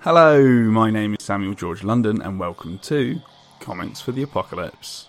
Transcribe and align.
Hello, 0.00 0.40
my 0.44 0.90
name 0.90 1.14
is 1.14 1.24
Samuel 1.24 1.54
George 1.54 1.82
London, 1.82 2.22
and 2.22 2.38
welcome 2.38 2.78
to 2.80 3.20
Comics 3.58 4.00
for 4.00 4.12
the 4.12 4.22
Apocalypse. 4.22 5.08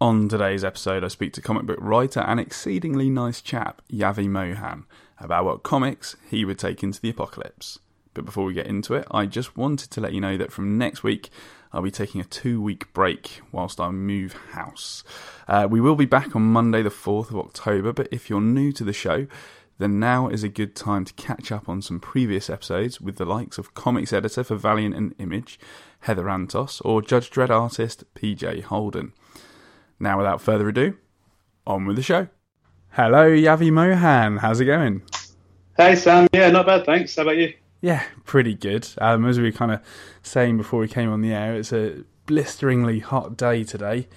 On 0.00 0.28
today's 0.28 0.62
episode, 0.62 1.02
I 1.02 1.08
speak 1.08 1.32
to 1.32 1.40
comic 1.40 1.64
book 1.64 1.78
writer 1.80 2.20
and 2.20 2.38
exceedingly 2.38 3.10
nice 3.10 3.40
chap, 3.40 3.82
Yavi 3.90 4.28
Mohan, 4.28 4.84
about 5.18 5.46
what 5.46 5.62
comics 5.64 6.14
he 6.30 6.44
would 6.44 6.58
take 6.58 6.84
into 6.84 7.00
the 7.00 7.10
apocalypse. 7.10 7.80
But 8.14 8.24
before 8.24 8.44
we 8.44 8.54
get 8.54 8.66
into 8.66 8.94
it, 8.94 9.06
I 9.10 9.26
just 9.26 9.56
wanted 9.56 9.90
to 9.90 10.00
let 10.00 10.12
you 10.12 10.20
know 10.20 10.36
that 10.36 10.52
from 10.52 10.78
next 10.78 11.02
week, 11.02 11.30
I'll 11.72 11.82
be 11.82 11.90
taking 11.90 12.20
a 12.20 12.24
two 12.24 12.62
week 12.62 12.92
break 12.92 13.40
whilst 13.50 13.80
I 13.80 13.90
move 13.90 14.32
house. 14.52 15.02
Uh, 15.48 15.66
we 15.68 15.80
will 15.80 15.96
be 15.96 16.06
back 16.06 16.34
on 16.36 16.42
Monday, 16.42 16.82
the 16.82 16.90
4th 16.90 17.30
of 17.30 17.36
October, 17.36 17.92
but 17.92 18.08
if 18.12 18.30
you're 18.30 18.40
new 18.40 18.70
to 18.72 18.84
the 18.84 18.92
show, 18.92 19.26
then 19.78 19.98
now 19.98 20.28
is 20.28 20.44
a 20.44 20.48
good 20.48 20.76
time 20.76 21.04
to 21.04 21.12
catch 21.14 21.50
up 21.50 21.68
on 21.68 21.82
some 21.82 21.98
previous 21.98 22.48
episodes 22.48 23.00
with 23.00 23.16
the 23.16 23.24
likes 23.24 23.58
of 23.58 23.74
comics 23.74 24.12
editor 24.12 24.44
for 24.44 24.54
Valiant 24.54 24.94
and 24.94 25.14
Image, 25.18 25.58
Heather 26.00 26.24
Antos, 26.24 26.80
or 26.84 27.02
Judge 27.02 27.28
Dredd 27.28 27.50
artist 27.50 28.04
PJ 28.14 28.62
Holden. 28.62 29.12
Now, 29.98 30.18
without 30.18 30.40
further 30.40 30.68
ado, 30.68 30.96
on 31.66 31.86
with 31.86 31.96
the 31.96 32.02
show. 32.02 32.28
Hello, 32.90 33.28
Yavi 33.28 33.72
Mohan. 33.72 34.36
How's 34.36 34.60
it 34.60 34.66
going? 34.66 35.02
Hey, 35.76 35.96
Sam. 35.96 36.28
Yeah, 36.32 36.50
not 36.50 36.66
bad, 36.66 36.86
thanks. 36.86 37.16
How 37.16 37.22
about 37.22 37.36
you? 37.36 37.54
Yeah, 37.84 38.02
pretty 38.24 38.54
good. 38.54 38.88
Um, 38.96 39.26
as 39.26 39.36
we 39.36 39.44
were 39.44 39.52
kind 39.52 39.70
of 39.70 39.80
saying 40.22 40.56
before 40.56 40.80
we 40.80 40.88
came 40.88 41.10
on 41.10 41.20
the 41.20 41.34
air, 41.34 41.54
it's 41.54 41.70
a 41.70 42.02
blisteringly 42.24 43.00
hot 43.00 43.36
day 43.36 43.62
today 43.62 44.08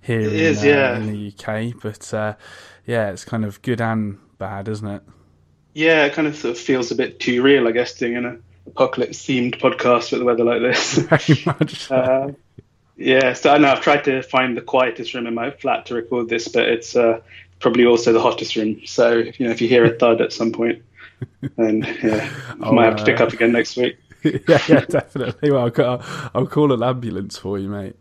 here 0.00 0.20
in, 0.20 0.30
is, 0.30 0.64
uh, 0.64 0.66
yeah. 0.66 0.96
in 0.96 1.12
the 1.12 1.28
UK. 1.28 1.74
But 1.82 2.14
uh, 2.14 2.36
yeah, 2.86 3.10
it's 3.10 3.26
kind 3.26 3.44
of 3.44 3.60
good 3.60 3.82
and 3.82 4.18
bad, 4.38 4.68
isn't 4.68 4.88
it? 4.88 5.02
Yeah, 5.74 6.06
it 6.06 6.14
kind 6.14 6.28
of 6.28 6.34
sort 6.34 6.52
of 6.52 6.58
feels 6.58 6.92
a 6.92 6.94
bit 6.94 7.20
too 7.20 7.42
real, 7.42 7.68
I 7.68 7.72
guess, 7.72 7.92
doing 7.92 8.16
an 8.16 8.42
apocalypse-themed 8.66 9.60
podcast 9.60 10.12
with 10.12 10.20
the 10.20 10.24
weather 10.24 10.44
like 10.44 10.62
this. 10.62 10.94
Very 10.96 11.42
much. 11.44 11.88
so. 11.88 11.94
uh, 11.94 12.32
yeah, 12.96 13.34
so 13.34 13.52
I 13.52 13.58
know 13.58 13.70
I've 13.70 13.82
tried 13.82 14.04
to 14.04 14.22
find 14.22 14.56
the 14.56 14.62
quietest 14.62 15.12
room 15.12 15.26
in 15.26 15.34
my 15.34 15.50
flat 15.50 15.84
to 15.86 15.94
record 15.94 16.30
this, 16.30 16.48
but 16.48 16.70
it's 16.70 16.96
uh, 16.96 17.20
probably 17.58 17.84
also 17.84 18.14
the 18.14 18.22
hottest 18.22 18.56
room. 18.56 18.80
So 18.86 19.18
you 19.18 19.44
know, 19.44 19.50
if 19.50 19.60
you 19.60 19.68
hear 19.68 19.84
a 19.84 19.90
thud 19.90 20.22
at 20.22 20.32
some 20.32 20.52
point, 20.52 20.82
then 21.56 21.82
yeah, 22.02 22.28
I 22.62 22.70
Oh, 22.70 22.72
might 22.72 22.84
have 22.86 22.96
to 22.96 23.04
pick 23.04 23.20
uh, 23.20 23.24
up 23.24 23.32
again 23.32 23.52
next 23.52 23.76
week. 23.76 23.98
yeah, 24.22 24.62
yeah, 24.68 24.84
definitely. 24.88 25.50
Well, 25.50 25.64
I'll, 25.64 25.70
call- 25.70 26.02
I'll 26.34 26.46
call 26.46 26.72
an 26.72 26.82
ambulance 26.82 27.38
for 27.38 27.58
you, 27.58 27.68
mate. 27.68 27.96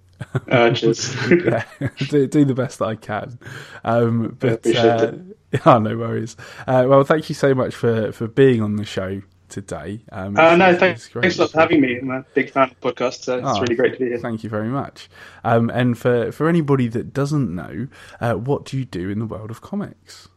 Uh, 0.49 0.71
cheers. 0.71 1.15
yeah, 1.31 1.63
do, 2.07 2.27
do 2.27 2.45
the 2.45 2.53
best 2.53 2.79
that 2.79 2.85
I 2.85 2.95
can. 2.95 3.39
Um, 3.85 4.35
but 4.39 4.75
uh, 4.75 5.13
yeah, 5.51 5.77
no 5.79 5.97
worries. 5.97 6.35
Uh, 6.67 6.85
well, 6.87 7.03
thank 7.03 7.29
you 7.29 7.35
so 7.35 7.53
much 7.55 7.73
for, 7.73 8.11
for 8.11 8.27
being 8.27 8.61
on 8.61 8.75
the 8.75 8.85
show 8.85 9.21
today. 9.47 10.03
Um, 10.11 10.37
Uh, 10.37 10.55
no, 10.57 10.75
thanks, 10.75 11.07
great 11.07 11.23
thanks 11.23 11.37
a 11.37 11.41
lot 11.41 11.51
for 11.51 11.59
having 11.59 11.81
me. 11.81 11.97
I'm 11.99 12.11
a 12.11 12.25
big 12.33 12.51
fan 12.51 12.69
of 12.71 12.79
podcasts, 12.81 13.23
so 13.23 13.39
it's 13.39 13.47
Oh, 13.47 13.61
really 13.61 13.75
great 13.75 13.93
to 13.93 13.99
be 13.99 14.05
here. 14.07 14.17
Thank 14.17 14.43
you 14.43 14.49
very 14.49 14.67
much. 14.69 15.09
Um, 15.43 15.69
and 15.69 15.97
for, 15.97 16.31
for 16.31 16.49
anybody 16.49 16.87
that 16.89 17.13
doesn't 17.13 17.53
know, 17.53 17.87
uh, 18.19 18.33
what 18.35 18.65
do 18.65 18.77
you 18.77 18.85
do 18.85 19.09
in 19.09 19.19
the 19.19 19.25
world 19.25 19.51
of 19.51 19.61
comics? 19.61 20.27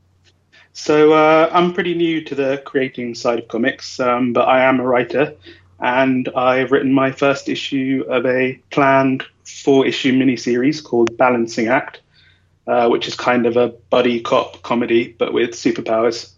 So 0.72 1.12
uh, 1.12 1.50
I'm 1.52 1.74
pretty 1.74 1.94
new 1.94 2.22
to 2.24 2.34
the 2.34 2.62
creating 2.64 3.14
side 3.14 3.38
of 3.40 3.48
comics, 3.48 4.00
um, 4.00 4.32
but 4.32 4.48
I 4.48 4.64
am 4.64 4.80
a 4.80 4.86
writer, 4.86 5.34
and 5.80 6.28
I've 6.34 6.72
written 6.72 6.92
my 6.92 7.12
first 7.12 7.48
issue 7.48 8.04
of 8.08 8.24
a 8.24 8.58
planned 8.70 9.24
four-issue 9.44 10.12
miniseries 10.12 10.82
called 10.82 11.16
Balancing 11.16 11.68
Act, 11.68 12.00
uh, 12.66 12.88
which 12.88 13.06
is 13.06 13.14
kind 13.14 13.46
of 13.46 13.56
a 13.56 13.68
buddy 13.90 14.20
cop 14.20 14.62
comedy 14.62 15.14
but 15.18 15.32
with 15.32 15.50
superpowers. 15.50 16.32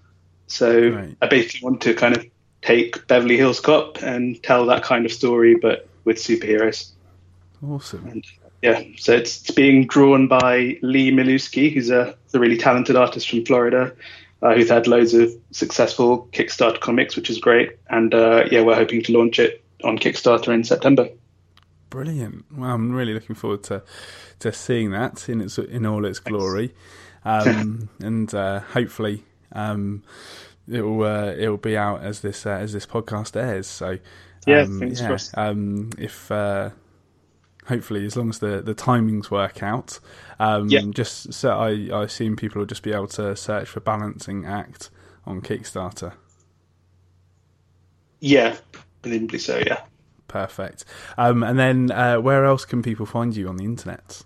So 0.47 0.89
Right. 0.91 1.17
I 1.23 1.27
basically 1.27 1.61
want 1.65 1.81
to 1.83 1.95
kind 1.95 2.17
of 2.17 2.27
take 2.63 3.07
Beverly 3.07 3.37
Hills 3.37 3.61
Cop 3.61 4.03
and 4.03 4.43
tell 4.43 4.67
that 4.67 4.83
kind 4.83 5.05
of 5.05 5.13
story, 5.13 5.55
but 5.55 5.87
with 6.05 6.17
superheroes. 6.17 6.91
Awesome. 7.67 8.07
And 8.09 8.25
yeah, 8.63 8.83
so 8.97 9.13
it's, 9.13 9.43
it's 9.43 9.51
being 9.51 9.87
drawn 9.87 10.27
by 10.27 10.79
Lee 10.81 11.11
Miluski, 11.11 11.73
who's 11.73 11.91
a, 11.91 12.17
a 12.33 12.39
really 12.39 12.57
talented 12.57 12.97
artist 12.97 13.29
from 13.29 13.45
Florida, 13.45 13.95
uh, 14.45 14.55
who's 14.55 14.69
had 14.69 14.87
loads 14.87 15.15
of 15.15 15.35
successful 15.53 16.29
Kickstarter 16.33 16.79
comics, 16.79 17.17
which 17.17 17.31
is 17.31 17.39
great. 17.39 17.79
And 17.89 18.15
uh, 18.15 18.45
yeah, 18.51 18.61
we're 18.61 18.75
hoping 18.75 19.03
to 19.05 19.13
launch 19.13 19.39
it 19.39 19.65
on 19.83 19.99
Kickstarter 19.99 20.53
in 20.53 20.63
September. 20.63 21.09
Brilliant. 21.89 22.45
Well, 22.55 22.71
I'm 22.71 22.93
really 22.93 23.15
looking 23.15 23.35
forward 23.35 23.63
to 23.65 23.83
to 24.41 24.53
seeing 24.53 24.91
that 24.91 25.29
in 25.29 25.41
its 25.41 25.59
in 25.59 25.87
all 25.87 26.05
its 26.05 26.19
glory, 26.19 26.75
um, 27.25 27.89
and 28.01 28.33
uh, 28.35 28.61
hopefully 28.61 29.25
um, 29.53 30.03
it'll 30.69 31.03
uh, 31.03 31.33
it'll 31.39 31.57
be 31.57 31.77
out 31.77 32.03
as 32.03 32.21
this 32.21 32.45
uh, 32.45 32.51
as 32.51 32.73
this 32.73 32.85
podcast 32.85 33.37
airs. 33.37 33.67
So 33.67 33.99
Yeah, 34.47 34.63
um, 34.63 34.83
yeah, 34.83 35.07
crossed. 35.07 35.39
Um, 35.39 35.91
if 35.97 36.31
uh, 36.31 36.71
hopefully 37.67 38.05
as 38.07 38.17
long 38.17 38.29
as 38.31 38.39
the 38.39 38.61
the 38.63 38.75
timings 38.75 39.31
work 39.31 39.63
out, 39.63 39.99
um, 40.39 40.69
Yeah. 40.69 40.83
just 40.91 41.33
so 41.33 41.51
I 41.51 41.89
I 41.93 42.05
assume 42.05 42.37
people 42.37 42.61
will 42.61 42.67
just 42.67 42.83
be 42.83 42.93
able 42.93 43.09
to 43.09 43.35
search 43.37 43.69
for 43.69 43.81
balancing 43.81 44.47
act 44.47 44.91
on 45.27 45.41
Kickstarter. 45.41 46.13
Yeah, 48.21 48.57
presumably 49.03 49.39
so. 49.39 49.59
Yeah. 49.67 49.81
Perfect. 50.29 50.85
Um, 51.19 51.43
and 51.43 51.59
then 51.59 51.91
uh, 51.91 52.17
where 52.17 52.45
else 52.45 52.65
can 52.65 52.83
people 52.83 53.07
find 53.07 53.37
you 53.37 53.49
on 53.49 53.57
the 53.57 53.65
internet? 53.65 54.23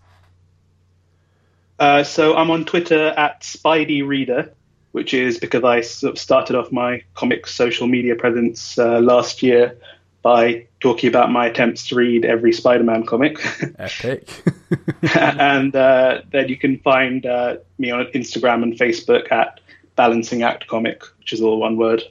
Uh, 1.79 2.03
so 2.03 2.35
I'm 2.37 2.51
on 2.51 2.65
Twitter 2.65 3.09
at 3.09 3.43
Spidey 3.43 4.07
Reader, 4.07 4.53
which 4.93 5.15
is 5.15 5.39
because 5.39 5.65
I 5.65 5.81
sort 5.83 6.13
of 6.15 6.19
started 6.19 6.57
off 6.57 6.73
my 6.73 7.03
comic 7.15 7.47
social 7.47 7.87
media 7.87 8.15
presence 8.17 8.79
uh, 8.79 9.01
last 9.01 9.43
year 9.43 9.77
by 10.23 10.67
talking 10.81 11.09
about 11.09 11.31
my 11.31 11.47
attempts 11.47 11.89
to 11.89 11.95
read 11.95 12.25
every 12.25 12.53
Spider-Man 12.53 13.07
comic. 13.07 13.39
Epic. 13.79 14.29
and 15.17 15.75
uh, 15.75 16.23
then 16.33 16.49
you 16.49 16.57
can 16.57 16.79
find 16.81 17.25
uh, 17.25 17.57
me 17.79 17.91
on 17.91 18.05
Instagram 18.07 18.63
and 18.63 18.75
Facebook 18.75 19.31
at 19.31 19.61
Balancing 19.97 20.43
Act 20.43 20.67
Comic, 20.67 21.03
which 21.19 21.33
is 21.33 21.41
all 21.41 21.59
one 21.59 21.77
word. 21.77 22.03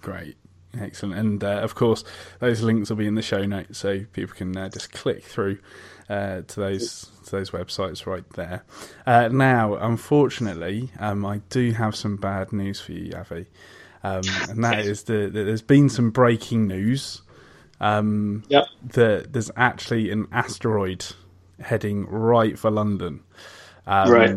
Great. 0.00 0.36
Excellent. 0.78 1.18
And 1.18 1.44
uh, 1.44 1.60
of 1.60 1.74
course, 1.74 2.04
those 2.40 2.62
links 2.62 2.90
will 2.90 2.96
be 2.96 3.06
in 3.06 3.14
the 3.14 3.22
show 3.22 3.44
notes, 3.44 3.78
so 3.78 4.04
people 4.12 4.34
can 4.34 4.56
uh, 4.56 4.68
just 4.68 4.92
click 4.92 5.22
through 5.22 5.58
uh, 6.08 6.42
to 6.42 6.60
those 6.60 7.10
to 7.26 7.30
those 7.30 7.50
websites 7.50 8.06
right 8.06 8.28
there. 8.30 8.64
Uh, 9.06 9.28
now, 9.28 9.74
unfortunately, 9.74 10.90
um, 10.98 11.24
I 11.24 11.38
do 11.48 11.72
have 11.72 11.94
some 11.94 12.16
bad 12.16 12.52
news 12.52 12.80
for 12.80 12.92
you, 12.92 13.12
Yavi, 13.12 13.46
um, 14.04 14.44
and 14.48 14.62
that 14.62 14.86
is 14.86 15.02
the, 15.04 15.28
that 15.28 15.32
there's 15.32 15.62
been 15.62 15.88
some 15.88 16.10
breaking 16.10 16.68
news. 16.68 17.22
Um, 17.80 18.44
Yep. 18.48 18.64
that 18.94 19.32
there's 19.32 19.50
actually 19.56 20.10
an 20.10 20.28
asteroid 20.30 21.04
heading 21.60 22.06
right 22.06 22.56
for 22.58 22.70
London. 22.70 23.20
Um, 23.86 24.10
Right. 24.10 24.36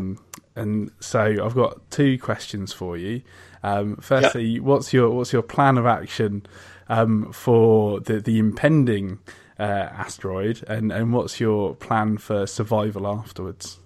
And 0.55 0.91
so 0.99 1.21
I've 1.21 1.53
got 1.53 1.91
two 1.91 2.17
questions 2.17 2.73
for 2.73 2.97
you. 2.97 3.21
Um, 3.61 3.97
firstly, 3.97 4.59
what's 4.59 4.91
your 4.91 5.11
what's 5.11 5.31
your 5.31 5.43
plan 5.43 5.77
of 5.77 5.85
action 5.85 6.47
um, 6.89 7.31
for 7.31 7.99
the 7.99 8.19
the 8.19 8.39
impending 8.39 9.19
uh, 9.59 9.63
asteroid, 9.63 10.63
and 10.67 10.91
and 10.91 11.13
what's 11.13 11.39
your 11.39 11.75
plan 11.75 12.17
for 12.17 12.47
survival 12.47 13.05
afterwards? 13.07 13.79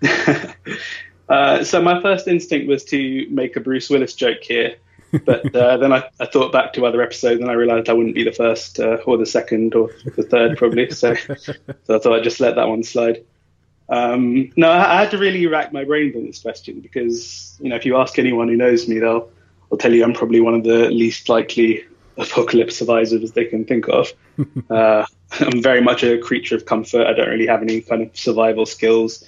Uh, 1.26 1.64
so 1.64 1.80
my 1.80 2.02
first 2.02 2.28
instinct 2.28 2.68
was 2.68 2.84
to 2.84 3.26
make 3.30 3.56
a 3.56 3.60
Bruce 3.60 3.88
Willis 3.88 4.14
joke 4.14 4.42
here, 4.42 4.76
but 5.24 5.54
uh, 5.54 5.76
then 5.76 5.92
I, 5.92 6.08
I 6.20 6.26
thought 6.26 6.52
back 6.52 6.72
to 6.74 6.86
other 6.86 7.02
episodes 7.02 7.40
and 7.40 7.50
I 7.50 7.54
realised 7.54 7.88
I 7.88 7.92
wouldn't 7.92 8.14
be 8.14 8.24
the 8.24 8.32
first 8.32 8.80
uh, 8.80 8.98
or 9.06 9.16
the 9.16 9.26
second 9.26 9.74
or 9.74 9.90
the 10.16 10.22
third 10.22 10.56
probably. 10.58 10.90
So, 10.90 11.14
so 11.14 11.54
I 11.88 11.98
thought 11.98 12.12
I'd 12.12 12.24
just 12.24 12.40
let 12.40 12.56
that 12.56 12.68
one 12.68 12.82
slide. 12.82 13.24
Um, 13.88 14.50
no, 14.56 14.70
I, 14.70 14.96
I 14.96 15.00
had 15.02 15.10
to 15.10 15.18
really 15.18 15.46
rack 15.46 15.72
my 15.72 15.84
brains 15.84 16.16
on 16.16 16.24
this 16.24 16.40
question 16.40 16.80
because 16.80 17.56
you 17.60 17.68
know 17.68 17.76
if 17.76 17.84
you 17.84 17.96
ask 17.96 18.18
anyone 18.18 18.48
who 18.48 18.56
knows 18.56 18.88
me, 18.88 18.98
they'll 18.98 19.30
they'll 19.70 19.78
tell 19.78 19.92
you 19.92 20.04
I'm 20.04 20.14
probably 20.14 20.40
one 20.40 20.54
of 20.54 20.64
the 20.64 20.90
least 20.90 21.28
likely 21.28 21.84
apocalypse 22.16 22.76
survivors 22.76 23.32
they 23.32 23.44
can 23.44 23.64
think 23.64 23.88
of. 23.88 24.12
uh, 24.70 25.04
I'm 25.40 25.62
very 25.62 25.80
much 25.80 26.02
a 26.02 26.18
creature 26.18 26.56
of 26.56 26.64
comfort. 26.64 27.06
I 27.06 27.12
don't 27.12 27.28
really 27.28 27.46
have 27.46 27.62
any 27.62 27.80
kind 27.80 28.02
of 28.02 28.16
survival 28.16 28.66
skills. 28.66 29.24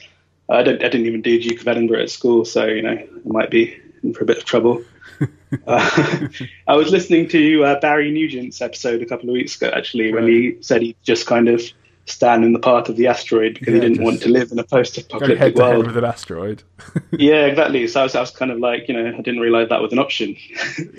I, 0.49 0.63
don't, 0.63 0.77
I 0.77 0.89
didn't 0.89 1.07
even 1.07 1.23
do 1.23 1.41
Duke 1.41 1.61
of 1.61 1.69
Edinburgh 1.69 2.03
at 2.03 2.11
school, 2.11 2.45
so 2.45 2.65
you 2.67 2.83
know 2.83 2.93
I 2.93 3.09
might 3.25 3.51
be 3.51 3.79
in 4.03 4.15
for 4.15 4.23
a 4.23 4.27
bit 4.27 4.39
of 4.39 4.45
trouble. 4.45 4.83
uh, 5.67 6.29
I 6.67 6.77
was 6.77 6.91
listening 6.91 7.29
to 7.29 7.65
uh, 7.65 7.81
Barry 7.81 8.11
Nugent's 8.11 8.61
episode 8.61 9.03
a 9.03 9.07
couple 9.07 9.29
of 9.29 9.33
weeks 9.33 9.57
ago, 9.57 9.71
actually, 9.75 10.13
when 10.13 10.27
he 10.27 10.57
said 10.61 10.83
he 10.83 10.97
just 11.03 11.27
kind 11.27 11.49
of 11.49 11.63
stand 12.07 12.45
in 12.45 12.53
the 12.53 12.59
path 12.59 12.89
of 12.89 12.97
the 12.97 13.09
asteroid 13.09 13.55
because 13.55 13.75
Yeah, 13.75 13.83
he 13.83 13.89
didn't 13.89 14.05
want 14.05 14.23
to 14.23 14.29
live 14.29 14.53
in 14.53 14.59
a 14.59 14.65
post-apocalyptic 14.65 15.39
head 15.39 15.55
world. 15.57 15.87
with 15.87 15.97
an 15.97 16.05
asteroid. 16.05 16.63
Yeah, 17.13 17.47
exactly. 17.47 17.87
So 17.89 18.01
I 18.01 18.03
was, 18.05 18.15
I 18.15 18.21
was 18.21 18.31
kind 18.31 18.51
of 18.51 18.59
like, 18.59 18.89
you 18.89 18.95
know, 18.95 19.07
I 19.07 19.21
didn't 19.23 19.41
realize 19.41 19.71
that 19.71 19.81
was 19.81 19.93
an 19.93 19.99
option. 19.99 20.37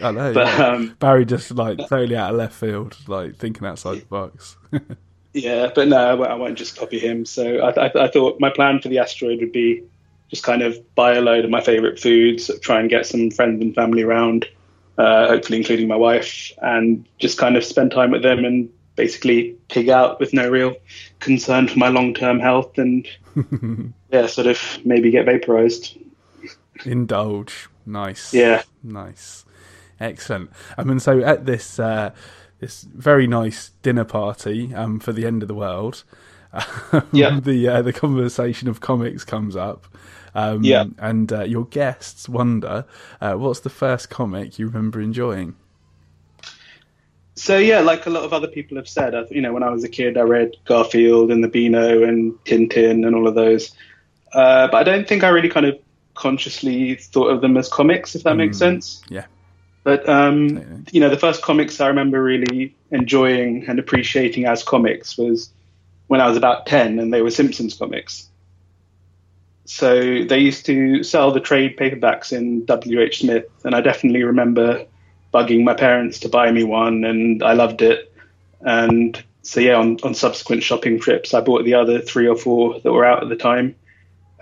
I 0.01 0.11
know. 0.11 0.33
but 0.33 0.47
yeah. 0.47 0.67
um, 0.67 0.95
Barry 0.99 1.25
just 1.25 1.51
like 1.51 1.77
totally 1.77 2.15
out 2.15 2.31
of 2.31 2.37
left 2.37 2.55
field, 2.55 2.97
like 3.07 3.35
thinking 3.35 3.67
outside 3.67 4.01
the 4.01 4.05
box. 4.05 4.57
yeah, 5.33 5.69
but 5.73 5.87
no, 5.87 5.97
I 5.97 6.13
won't, 6.15 6.31
I 6.31 6.33
won't 6.35 6.57
just 6.57 6.77
copy 6.77 6.99
him. 6.99 7.25
So 7.25 7.59
I, 7.59 7.87
I, 7.87 8.05
I 8.05 8.07
thought 8.07 8.39
my 8.39 8.49
plan 8.49 8.81
for 8.81 8.89
the 8.89 8.99
asteroid 8.99 9.39
would 9.39 9.51
be 9.51 9.83
just 10.29 10.43
kind 10.43 10.61
of 10.61 10.77
buy 10.95 11.13
a 11.13 11.21
load 11.21 11.45
of 11.45 11.51
my 11.51 11.61
favorite 11.61 11.99
foods, 11.99 12.51
try 12.61 12.79
and 12.79 12.89
get 12.89 13.05
some 13.05 13.31
friends 13.31 13.61
and 13.61 13.73
family 13.73 14.03
around, 14.03 14.45
uh, 14.97 15.27
hopefully 15.27 15.57
including 15.57 15.87
my 15.87 15.95
wife, 15.95 16.51
and 16.61 17.05
just 17.19 17.37
kind 17.37 17.55
of 17.55 17.63
spend 17.63 17.91
time 17.91 18.11
with 18.11 18.23
them 18.23 18.43
and 18.45 18.69
basically 18.95 19.55
pig 19.69 19.89
out 19.89 20.19
with 20.19 20.33
no 20.33 20.49
real 20.49 20.75
concern 21.19 21.67
for 21.67 21.77
my 21.77 21.87
long-term 21.87 22.39
health 22.39 22.77
and 22.77 23.07
yeah, 24.11 24.25
sort 24.27 24.47
of 24.47 24.59
maybe 24.83 25.11
get 25.11 25.25
vaporized. 25.25 25.97
Indulge. 26.85 27.67
Nice. 27.85 28.33
Yeah. 28.33 28.63
Nice. 28.83 29.45
Excellent. 29.99 30.51
I 30.77 30.83
mean, 30.83 30.99
so 30.99 31.21
at 31.21 31.45
this 31.45 31.79
uh, 31.79 32.11
this 32.59 32.81
very 32.83 33.27
nice 33.27 33.71
dinner 33.81 34.03
party 34.03 34.73
um, 34.75 34.99
for 34.99 35.11
the 35.13 35.25
end 35.25 35.41
of 35.41 35.47
the 35.47 35.55
world, 35.55 36.03
um, 36.53 37.07
Yeah. 37.11 37.39
the 37.39 37.67
uh, 37.67 37.81
the 37.81 37.93
conversation 37.93 38.67
of 38.67 38.79
comics 38.79 39.23
comes 39.23 39.55
up. 39.55 39.87
Um, 40.37 40.63
Yeah. 40.63 40.85
And 40.99 41.33
uh, 41.33 41.43
your 41.43 41.65
guests 41.65 42.29
wonder, 42.29 42.85
uh, 43.19 43.33
what's 43.33 43.61
the 43.61 43.71
first 43.71 44.11
comic 44.11 44.59
you 44.59 44.67
remember 44.67 45.01
enjoying? 45.01 45.55
So 47.33 47.57
yeah, 47.57 47.79
like 47.79 48.05
a 48.05 48.09
lot 48.09 48.23
of 48.23 48.33
other 48.33 48.47
people 48.47 48.77
have 48.77 48.87
said, 48.87 49.13
you 49.31 49.41
know, 49.41 49.51
when 49.51 49.63
I 49.63 49.69
was 49.69 49.83
a 49.83 49.89
kid, 49.89 50.17
I 50.17 50.21
read 50.21 50.55
Garfield 50.65 51.31
and 51.31 51.43
the 51.43 51.47
Beano 51.47 52.03
and 52.03 52.33
Tintin 52.45 53.05
and 53.05 53.15
all 53.15 53.27
of 53.27 53.35
those. 53.35 53.71
Uh, 54.33 54.67
but 54.67 54.77
I 54.77 54.83
don't 54.83 55.07
think 55.07 55.23
I 55.23 55.29
really 55.29 55.49
kind 55.49 55.65
of 55.65 55.79
consciously 56.13 56.95
thought 56.95 57.29
of 57.29 57.41
them 57.41 57.57
as 57.57 57.69
comics, 57.69 58.15
if 58.15 58.23
that 58.23 58.35
makes 58.35 58.57
sense. 58.57 59.01
Yeah. 59.09 59.25
But 59.83 60.07
um, 60.07 60.49
Totally. 60.49 60.83
you 60.91 60.99
know, 60.99 61.09
the 61.09 61.17
first 61.17 61.41
comics 61.41 61.79
I 61.79 61.87
remember 61.87 62.21
really 62.21 62.75
enjoying 62.91 63.65
and 63.67 63.79
appreciating 63.79 64.45
as 64.45 64.63
comics 64.63 65.17
was 65.17 65.49
when 66.07 66.21
I 66.21 66.27
was 66.27 66.37
about 66.37 66.65
ten, 66.65 66.99
and 66.99 67.13
they 67.13 67.21
were 67.21 67.31
Simpsons 67.31 67.75
comics. 67.75 68.29
So 69.67 70.23
they 70.23 70.39
used 70.39 70.65
to 70.67 71.03
sell 71.03 71.31
the 71.31 71.41
trade 71.41 71.75
paperbacks 71.75 72.31
in 72.31 72.63
W. 72.65 73.01
H. 73.01 73.19
Smith, 73.19 73.47
and 73.65 73.75
I 73.75 73.81
definitely 73.81 74.23
remember 74.23 74.85
bugging 75.33 75.65
my 75.65 75.73
parents 75.73 76.19
to 76.21 76.29
buy 76.29 76.49
me 76.51 76.63
one, 76.63 77.03
and 77.03 77.43
I 77.43 77.51
loved 77.51 77.81
it. 77.81 78.13
And 78.61 79.21
so 79.41 79.59
yeah, 79.59 79.75
on, 79.75 79.97
on 80.03 80.13
subsequent 80.13 80.63
shopping 80.63 81.01
trips, 81.01 81.33
I 81.33 81.41
bought 81.41 81.65
the 81.65 81.73
other 81.73 81.99
three 81.99 82.27
or 82.27 82.37
four 82.37 82.79
that 82.79 82.93
were 82.93 83.05
out 83.05 83.23
at 83.23 83.29
the 83.29 83.35
time, 83.35 83.75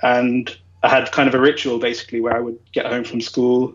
and 0.03 0.55
I 0.83 0.89
had 0.89 1.11
kind 1.11 1.27
of 1.27 1.33
a 1.33 1.39
ritual 1.39 1.79
basically 1.79 2.21
where 2.21 2.37
I 2.37 2.39
would 2.39 2.59
get 2.71 2.85
home 2.85 3.03
from 3.03 3.19
school, 3.19 3.73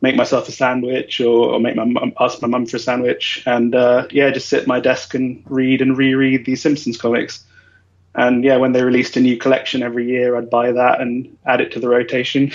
make 0.00 0.14
myself 0.14 0.48
a 0.48 0.52
sandwich, 0.52 1.20
or, 1.20 1.54
or 1.54 1.60
make 1.60 1.74
my 1.74 2.12
ask 2.20 2.40
my 2.40 2.46
mum 2.46 2.66
for 2.66 2.76
a 2.76 2.80
sandwich, 2.80 3.42
and 3.46 3.74
uh, 3.74 4.06
yeah, 4.12 4.30
just 4.30 4.48
sit 4.48 4.62
at 4.62 4.68
my 4.68 4.78
desk 4.78 5.14
and 5.14 5.42
read 5.46 5.82
and 5.82 5.98
reread 5.98 6.46
the 6.46 6.54
Simpsons 6.54 6.96
comics. 6.96 7.44
And 8.14 8.44
yeah, 8.44 8.56
when 8.56 8.72
they 8.72 8.82
released 8.82 9.16
a 9.16 9.20
new 9.20 9.36
collection 9.36 9.82
every 9.82 10.06
year, 10.06 10.36
I'd 10.36 10.50
buy 10.50 10.72
that 10.72 11.00
and 11.00 11.36
add 11.44 11.60
it 11.60 11.72
to 11.72 11.80
the 11.80 11.88
rotation. 11.88 12.52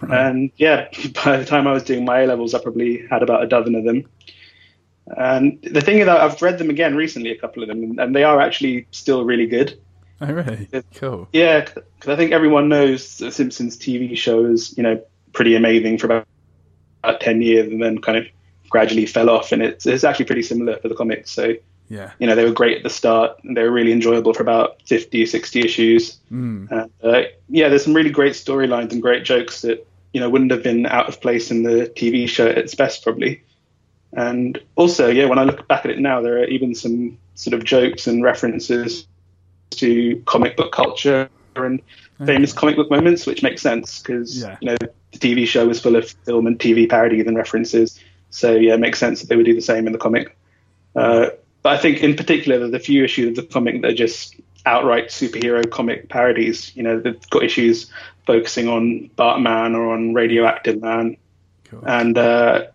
And 0.00 0.50
yeah, 0.56 0.88
by 1.24 1.36
the 1.36 1.44
time 1.44 1.66
I 1.66 1.72
was 1.72 1.84
doing 1.84 2.04
my 2.04 2.20
A 2.20 2.26
levels, 2.26 2.54
I 2.54 2.62
probably 2.62 3.06
had 3.08 3.22
about 3.22 3.42
a 3.42 3.46
dozen 3.46 3.74
of 3.74 3.84
them. 3.84 4.08
And 5.16 5.60
the 5.62 5.80
thing 5.80 5.98
is, 5.98 6.06
that 6.06 6.20
I've 6.20 6.40
read 6.40 6.58
them 6.58 6.70
again 6.70 6.94
recently, 6.94 7.30
a 7.30 7.38
couple 7.38 7.62
of 7.62 7.68
them, 7.68 7.98
and 7.98 8.14
they 8.14 8.22
are 8.22 8.40
actually 8.40 8.86
still 8.92 9.24
really 9.24 9.46
good. 9.46 9.78
Oh, 10.20 10.32
really? 10.32 10.68
Cool. 10.94 11.28
Yeah, 11.32 11.60
because 11.60 12.08
I 12.08 12.16
think 12.16 12.32
everyone 12.32 12.68
knows 12.68 13.18
the 13.18 13.32
Simpsons 13.32 13.76
TV 13.76 14.16
show 14.16 14.44
is, 14.44 14.76
you 14.76 14.82
know, 14.82 15.02
pretty 15.32 15.56
amazing 15.56 15.98
for 15.98 16.06
about, 16.06 16.26
about 17.02 17.20
10 17.20 17.42
years 17.42 17.72
and 17.72 17.82
then 17.82 18.00
kind 18.00 18.18
of 18.18 18.26
gradually 18.68 19.06
fell 19.06 19.30
off. 19.30 19.50
And 19.50 19.62
it's, 19.62 19.86
it's 19.86 20.04
actually 20.04 20.26
pretty 20.26 20.42
similar 20.42 20.76
for 20.76 20.88
the 20.88 20.94
comics. 20.94 21.30
So, 21.30 21.54
Yeah. 21.90 22.12
you 22.20 22.26
know, 22.28 22.36
they 22.36 22.44
were 22.44 22.52
great 22.52 22.76
at 22.78 22.82
the 22.84 22.88
start 22.88 23.42
and 23.42 23.56
they 23.56 23.62
were 23.64 23.70
really 23.72 23.90
enjoyable 23.92 24.32
for 24.32 24.42
about 24.42 24.80
50, 24.86 25.26
60 25.26 25.60
issues. 25.60 26.18
Mm. 26.32 26.70
And, 26.70 26.90
uh, 27.02 27.22
yeah, 27.48 27.68
there's 27.68 27.82
some 27.84 27.94
really 27.94 28.10
great 28.10 28.34
storylines 28.34 28.92
and 28.92 29.02
great 29.02 29.24
jokes 29.24 29.62
that, 29.62 29.84
you 30.12 30.20
know, 30.20 30.30
wouldn't 30.30 30.52
have 30.52 30.62
been 30.62 30.86
out 30.86 31.08
of 31.08 31.20
place 31.20 31.50
in 31.50 31.64
the 31.64 31.92
TV 31.96 32.28
show 32.28 32.46
at 32.46 32.56
its 32.58 32.76
best, 32.76 33.02
probably. 33.02 33.42
And 34.12 34.60
also, 34.76 35.08
yeah, 35.08 35.26
when 35.26 35.38
I 35.38 35.42
look 35.44 35.66
back 35.68 35.84
at 35.84 35.90
it 35.90 35.98
now, 35.98 36.20
there 36.20 36.38
are 36.38 36.44
even 36.44 36.74
some 36.76 37.18
sort 37.34 37.54
of 37.54 37.64
jokes 37.64 38.06
and 38.06 38.22
references 38.22 39.06
to 39.70 40.22
comic 40.26 40.56
book 40.56 40.72
culture 40.72 41.28
and 41.56 41.82
famous 42.24 42.52
comic 42.52 42.76
book 42.76 42.90
moments, 42.90 43.26
which 43.26 43.42
makes 43.42 43.62
sense 43.62 44.00
because 44.00 44.40
Yeah. 44.40 44.56
you 44.60 44.66
know 44.68 44.76
the 45.12 45.18
TV 45.18 45.46
show 45.46 45.66
was 45.66 45.80
full 45.80 45.96
of 45.96 46.08
film 46.24 46.46
and 46.46 46.58
TV 46.58 46.88
parodies 46.88 47.26
and 47.26 47.36
references. 47.36 47.98
So 48.30 48.54
yeah, 48.54 48.74
it 48.74 48.80
makes 48.80 48.98
sense 48.98 49.20
that 49.20 49.28
they 49.28 49.36
would 49.36 49.46
do 49.46 49.54
the 49.54 49.60
same 49.60 49.86
in 49.86 49.92
the 49.92 49.98
comic. 49.98 50.36
Uh, 50.94 51.30
but 51.62 51.72
I 51.72 51.78
think 51.78 52.02
in 52.02 52.16
particular, 52.16 52.68
the 52.68 52.78
few 52.78 53.04
issues 53.04 53.28
of 53.28 53.36
the 53.36 53.52
comic 53.52 53.82
that 53.82 53.92
are 53.92 53.94
just 53.94 54.36
outright 54.66 55.08
superhero 55.08 55.68
comic 55.68 56.08
parodies. 56.08 56.74
You 56.76 56.82
know, 56.82 57.00
they've 57.00 57.30
got 57.30 57.42
issues 57.42 57.90
focusing 58.26 58.68
on 58.68 59.10
Batman 59.16 59.74
or 59.74 59.92
on 59.92 60.14
Radioactive 60.14 60.80
Man, 60.80 61.16
Cool. 61.64 61.82
and 61.86 62.16
uh, 62.16 62.66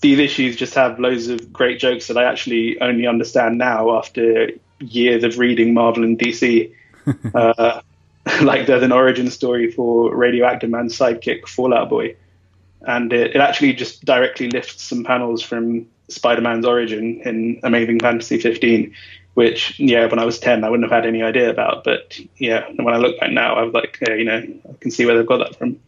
these 0.00 0.18
issues 0.18 0.56
just 0.56 0.74
have 0.74 0.98
loads 0.98 1.28
of 1.28 1.52
great 1.52 1.78
jokes 1.78 2.06
that 2.08 2.16
I 2.16 2.24
actually 2.24 2.80
only 2.80 3.06
understand 3.06 3.58
now 3.58 3.96
after 3.96 4.50
years 4.80 5.24
of 5.24 5.38
reading 5.38 5.74
Marvel 5.74 6.04
and 6.04 6.18
DC. 6.18 6.72
uh, 7.34 7.80
like 8.42 8.66
there's 8.66 8.82
an 8.82 8.92
origin 8.92 9.30
story 9.30 9.70
for 9.70 10.14
Radioactive 10.14 10.70
Man's 10.70 10.96
sidekick, 10.96 11.46
Fallout 11.46 11.90
Boy, 11.90 12.16
and 12.80 13.12
it, 13.12 13.36
it 13.36 13.40
actually 13.40 13.74
just 13.74 14.04
directly 14.04 14.48
lifts 14.48 14.82
some 14.82 15.04
panels 15.04 15.42
from 15.42 15.86
Spider-Man's 16.08 16.66
origin 16.66 17.20
in 17.24 17.60
Amazing 17.62 18.00
Fantasy 18.00 18.38
15, 18.38 18.94
which 19.34 19.78
yeah, 19.80 20.06
when 20.06 20.18
I 20.18 20.24
was 20.24 20.38
10, 20.38 20.64
I 20.64 20.70
wouldn't 20.70 20.90
have 20.90 21.02
had 21.04 21.08
any 21.08 21.22
idea 21.22 21.50
about, 21.50 21.84
but 21.84 22.18
yeah, 22.36 22.66
when 22.76 22.94
I 22.94 22.98
look 22.98 23.18
back 23.18 23.32
now, 23.32 23.54
I 23.54 23.62
was 23.62 23.74
like, 23.74 23.98
yeah, 24.06 24.14
you 24.14 24.24
know, 24.24 24.36
I 24.38 24.74
can 24.80 24.90
see 24.90 25.06
where 25.06 25.16
they've 25.16 25.26
got 25.26 25.38
that 25.38 25.56
from. 25.56 25.80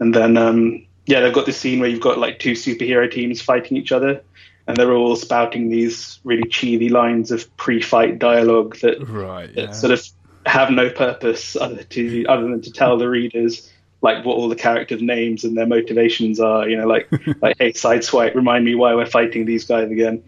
And 0.00 0.14
then 0.14 0.36
um, 0.36 0.86
yeah, 1.06 1.20
they've 1.20 1.34
got 1.34 1.46
this 1.46 1.58
scene 1.58 1.80
where 1.80 1.88
you've 1.88 2.00
got 2.00 2.18
like 2.18 2.38
two 2.38 2.52
superhero 2.52 3.10
teams 3.10 3.40
fighting 3.42 3.76
each 3.76 3.92
other, 3.92 4.22
and 4.66 4.76
they're 4.76 4.92
all 4.92 5.16
spouting 5.16 5.70
these 5.70 6.20
really 6.24 6.48
cheesy 6.48 6.88
lines 6.88 7.30
of 7.30 7.54
pre-fight 7.56 8.18
dialogue 8.18 8.76
that, 8.80 9.08
Right. 9.08 9.52
that 9.54 9.74
sort 9.74 9.92
of 9.92 10.06
have 10.46 10.70
no 10.70 10.88
purpose 10.90 11.56
other 11.56 11.82
to 11.82 12.24
other 12.26 12.42
than 12.48 12.62
to 12.62 12.72
tell 12.72 12.96
the 12.96 13.08
readers 13.08 13.70
like 14.00 14.24
what 14.24 14.36
all 14.36 14.48
the 14.48 14.56
characters' 14.56 15.02
names 15.02 15.44
and 15.44 15.56
their 15.56 15.66
motivations 15.66 16.38
are. 16.38 16.68
You 16.68 16.76
know, 16.76 16.86
like 16.86 17.08
like 17.42 17.56
hey, 17.58 17.72
Sideswipe, 17.72 18.34
remind 18.34 18.64
me 18.64 18.74
why 18.74 18.94
we're 18.94 19.06
fighting 19.06 19.44
these 19.44 19.64
guys 19.64 19.90
again. 19.90 20.22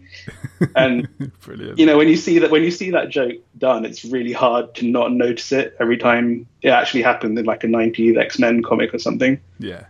And 0.75 1.07
Brilliant. 1.41 1.79
you 1.79 1.85
know 1.85 1.97
when 1.97 2.07
you 2.07 2.17
see 2.17 2.39
that 2.39 2.51
when 2.51 2.63
you 2.63 2.71
see 2.71 2.91
that 2.91 3.09
joke 3.09 3.37
done, 3.57 3.85
it's 3.85 4.03
really 4.05 4.33
hard 4.33 4.75
to 4.75 4.85
not 4.85 5.11
notice 5.11 5.51
it 5.51 5.75
every 5.79 5.97
time 5.97 6.47
it 6.61 6.69
actually 6.69 7.03
happened 7.03 7.37
in 7.39 7.45
like 7.45 7.63
a 7.63 7.67
'90s 7.67 8.17
X-Men 8.17 8.63
comic 8.63 8.93
or 8.93 8.99
something. 8.99 9.39
yeah. 9.59 9.85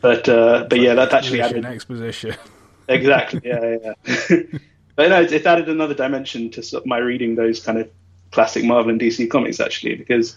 But 0.00 0.28
uh, 0.28 0.66
but 0.68 0.80
yeah, 0.80 0.92
that's 0.92 1.14
actually 1.14 1.40
added 1.40 1.64
exposition. 1.64 2.34
exactly. 2.88 3.40
Yeah, 3.42 3.78
yeah. 3.82 3.92
yeah. 4.06 4.58
but 4.96 5.08
no, 5.08 5.22
it's, 5.22 5.46
added 5.46 5.70
another 5.70 5.94
dimension 5.94 6.50
to 6.50 6.82
my 6.84 6.98
reading 6.98 7.36
those 7.36 7.60
kind 7.60 7.78
of 7.78 7.90
classic 8.30 8.64
Marvel 8.64 8.90
and 8.90 9.00
DC 9.00 9.30
comics 9.30 9.60
actually, 9.60 9.94
because 9.94 10.36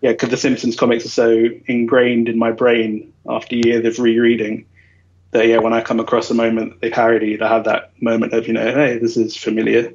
yeah, 0.00 0.12
because 0.12 0.30
the 0.30 0.36
Simpsons 0.36 0.76
comics 0.76 1.04
are 1.04 1.10
so 1.10 1.48
ingrained 1.66 2.28
in 2.28 2.38
my 2.38 2.52
brain 2.52 3.12
after 3.28 3.56
years 3.56 3.84
of 3.84 3.98
rereading 4.02 4.64
that 5.32 5.46
yeah, 5.46 5.58
when 5.58 5.72
I 5.72 5.82
come 5.82 6.00
across 6.00 6.30
a 6.30 6.34
moment 6.34 6.70
that 6.70 6.80
they 6.80 6.90
parodied, 6.90 7.42
I 7.42 7.48
have 7.48 7.64
that 7.64 7.92
moment 8.00 8.32
of 8.32 8.46
you 8.46 8.54
know, 8.54 8.64
hey, 8.72 8.98
this 8.98 9.16
is 9.16 9.36
familiar. 9.36 9.92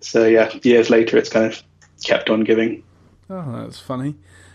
So 0.00 0.26
yeah, 0.26 0.50
years 0.62 0.90
later, 0.90 1.16
it's 1.16 1.28
kind 1.28 1.46
of 1.46 1.62
kept 2.02 2.30
on 2.30 2.44
giving. 2.44 2.82
Oh, 3.28 3.62
that's 3.62 3.78
funny. 3.78 4.14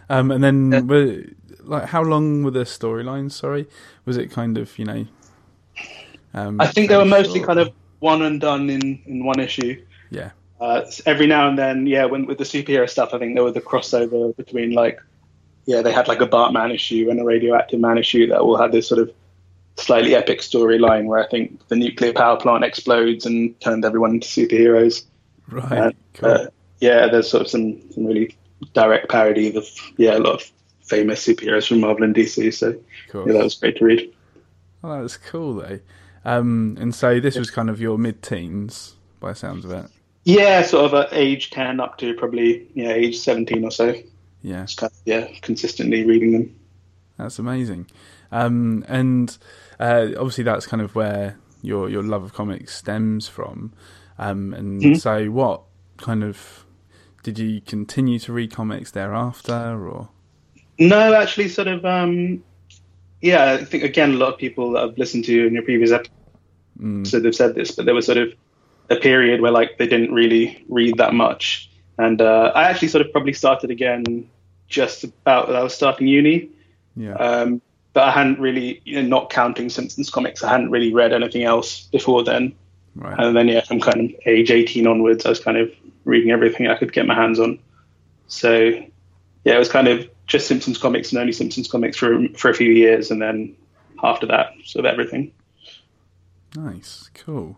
Um, 0.10 0.32
and 0.32 0.44
then, 0.44 0.74
Uh, 0.74 0.82
were, 0.82 1.24
like, 1.62 1.86
how 1.86 2.02
long 2.02 2.44
were 2.44 2.52
the 2.52 2.64
storylines? 2.64 3.34
Sorry, 3.34 3.68
was 4.06 4.18
it 4.18 4.32
kind 4.32 4.58
of 4.58 4.78
you 4.80 4.86
know? 4.86 5.06
Um, 6.34 6.60
I 6.62 6.68
think 6.68 6.90
they 6.90 6.98
were 6.98 7.06
mostly 7.06 7.40
short? 7.40 7.48
kind 7.48 7.60
of 7.60 7.72
one 8.00 8.22
and 8.22 8.40
done 8.40 8.70
in 8.70 9.02
in 9.06 9.26
one 9.26 9.40
issue. 9.40 9.84
yeah. 10.10 10.32
Uh, 10.60 10.82
every 11.06 11.28
now 11.28 11.48
and 11.48 11.58
then, 11.58 11.86
yeah, 11.86 12.06
when 12.06 12.26
with 12.26 12.38
the 12.38 12.44
superhero 12.44 12.90
stuff, 12.90 13.14
I 13.14 13.20
think 13.20 13.36
there 13.36 13.44
was 13.44 13.56
a 13.56 13.62
crossover 13.62 14.36
between 14.36 14.72
like, 14.72 15.00
yeah, 15.66 15.82
they 15.82 15.92
had 15.92 16.08
like 16.08 16.22
a 16.22 16.28
Bartman 16.28 16.74
issue 16.74 17.10
and 17.10 17.20
a 17.20 17.24
Radioactive 17.24 17.80
Man 17.80 17.98
issue 17.98 18.28
that 18.28 18.40
all 18.40 18.58
had 18.58 18.72
this 18.72 18.88
sort 18.88 19.02
of 19.02 19.12
slightly 19.78 20.16
epic 20.16 20.40
storyline 20.40 21.06
where 21.06 21.24
I 21.24 21.28
think 21.28 21.68
the 21.68 21.76
nuclear 21.76 22.14
power 22.14 22.38
plant 22.38 22.64
explodes 22.64 23.26
and 23.26 23.60
turned 23.62 23.86
everyone 23.86 24.16
into 24.16 24.28
superheroes. 24.28 25.04
Right. 25.48 25.72
Uh, 25.72 25.92
cool. 26.14 26.30
Uh, 26.30 26.48
yeah, 26.80 27.08
there's 27.08 27.30
sort 27.30 27.42
of 27.42 27.50
some 27.50 27.80
some 27.92 28.06
really 28.06 28.36
direct 28.74 29.10
parodies 29.10 29.56
of 29.56 29.68
yeah 29.98 30.18
a 30.18 30.20
lot 30.20 30.42
of 30.42 30.52
famous 30.82 31.26
superheroes 31.26 31.68
from 31.68 31.82
Marvel 31.82 32.04
and 32.04 32.16
DC. 32.16 32.54
So 32.54 32.76
cool. 33.10 33.28
yeah, 33.28 33.34
that 33.34 33.44
was 33.44 33.56
great 33.56 33.78
to 33.78 33.86
read. 33.86 34.14
Oh, 34.84 34.94
that 34.94 35.02
was 35.02 35.18
cool 35.18 35.56
though. 35.56 35.80
Um, 36.26 36.78
and 36.80 36.94
so 36.94 37.20
this 37.20 37.38
was 37.38 37.50
kind 37.50 37.70
of 37.70 37.80
your 37.80 37.98
mid-teens, 37.98 38.96
by 39.22 39.32
sounds 39.32 39.64
of 39.64 39.72
it. 39.72 39.86
Yeah, 40.28 40.62
sort 40.64 40.84
of 40.86 40.94
at 40.94 41.14
age 41.14 41.52
ten 41.52 41.80
up 41.80 41.98
to 42.00 42.14
probably 42.16 42.68
yeah 42.74 42.90
age 42.92 43.18
seventeen 43.18 43.64
or 43.64 43.72
so. 43.72 43.96
Yeah, 44.42 44.64
Just 44.66 44.78
kind 44.78 44.92
of, 44.92 44.98
yeah, 45.06 45.28
consistently 45.42 46.04
reading 46.06 46.34
them. 46.34 46.56
that's 47.18 47.40
amazing. 47.40 47.88
Um, 48.30 48.84
and 48.90 49.36
uh, 49.80 50.08
obviously, 50.18 50.44
that's 50.44 50.68
kind 50.68 50.82
of 50.82 50.96
where 50.96 51.40
your 51.62 51.90
your 51.90 52.04
love 52.04 52.24
of 52.24 52.34
comics 52.34 52.76
stems 52.76 53.30
from. 53.30 53.72
Um, 54.20 54.54
and 54.54 54.82
Mhm. 54.82 55.00
so, 55.00 55.28
what 55.32 55.62
kind 55.96 56.26
of 56.26 56.66
did 57.24 57.40
you 57.40 57.62
continue 57.62 58.20
to 58.20 58.34
read 58.34 58.52
comics 58.52 58.92
thereafter, 58.92 59.54
or 59.88 60.10
No, 60.78 61.14
actually, 61.14 61.48
sort 61.48 61.70
of. 61.70 61.86
Um, 61.86 62.44
yeah, 63.22 63.54
I 63.54 63.64
think 63.64 63.84
again, 63.84 64.12
a 64.12 64.18
lot 64.18 64.34
of 64.34 64.40
people 64.40 64.72
that 64.74 64.84
I've 64.84 64.98
listened 64.98 65.24
to 65.26 65.48
in 65.48 65.54
your 65.54 65.64
previous 65.64 65.92
mm, 65.92 67.00
episodes 67.00 67.26
have 67.26 67.36
said 67.36 67.56
this, 67.56 67.72
but 67.72 67.86
there 67.86 67.96
was 67.96 68.06
sort 68.06 68.18
of 68.18 68.34
a 68.90 68.96
period 68.96 69.42
where 69.42 69.52
like 69.52 69.78
they 69.78 69.88
didn't 69.88 70.14
really 70.14 70.64
read 70.70 70.98
that 70.98 71.14
much, 71.14 71.70
and 71.98 72.22
uh, 72.22 72.52
I 72.56 72.64
actually 72.64 72.88
sort 72.88 73.06
of 73.06 73.12
probably 73.12 73.34
started 73.34 73.72
again 73.72 74.30
just 74.68 75.04
about 75.04 75.48
when 75.48 75.56
I 75.58 75.64
was 75.64 75.74
starting 75.74 76.08
uni, 76.08 76.50
yeah, 76.96 77.14
um, 77.16 77.62
but 77.94 78.04
I 78.04 78.12
hadn't 78.12 78.40
really, 78.40 78.82
you 78.86 79.02
know, 79.02 79.08
not 79.08 79.30
counting 79.30 79.70
Simpsons 79.70 80.10
comics, 80.10 80.44
I 80.44 80.50
hadn't 80.50 80.72
really 80.72 80.94
read 80.94 81.14
anything 81.14 81.44
else 81.44 81.88
before 81.92 82.24
then, 82.24 82.56
right, 82.96 83.20
and 83.20 83.36
then 83.36 83.48
yeah, 83.48 83.62
from 83.62 83.80
kind 83.80 84.00
of 84.10 84.16
age 84.26 84.52
eighteen 84.52 84.88
onwards, 84.88 85.26
I 85.26 85.30
was 85.30 85.40
kind 85.40 85.58
of 85.58 85.72
reading 86.06 86.32
everything 86.32 86.68
I 86.68 86.78
could 86.78 86.94
get 86.94 87.06
my 87.06 87.16
hands 87.16 87.40
on. 87.40 87.60
So 88.28 88.52
yeah, 89.44 89.56
it 89.56 89.60
was 89.60 89.70
kind 89.70 89.88
of 89.88 90.10
just 90.28 90.48
Simpsons 90.48 90.78
comics 90.78 91.12
and 91.12 91.20
only 91.20 91.34
Simpsons 91.34 91.70
comics 91.70 91.98
for 91.98 92.28
for 92.36 92.50
a 92.50 92.54
few 92.54 92.72
years, 92.72 93.12
and 93.12 93.22
then 93.22 93.56
after 94.04 94.26
that, 94.28 94.54
sort 94.64 94.86
of 94.86 94.92
everything. 94.92 95.32
Nice, 96.56 97.10
cool. 97.14 97.58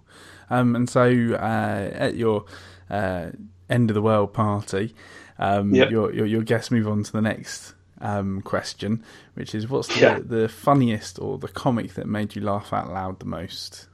Um, 0.49 0.75
and 0.75 0.89
so 0.89 1.03
uh, 1.33 1.89
at 1.93 2.15
your 2.15 2.45
uh, 2.89 3.29
end 3.69 3.89
of 3.89 3.93
the 3.93 4.01
world 4.01 4.33
party, 4.33 4.95
um, 5.37 5.73
Yep. 5.73 5.91
your, 5.91 6.13
your 6.13 6.25
your 6.25 6.41
guests 6.41 6.71
move 6.71 6.87
on 6.87 7.03
to 7.03 7.11
the 7.11 7.21
next 7.21 7.75
um, 8.01 8.41
question, 8.41 9.03
which 9.35 9.53
is 9.53 9.69
what's 9.69 9.87
the, 9.89 9.99
Yeah. 9.99 10.19
the 10.23 10.49
funniest 10.49 11.19
or 11.19 11.37
the 11.37 11.47
comic 11.47 11.93
that 11.93 12.07
made 12.07 12.35
you 12.35 12.41
laugh 12.41 12.73
out 12.73 12.91
loud 12.91 13.19
the 13.19 13.25
most? 13.25 13.87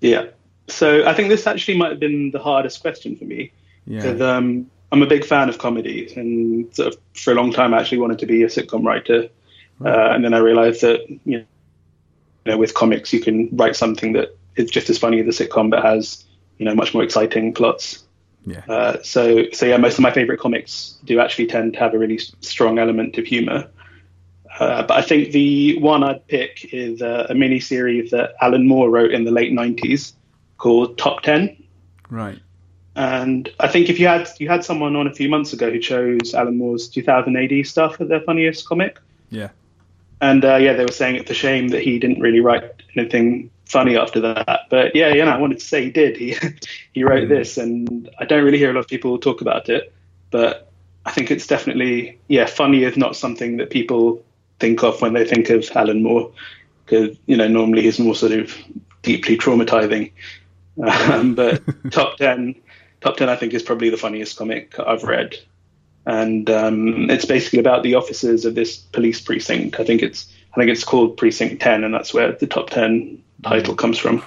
Yeah. 0.00 0.26
So 0.68 1.06
I 1.06 1.14
think 1.14 1.28
this 1.28 1.46
actually 1.46 1.76
might 1.78 1.90
have 1.90 2.00
been 2.00 2.30
the 2.30 2.38
hardest 2.38 2.80
question 2.80 3.16
for 3.16 3.24
me 3.24 3.52
Yeah, 3.86 4.02
because 4.02 4.20
um, 4.20 4.70
I'm 4.92 5.02
a 5.02 5.06
big 5.06 5.24
fan 5.24 5.48
of 5.48 5.58
comedy 5.58 6.12
and 6.16 6.74
sort 6.74 6.94
of 6.94 7.00
for 7.14 7.32
a 7.32 7.34
long 7.34 7.52
time 7.52 7.74
I 7.74 7.80
actually 7.80 7.98
wanted 7.98 8.18
to 8.20 8.26
be 8.26 8.42
a 8.42 8.46
sitcom 8.46 8.84
writer, 8.84 9.28
uh, 9.84 10.10
and 10.12 10.24
then 10.24 10.34
I 10.34 10.38
realized 10.38 10.82
that 10.82 11.00
you 11.24 11.44
know, 12.50 12.58
with 12.58 12.74
comics 12.74 13.12
you 13.12 13.20
can 13.20 13.48
write 13.52 13.76
something 13.76 14.12
that 14.14 14.36
is 14.56 14.70
just 14.70 14.90
as 14.90 14.98
funny 14.98 15.20
as 15.20 15.40
a 15.40 15.46
sitcom 15.46 15.70
but 15.70 15.82
has 15.82 16.24
you 16.58 16.64
know 16.64 16.74
much 16.74 16.94
more 16.94 17.02
exciting 17.02 17.52
plots. 17.54 18.04
yeah, 18.44 18.62
Uh, 18.68 18.96
so, 19.02 19.44
so 19.52 19.66
yeah, 19.66 19.76
most 19.76 19.94
of 19.94 20.00
my 20.00 20.10
favorite 20.10 20.40
comics 20.40 20.98
do 21.04 21.20
actually 21.20 21.46
tend 21.46 21.72
to 21.74 21.78
have 21.78 21.94
a 21.94 21.98
really 21.98 22.18
strong 22.40 22.78
element 22.78 23.18
of 23.18 23.24
humor. 23.24 23.68
Uh, 24.58 24.82
but 24.82 24.96
I 24.98 25.02
think 25.02 25.32
the 25.32 25.78
one 25.78 26.04
I'd 26.04 26.26
pick 26.28 26.72
is 26.72 27.00
uh, 27.00 27.26
a 27.30 27.34
mini 27.34 27.58
series 27.58 28.10
that 28.10 28.34
Alan 28.40 28.66
Moore 28.68 28.90
wrote 28.90 29.12
in 29.12 29.24
the 29.24 29.30
late 29.30 29.52
'90s 29.52 30.12
called 30.58 30.98
Top 30.98 31.22
Ten. 31.22 31.56
right, 32.10 32.38
And 32.94 33.48
I 33.58 33.68
think 33.68 33.88
if 33.88 33.98
you 33.98 34.06
had 34.06 34.28
you 34.38 34.48
had 34.48 34.62
someone 34.64 34.94
on 34.94 35.06
a 35.06 35.14
few 35.14 35.28
months 35.28 35.52
ago 35.54 35.70
who 35.70 35.80
chose 35.80 36.34
Alan 36.34 36.58
Moore's 36.58 36.88
2000 36.88 37.36
AD 37.36 37.66
stuff 37.66 38.00
as 38.00 38.08
their 38.08 38.20
funniest 38.20 38.66
comic, 38.66 39.00
yeah, 39.30 39.48
and 40.22 40.44
uh, 40.44 40.56
yeah, 40.56 40.72
they 40.72 40.84
were 40.84 40.92
saying 40.92 41.16
it's 41.16 41.30
a 41.30 41.34
shame 41.34 41.68
that 41.68 41.82
he 41.82 41.98
didn't 41.98 42.20
really 42.20 42.38
write 42.38 42.62
anything 42.96 43.50
funny 43.66 43.96
after 43.96 44.20
that. 44.20 44.66
But 44.70 44.94
yeah, 44.94 45.08
you 45.08 45.24
know, 45.24 45.32
I 45.32 45.36
wanted 45.36 45.58
to 45.58 45.66
say 45.66 45.84
he 45.84 45.90
did. 45.90 46.16
He 46.16 46.36
he 46.92 47.02
wrote 47.02 47.28
this, 47.28 47.58
and 47.58 48.08
I 48.18 48.24
don't 48.24 48.44
really 48.44 48.56
hear 48.56 48.70
a 48.70 48.72
lot 48.72 48.80
of 48.80 48.88
people 48.88 49.18
talk 49.18 49.40
about 49.40 49.68
it. 49.68 49.92
But 50.30 50.70
I 51.04 51.10
think 51.10 51.32
it's 51.32 51.46
definitely 51.46 52.20
yeah, 52.28 52.46
funny 52.46 52.84
is 52.84 52.96
not 52.96 53.16
something 53.16 53.56
that 53.56 53.70
people 53.70 54.24
think 54.60 54.84
of 54.84 55.02
when 55.02 55.12
they 55.12 55.24
think 55.24 55.50
of 55.50 55.68
Alan 55.74 56.04
Moore, 56.04 56.30
because 56.84 57.18
you 57.26 57.36
know 57.36 57.48
normally 57.48 57.82
he's 57.82 57.98
more 57.98 58.14
sort 58.14 58.32
of 58.32 58.56
deeply 59.02 59.36
traumatizing. 59.36 60.12
Um, 60.80 61.34
but 61.34 61.62
top 61.90 62.16
ten, 62.16 62.54
top 63.00 63.16
ten, 63.16 63.28
I 63.28 63.34
think 63.34 63.54
is 63.54 63.64
probably 63.64 63.90
the 63.90 63.96
funniest 63.96 64.38
comic 64.38 64.78
I've 64.78 65.02
read 65.02 65.34
and 66.06 66.48
um, 66.50 67.10
it's 67.10 67.24
basically 67.24 67.60
about 67.60 67.82
the 67.82 67.94
officers 67.94 68.44
of 68.44 68.54
this 68.54 68.76
police 68.76 69.20
precinct. 69.20 69.78
I 69.78 69.84
think 69.84 70.02
it's 70.02 70.32
I 70.52 70.56
think 70.56 70.70
it's 70.70 70.84
called 70.84 71.16
Precinct 71.16 71.62
Ten, 71.62 71.84
and 71.84 71.94
that's 71.94 72.12
where 72.12 72.32
the 72.32 72.46
top 72.46 72.70
ten 72.70 73.22
title 73.42 73.74
comes 73.74 73.98
from. 73.98 74.22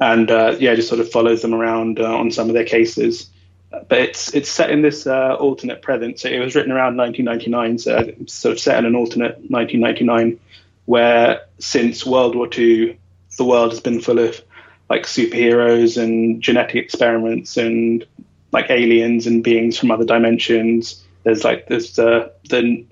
And 0.00 0.30
uh, 0.30 0.56
yeah, 0.58 0.72
it 0.72 0.76
just 0.76 0.88
sort 0.88 1.00
of 1.00 1.10
follows 1.10 1.42
them 1.42 1.54
around 1.54 2.00
uh, 2.00 2.16
on 2.16 2.30
some 2.30 2.48
of 2.48 2.54
their 2.54 2.64
cases. 2.64 3.30
But 3.70 3.98
it's 4.00 4.34
it's 4.34 4.50
set 4.50 4.70
in 4.70 4.82
this 4.82 5.06
uh, 5.06 5.34
alternate 5.34 5.82
present. 5.82 6.18
So 6.18 6.28
it 6.28 6.38
was 6.38 6.54
written 6.54 6.72
around 6.72 6.96
1999, 6.96 7.78
so 7.78 7.98
it's 7.98 8.34
sort 8.34 8.52
of 8.52 8.60
set 8.60 8.78
in 8.78 8.86
an 8.86 8.96
alternate 8.96 9.38
1999, 9.50 10.38
where 10.86 11.42
since 11.58 12.04
World 12.04 12.34
War 12.34 12.48
II, 12.52 12.98
the 13.38 13.44
world 13.44 13.70
has 13.70 13.80
been 13.80 14.00
full 14.00 14.18
of 14.18 14.42
like 14.90 15.04
superheroes 15.04 16.02
and 16.02 16.42
genetic 16.42 16.76
experiments 16.76 17.56
and 17.56 18.04
like 18.52 18.70
aliens 18.70 19.26
and 19.26 19.42
beings 19.42 19.78
from 19.78 19.90
other 19.90 20.04
dimensions. 20.04 21.02
There's 21.24 21.44
like 21.44 21.68
there's 21.68 21.98
uh, 21.98 22.28
the 22.48 22.84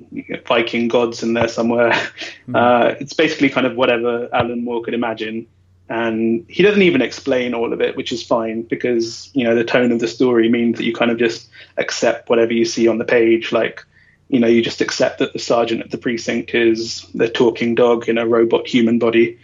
Viking 0.47 0.89
gods 0.89 1.23
in 1.23 1.35
there 1.35 1.49
somewhere. 1.49 1.93
Uh, 2.53 2.97
it's 2.99 3.13
basically 3.13 3.49
kind 3.49 3.65
of 3.65 3.77
whatever 3.77 4.29
Alan 4.33 4.65
Moore 4.65 4.83
could 4.83 4.93
imagine, 4.93 5.47
and 5.89 6.45
he 6.49 6.65
doesn't 6.65 6.83
even 6.83 7.01
explain 7.01 7.55
all 7.55 7.73
of 7.73 7.81
it, 7.81 7.97
which 7.97 8.11
is 8.11 8.25
fine 8.25 8.63
because 8.63 9.31
you 9.35 9.45
know 9.45 9.55
the 9.55 9.63
tone 9.63 9.93
of 9.93 10.01
the 10.01 10.09
story 10.09 10.49
means 10.49 10.77
that 10.77 10.85
you 10.85 10.93
kind 10.93 11.13
of 11.13 11.19
just 11.19 11.49
accept 11.77 12.29
whatever 12.29 12.53
you 12.53 12.65
see 12.65 12.89
on 12.89 12.99
the 12.99 13.05
page. 13.05 13.53
Like 13.53 13.87
you 14.31 14.41
know 14.41 14.49
you 14.49 14.63
just 14.63 14.81
accept 14.81 15.21
that 15.21 15.33
the 15.33 15.39
sergeant 15.39 15.81
at 15.81 15.93
the 15.93 15.99
precinct 15.99 16.57
is 16.57 17.07
the 17.15 17.29
talking 17.29 17.77
dog 17.77 18.09
in 18.09 18.19
a 18.19 18.27
robot 18.27 18.67
human 18.67 18.99
body 18.99 19.39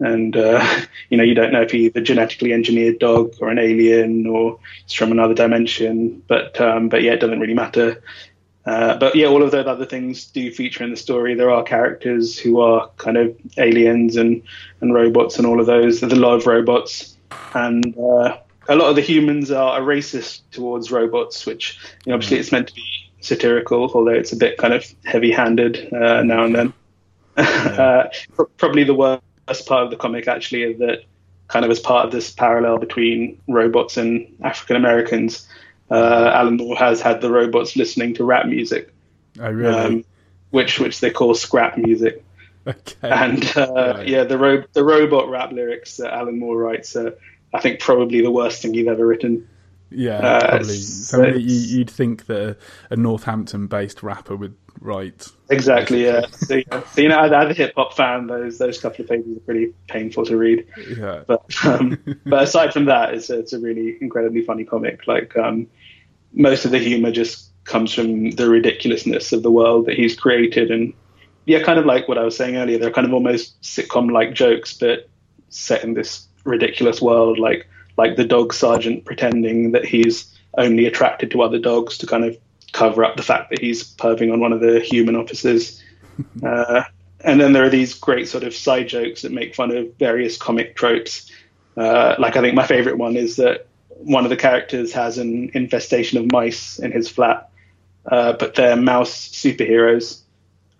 and 0.00 0.36
uh, 0.36 0.64
you 1.10 1.16
know 1.16 1.22
you 1.22 1.34
don't 1.34 1.52
know 1.52 1.62
if 1.62 1.70
he's 1.70 1.92
a 1.94 2.00
genetically 2.00 2.52
engineered 2.52 2.98
dog 2.98 3.34
or 3.40 3.50
an 3.50 3.58
alien 3.58 4.26
or 4.26 4.58
it's 4.84 4.94
from 4.94 5.12
another 5.12 5.34
dimension 5.34 6.22
but 6.26 6.60
um, 6.60 6.88
but 6.88 7.02
yeah 7.02 7.12
it 7.12 7.20
doesn't 7.20 7.40
really 7.40 7.54
matter. 7.54 8.02
Uh, 8.66 8.96
but 8.98 9.14
yeah 9.14 9.26
all 9.26 9.42
of 9.42 9.50
those 9.50 9.66
other 9.66 9.86
things 9.86 10.26
do 10.26 10.50
feature 10.50 10.84
in 10.84 10.90
the 10.90 10.96
story. 10.96 11.34
There 11.34 11.50
are 11.50 11.62
characters 11.62 12.38
who 12.38 12.60
are 12.60 12.90
kind 12.96 13.16
of 13.16 13.36
aliens 13.56 14.16
and 14.16 14.42
and 14.80 14.92
robots 14.94 15.38
and 15.38 15.46
all 15.46 15.60
of 15.60 15.66
those. 15.66 16.00
There's 16.00 16.12
a 16.12 16.16
lot 16.16 16.34
of 16.34 16.46
robots. 16.46 17.16
And 17.54 17.96
uh, 17.96 18.38
a 18.68 18.76
lot 18.76 18.90
of 18.90 18.96
the 18.96 19.02
humans 19.02 19.50
are, 19.50 19.80
racist 19.80 20.42
towards 20.50 20.90
robots 20.90 21.46
which 21.46 21.78
you 22.04 22.10
know 22.10 22.14
obviously 22.14 22.38
it's 22.38 22.52
meant 22.52 22.68
to 22.68 22.74
be 22.74 22.84
satirical 23.20 23.90
although 23.94 24.12
it's 24.12 24.32
a 24.32 24.36
bit 24.36 24.56
kind 24.56 24.72
of 24.72 24.84
heavy 25.04 25.30
handed 25.30 25.92
uh, 25.92 26.22
now 26.22 26.44
and 26.44 26.54
then. 26.54 26.72
Uh, 27.40 28.10
probably 28.58 28.84
the 28.84 28.92
worst 28.92 29.22
first 29.50 29.66
part 29.66 29.84
of 29.84 29.90
the 29.90 29.96
comic 29.96 30.28
actually 30.28 30.62
is 30.62 30.78
that 30.78 31.02
kind 31.48 31.64
of 31.64 31.70
as 31.70 31.80
part 31.80 32.06
of 32.06 32.12
this 32.12 32.30
parallel 32.30 32.78
between 32.78 33.40
robots 33.48 33.96
and 33.96 34.36
African 34.42 34.76
Americans, 34.76 35.48
uh, 35.90 36.30
Alan 36.32 36.56
Moore 36.56 36.76
has 36.76 37.00
had 37.00 37.20
the 37.20 37.30
robots 37.30 37.74
listening 37.76 38.14
to 38.14 38.24
rap 38.24 38.46
music, 38.46 38.92
oh 39.40 39.50
really? 39.50 39.74
um, 39.74 40.04
which 40.50 40.78
which 40.78 41.00
they 41.00 41.10
call 41.10 41.34
scrap 41.34 41.76
music. 41.76 42.24
okay, 42.66 42.94
And 43.02 43.44
uh, 43.56 43.94
Right. 43.96 44.08
yeah, 44.08 44.22
the 44.24 44.38
ro- 44.38 44.64
the 44.72 44.84
robot 44.84 45.28
rap 45.28 45.50
lyrics 45.52 45.96
that 45.96 46.12
Alan 46.14 46.38
Moore 46.38 46.56
writes 46.58 46.94
are, 46.94 47.14
I 47.52 47.60
think, 47.60 47.80
probably 47.80 48.20
the 48.22 48.30
worst 48.30 48.62
thing 48.62 48.74
he's 48.74 48.86
ever 48.86 49.04
written. 49.04 49.48
yeah, 49.90 50.18
uh, 50.18 50.48
probably. 50.50 50.74
so 50.76 51.26
you'd 51.26 51.90
think 51.90 52.26
that 52.26 52.40
a, 52.40 52.56
a 52.90 52.96
Northampton-based 52.96 54.02
rapper 54.04 54.36
would 54.36 54.54
write. 54.80 55.28
Exactly, 55.50 56.04
yeah. 56.04 56.22
So, 56.32 56.56
yeah. 56.56 56.82
so 56.92 57.00
you 57.00 57.08
know, 57.08 57.20
as, 57.20 57.50
a 57.50 57.54
hip 57.54 57.74
hop 57.76 57.94
fan, 57.94 58.26
those 58.26 58.58
those 58.58 58.80
couple 58.80 59.04
of 59.04 59.10
pages 59.10 59.36
are 59.36 59.40
pretty 59.40 59.74
painful 59.88 60.24
to 60.26 60.36
read. 60.36 60.66
Yeah, 60.96 61.22
but 61.26 61.44
um, 61.64 61.98
but 62.24 62.42
aside 62.42 62.72
from 62.72 62.86
that, 62.86 63.14
it's 63.14 63.30
a, 63.30 63.38
it's 63.38 63.52
a 63.52 63.58
really 63.58 63.96
incredibly 64.00 64.42
funny 64.42 64.64
comic. 64.64 65.06
Like 65.06 65.36
um, 65.36 65.66
most 66.32 66.64
of 66.64 66.70
the 66.70 66.78
humor 66.78 67.10
just 67.10 67.50
comes 67.64 67.92
from 67.92 68.30
the 68.30 68.48
ridiculousness 68.48 69.32
of 69.32 69.42
the 69.42 69.50
world 69.50 69.86
that 69.86 69.96
he's 69.96 70.16
created, 70.16 70.70
and 70.70 70.94
yeah, 71.46 71.62
kind 71.62 71.78
of 71.78 71.86
like 71.86 72.08
what 72.08 72.18
I 72.18 72.24
was 72.24 72.36
saying 72.36 72.56
earlier. 72.56 72.78
They're 72.78 72.90
kind 72.90 73.06
of 73.06 73.12
almost 73.12 73.60
sitcom-like 73.62 74.34
jokes, 74.34 74.74
but 74.74 75.08
set 75.48 75.84
in 75.84 75.94
this 75.94 76.26
ridiculous 76.44 77.02
world. 77.02 77.38
Like 77.38 77.66
like 77.96 78.16
the 78.16 78.24
dog 78.24 78.54
sergeant 78.54 79.04
pretending 79.04 79.72
that 79.72 79.84
he's 79.84 80.34
only 80.56 80.86
attracted 80.86 81.30
to 81.30 81.42
other 81.42 81.58
dogs 81.58 81.98
to 81.98 82.06
kind 82.06 82.24
of 82.24 82.36
cover 82.72 83.04
up 83.04 83.16
the 83.16 83.22
fact 83.22 83.50
that 83.50 83.60
he's 83.60 83.94
perving 83.96 84.32
on 84.32 84.40
one 84.40 84.52
of 84.52 84.60
the 84.60 84.80
human 84.80 85.16
officers. 85.16 85.82
Uh, 86.44 86.82
and 87.20 87.40
then 87.40 87.54
there 87.54 87.64
are 87.64 87.70
these 87.70 87.94
great 87.94 88.28
sort 88.28 88.44
of 88.44 88.54
side 88.54 88.88
jokes 88.88 89.22
that 89.22 89.32
make 89.32 89.54
fun 89.54 89.74
of 89.74 89.94
various 89.98 90.36
comic 90.36 90.76
tropes. 90.76 91.30
Uh, 91.78 92.14
like 92.18 92.36
I 92.36 92.42
think 92.42 92.54
my 92.54 92.66
favorite 92.66 92.98
one 92.98 93.16
is 93.16 93.36
that 93.36 93.66
one 93.88 94.24
of 94.24 94.30
the 94.30 94.36
characters 94.36 94.92
has 94.92 95.16
an 95.16 95.50
infestation 95.54 96.18
of 96.18 96.30
mice 96.30 96.78
in 96.78 96.92
his 96.92 97.08
flat, 97.08 97.48
uh, 98.10 98.34
but 98.34 98.54
they're 98.54 98.76
mouse 98.76 99.28
superheroes, 99.28 100.20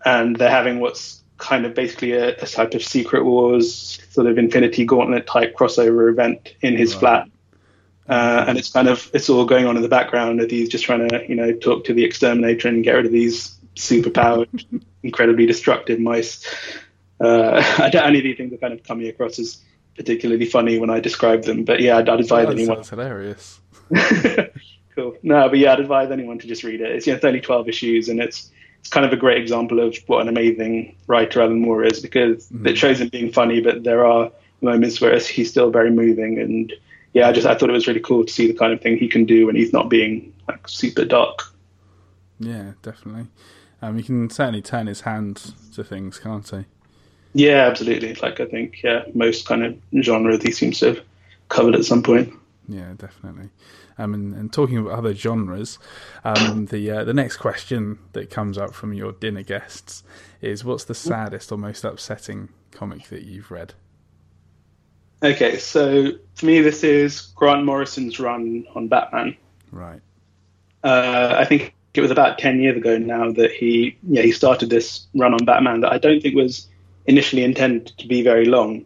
and 0.05 0.35
they're 0.35 0.51
having 0.51 0.79
what's 0.79 1.23
kind 1.37 1.65
of 1.65 1.73
basically 1.73 2.11
a, 2.11 2.35
a 2.37 2.45
type 2.45 2.75
of 2.75 2.83
Secret 2.83 3.23
Wars 3.25 3.99
sort 4.11 4.27
of 4.27 4.37
Infinity 4.37 4.85
Gauntlet 4.85 5.25
type 5.25 5.55
crossover 5.55 6.07
event 6.11 6.53
in 6.61 6.77
his 6.77 6.93
Right. 6.93 6.99
flat. 6.99 7.27
Uh, 8.11 8.43
and 8.45 8.57
it's 8.57 8.69
kind 8.69 8.89
of 8.89 9.09
it's 9.13 9.29
all 9.29 9.45
going 9.45 9.65
on 9.65 9.77
in 9.77 9.81
the 9.81 9.87
background 9.87 10.41
of 10.41 10.51
he's 10.51 10.67
just 10.67 10.83
trying 10.83 11.07
to 11.07 11.25
you 11.29 11.35
know 11.35 11.53
talk 11.53 11.85
to 11.85 11.93
the 11.93 12.03
exterminator 12.03 12.67
and 12.67 12.83
get 12.83 12.91
rid 12.91 13.05
of 13.05 13.11
these 13.13 13.57
superpowered, 13.75 14.83
incredibly 15.03 15.45
destructive 15.45 15.97
mice. 15.97 16.45
Uh, 17.21 17.63
I 17.77 17.89
don't 17.89 18.05
any 18.05 18.17
of 18.17 18.23
these 18.25 18.35
things 18.35 18.51
are 18.51 18.57
kind 18.57 18.73
of 18.73 18.83
coming 18.83 19.07
across 19.07 19.39
as 19.39 19.63
particularly 19.95 20.45
funny 20.45 20.77
when 20.77 20.89
I 20.89 20.99
describe 20.99 21.43
them, 21.43 21.63
but 21.63 21.79
yeah, 21.79 21.97
I'd, 21.97 22.09
I'd 22.09 22.19
advise 22.19 22.47
that 22.47 22.53
anyone. 22.53 22.77
Sounds 22.77 22.89
hilarious. 22.89 23.61
cool. 24.95 25.15
No, 25.23 25.47
but 25.47 25.59
yeah, 25.59 25.71
I'd 25.71 25.79
advise 25.79 26.11
anyone 26.11 26.37
to 26.39 26.47
just 26.47 26.63
read 26.63 26.81
it. 26.81 26.91
It's, 26.91 27.07
you 27.07 27.13
know, 27.13 27.15
it's 27.15 27.23
only 27.23 27.39
twelve 27.39 27.69
issues, 27.69 28.09
and 28.09 28.19
it's 28.19 28.51
it's 28.81 28.89
kind 28.89 29.05
of 29.05 29.13
a 29.13 29.17
great 29.17 29.37
example 29.37 29.79
of 29.79 29.97
what 30.07 30.19
an 30.19 30.27
amazing 30.27 30.97
writer 31.07 31.41
Alan 31.41 31.61
Moore 31.61 31.85
is 31.85 32.01
because 32.01 32.49
mm. 32.49 32.67
it 32.67 32.77
shows 32.77 32.99
him 32.99 33.07
being 33.07 33.31
funny, 33.31 33.61
but 33.61 33.85
there 33.85 34.05
are 34.05 34.33
moments 34.59 34.99
where 34.99 35.17
he's 35.17 35.49
still 35.49 35.71
very 35.71 35.91
moving 35.91 36.39
and 36.39 36.73
yeah, 37.13 37.27
I 37.27 37.31
just 37.31 37.47
I 37.47 37.55
thought 37.55 37.69
it 37.69 37.73
was 37.73 37.87
really 37.87 37.99
cool 37.99 38.25
to 38.25 38.31
see 38.31 38.47
the 38.47 38.57
kind 38.57 38.73
of 38.73 38.81
thing 38.81 38.97
he 38.97 39.07
can 39.07 39.25
do 39.25 39.47
when 39.47 39.55
he's 39.55 39.73
not 39.73 39.89
being 39.89 40.33
like 40.47 40.67
super 40.67 41.05
dark. 41.05 41.43
Yeah, 42.39 42.73
definitely. 42.81 43.27
Um, 43.81 43.97
he 43.97 44.03
can 44.03 44.29
certainly 44.29 44.61
turn 44.61 44.87
his 44.87 45.01
hand 45.01 45.53
to 45.73 45.83
things, 45.83 46.19
can't 46.19 46.47
he? 46.47 46.65
Yeah, 47.33 47.67
absolutely. 47.67 48.13
Like 48.15 48.39
I 48.39 48.45
think, 48.45 48.83
yeah, 48.83 49.03
most 49.13 49.45
kind 49.45 49.63
of 49.63 49.77
genres 50.03 50.43
he 50.43 50.51
seems 50.51 50.79
to 50.79 50.87
have 50.87 51.01
covered 51.49 51.75
at 51.75 51.85
some 51.85 52.03
point. 52.03 52.33
Yeah, 52.67 52.93
definitely. 52.97 53.49
Um, 53.97 54.13
and, 54.13 54.33
and 54.33 54.53
talking 54.53 54.77
about 54.77 54.93
other 54.93 55.13
genres, 55.13 55.77
um, 56.23 56.67
the 56.67 56.89
uh, 56.89 57.03
the 57.03 57.13
next 57.13 57.37
question 57.37 57.99
that 58.13 58.29
comes 58.29 58.57
up 58.57 58.73
from 58.73 58.93
your 58.93 59.11
dinner 59.11 59.43
guests 59.43 60.03
is, 60.41 60.63
"What's 60.63 60.85
the 60.85 60.95
saddest 60.95 61.51
or 61.51 61.57
most 61.57 61.83
upsetting 61.83 62.49
comic 62.71 63.09
that 63.09 63.23
you've 63.23 63.51
read?" 63.51 63.73
Okay, 65.23 65.57
so 65.59 66.11
for 66.35 66.45
me, 66.45 66.61
this 66.61 66.83
is 66.83 67.21
Grant 67.35 67.63
Morrison's 67.63 68.19
run 68.19 68.65
on 68.75 68.87
Batman. 68.87 69.37
Right. 69.71 70.01
Uh, 70.83 71.35
I 71.37 71.45
think 71.45 71.75
it 71.93 72.01
was 72.01 72.09
about 72.09 72.39
ten 72.39 72.59
years 72.59 72.77
ago 72.77 72.97
now 72.97 73.31
that 73.31 73.51
he 73.51 73.97
yeah 74.03 74.23
he 74.23 74.31
started 74.31 74.69
this 74.69 75.05
run 75.13 75.33
on 75.33 75.45
Batman 75.45 75.81
that 75.81 75.91
I 75.91 75.99
don't 75.99 76.21
think 76.21 76.35
was 76.35 76.67
initially 77.05 77.43
intended 77.43 77.87
to 77.99 78.07
be 78.07 78.23
very 78.23 78.45
long, 78.45 78.85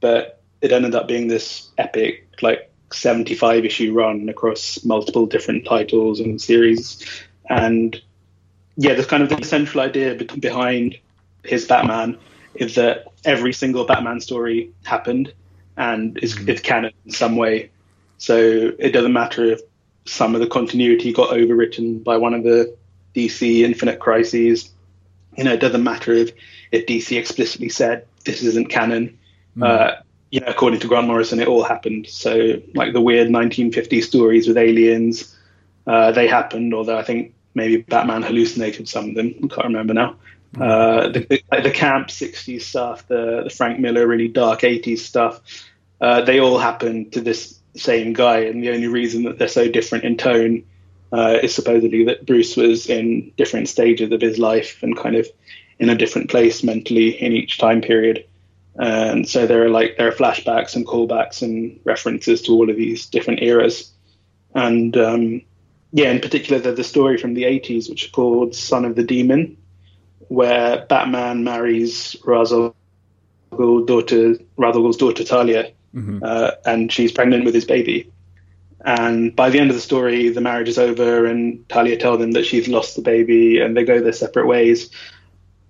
but 0.00 0.40
it 0.60 0.70
ended 0.72 0.94
up 0.94 1.08
being 1.08 1.26
this 1.28 1.70
epic 1.78 2.28
like 2.40 2.70
75 2.92 3.64
issue 3.64 3.92
run 3.92 4.28
across 4.28 4.84
multiple 4.84 5.26
different 5.26 5.64
titles 5.64 6.20
and 6.20 6.40
series 6.40 7.04
and 7.48 8.00
yeah 8.76 8.94
there's 8.94 9.06
kind 9.06 9.22
of 9.22 9.28
the 9.28 9.44
central 9.44 9.82
idea 9.82 10.14
behind 10.38 10.98
his 11.42 11.66
batman 11.66 12.18
is 12.54 12.74
that 12.74 13.06
every 13.24 13.52
single 13.52 13.84
batman 13.86 14.20
story 14.20 14.70
happened 14.84 15.32
and 15.76 16.18
is, 16.18 16.34
mm-hmm. 16.34 16.48
is 16.48 16.60
canon 16.60 16.92
in 17.04 17.12
some 17.12 17.36
way. 17.36 17.70
So 18.18 18.36
it 18.78 18.92
doesn't 18.92 19.12
matter 19.12 19.44
if 19.44 19.60
some 20.04 20.34
of 20.34 20.40
the 20.40 20.46
continuity 20.46 21.12
got 21.12 21.30
overwritten 21.30 22.02
by 22.02 22.16
one 22.16 22.34
of 22.34 22.42
the 22.42 22.76
DC 23.14 23.60
Infinite 23.60 24.00
Crises. 24.00 24.70
You 25.36 25.44
know, 25.44 25.52
it 25.52 25.60
doesn't 25.60 25.82
matter 25.82 26.12
if, 26.12 26.30
if 26.70 26.86
DC 26.86 27.18
explicitly 27.18 27.68
said 27.68 28.06
this 28.24 28.42
isn't 28.42 28.68
canon. 28.68 29.18
Mm. 29.56 29.66
Uh, 29.66 30.02
you 30.30 30.40
know, 30.40 30.46
according 30.46 30.80
to 30.80 30.88
Grant 30.88 31.06
Morrison, 31.06 31.40
it 31.40 31.48
all 31.48 31.62
happened. 31.62 32.06
So, 32.06 32.60
like 32.74 32.92
the 32.94 33.00
weird 33.00 33.28
1950s 33.28 34.04
stories 34.04 34.48
with 34.48 34.56
aliens, 34.56 35.36
uh, 35.86 36.10
they 36.12 36.26
happened. 36.26 36.72
Although 36.72 36.98
I 36.98 37.02
think 37.02 37.34
maybe 37.54 37.82
Batman 37.82 38.22
hallucinated 38.22 38.88
some 38.88 39.10
of 39.10 39.14
them. 39.14 39.34
I 39.44 39.46
can't 39.48 39.64
remember 39.64 39.94
now. 39.94 40.16
Uh, 40.58 41.08
the, 41.08 41.20
the, 41.20 41.62
the, 41.62 41.70
camp 41.70 42.08
60s 42.08 42.60
stuff, 42.62 43.08
the, 43.08 43.42
the 43.44 43.50
Frank 43.50 43.80
Miller 43.80 44.06
really 44.06 44.28
dark 44.28 44.60
80s 44.60 44.98
stuff, 44.98 45.40
uh, 46.00 46.22
they 46.22 46.40
all 46.40 46.58
happen 46.58 47.10
to 47.10 47.22
this 47.22 47.58
same 47.74 48.12
guy. 48.12 48.40
And 48.40 48.62
the 48.62 48.70
only 48.70 48.88
reason 48.88 49.22
that 49.24 49.38
they're 49.38 49.48
so 49.48 49.70
different 49.70 50.04
in 50.04 50.18
tone 50.18 50.64
uh, 51.12 51.38
is 51.42 51.54
supposedly 51.54 52.04
that 52.04 52.26
Bruce 52.26 52.56
was 52.56 52.88
in 52.88 53.32
different 53.36 53.68
stages 53.68 54.12
of 54.12 54.20
his 54.20 54.38
life 54.38 54.82
and 54.82 54.96
kind 54.96 55.16
of 55.16 55.26
in 55.78 55.88
a 55.88 55.96
different 55.96 56.30
place 56.30 56.62
mentally 56.62 57.10
in 57.10 57.32
each 57.32 57.58
time 57.58 57.80
period. 57.80 58.26
And 58.76 59.28
so 59.28 59.46
there 59.46 59.64
are 59.64 59.70
like 59.70 59.96
there 59.98 60.08
are 60.08 60.12
flashbacks 60.12 60.74
and 60.74 60.86
callbacks 60.86 61.42
and 61.42 61.78
references 61.84 62.42
to 62.42 62.52
all 62.52 62.70
of 62.70 62.76
these 62.76 63.06
different 63.06 63.42
eras. 63.42 63.90
And 64.54 64.96
um, 64.96 65.42
yeah, 65.92 66.10
in 66.10 66.20
particular, 66.20 66.60
there's 66.60 66.76
the 66.76 66.84
story 66.84 67.18
from 67.18 67.34
the 67.34 67.44
80s, 67.44 67.90
which 67.90 68.04
is 68.04 68.10
called 68.10 68.54
Son 68.54 68.84
of 68.84 68.96
the 68.96 69.04
Demon, 69.04 69.58
where 70.32 70.86
Batman 70.86 71.44
marries 71.44 72.16
Ra's 72.24 72.52
al 72.52 72.74
daughter, 73.52 74.36
Ra's 74.56 74.76
al 74.76 74.92
daughter 74.92 75.24
Talia, 75.24 75.72
mm-hmm. 75.94 76.20
uh, 76.22 76.52
and 76.64 76.90
she's 76.90 77.12
pregnant 77.12 77.44
with 77.44 77.54
his 77.54 77.66
baby. 77.66 78.10
And 78.84 79.36
by 79.36 79.50
the 79.50 79.60
end 79.60 79.70
of 79.70 79.76
the 79.76 79.82
story, 79.82 80.30
the 80.30 80.40
marriage 80.40 80.68
is 80.68 80.78
over, 80.78 81.26
and 81.26 81.68
Talia 81.68 81.98
tells 81.98 82.18
them 82.18 82.32
that 82.32 82.46
she's 82.46 82.66
lost 82.66 82.96
the 82.96 83.02
baby, 83.02 83.60
and 83.60 83.76
they 83.76 83.84
go 83.84 84.00
their 84.00 84.14
separate 84.14 84.46
ways. 84.46 84.90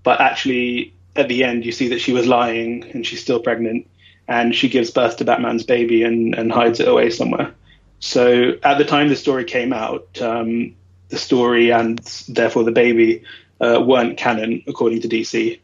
But 0.04 0.20
actually, 0.20 0.94
at 1.16 1.28
the 1.28 1.42
end, 1.42 1.66
you 1.66 1.72
see 1.72 1.88
that 1.88 2.00
she 2.00 2.12
was 2.12 2.26
lying, 2.28 2.84
and 2.84 3.04
she's 3.04 3.20
still 3.20 3.40
pregnant, 3.40 3.88
and 4.28 4.54
she 4.54 4.68
gives 4.68 4.92
birth 4.92 5.16
to 5.16 5.24
Batman's 5.24 5.64
baby 5.64 6.04
and, 6.04 6.34
and 6.36 6.52
hides 6.52 6.78
it 6.78 6.86
away 6.86 7.10
somewhere. 7.10 7.52
So 7.98 8.52
at 8.62 8.78
the 8.78 8.84
time 8.84 9.08
the 9.08 9.16
story 9.16 9.44
came 9.44 9.72
out, 9.72 10.22
um, 10.22 10.76
the 11.08 11.18
story 11.18 11.70
and 11.70 11.98
therefore 12.28 12.64
the 12.64 12.72
baby 12.72 13.24
uh, 13.62 13.80
weren't 13.80 14.18
canon 14.18 14.62
according 14.66 15.00
to 15.02 15.08
DC. 15.08 15.58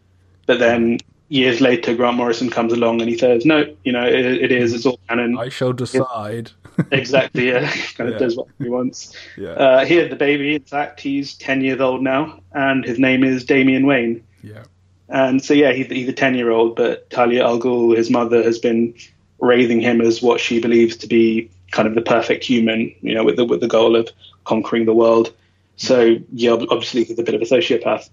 But 0.46 0.58
then 0.60 0.98
years 1.28 1.60
later, 1.60 1.94
Grant 1.94 2.16
Morrison 2.16 2.48
comes 2.48 2.72
along 2.72 3.00
and 3.00 3.10
he 3.10 3.18
says, 3.18 3.44
"No, 3.44 3.64
you 3.84 3.92
know, 3.92 4.06
it, 4.06 4.24
it 4.24 4.52
is. 4.52 4.72
It's 4.72 4.86
all 4.86 5.00
canon. 5.08 5.38
I 5.38 5.48
shall 5.48 5.72
decide." 5.72 6.52
exactly. 6.92 7.48
Yeah, 7.48 7.70
kind 7.96 8.08
of 8.08 8.14
yeah. 8.14 8.18
does 8.18 8.36
what 8.36 8.48
he 8.58 8.68
wants. 8.68 9.14
Yeah. 9.36 9.50
Uh, 9.50 9.84
here, 9.84 10.08
the 10.08 10.16
baby. 10.16 10.54
In 10.54 10.62
fact, 10.62 11.00
he's 11.00 11.34
ten 11.34 11.60
years 11.60 11.80
old 11.80 12.02
now, 12.02 12.40
and 12.52 12.84
his 12.84 12.98
name 12.98 13.24
is 13.24 13.44
Damian 13.44 13.86
Wayne. 13.86 14.24
Yeah. 14.42 14.64
And 15.10 15.42
so, 15.42 15.54
yeah, 15.54 15.72
he's, 15.72 15.86
he's 15.86 16.08
a 16.08 16.12
ten-year-old, 16.12 16.76
but 16.76 17.08
Talia 17.08 17.42
al 17.42 17.58
Ghul, 17.58 17.96
his 17.96 18.10
mother, 18.10 18.42
has 18.42 18.58
been 18.58 18.94
raising 19.40 19.80
him 19.80 20.02
as 20.02 20.20
what 20.20 20.38
she 20.38 20.60
believes 20.60 20.98
to 20.98 21.06
be 21.06 21.50
kind 21.70 21.88
of 21.88 21.94
the 21.94 22.02
perfect 22.02 22.44
human. 22.44 22.94
You 23.00 23.14
know, 23.14 23.24
with 23.24 23.36
the 23.36 23.44
with 23.44 23.60
the 23.60 23.68
goal 23.68 23.96
of 23.96 24.08
conquering 24.44 24.84
the 24.84 24.94
world. 24.94 25.32
So, 25.78 26.16
yeah, 26.32 26.52
obviously, 26.52 27.04
he's 27.04 27.18
a 27.18 27.22
bit 27.22 27.34
of 27.34 27.40
a 27.40 27.44
sociopath. 27.44 28.10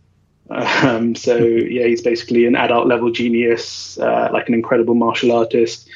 Um, 0.49 1.15
so 1.15 1.38
yeah, 1.38 1.88
he's 1.88 2.01
basically 2.01 2.45
an 2.45 2.56
adult 2.56 2.88
level 2.88 3.12
genius, 3.12 3.97
uh, 3.97 4.30
like 4.32 4.47
an 4.47 4.54
incredible 4.54 4.95
martial 4.95 5.32
artist, 5.32 5.89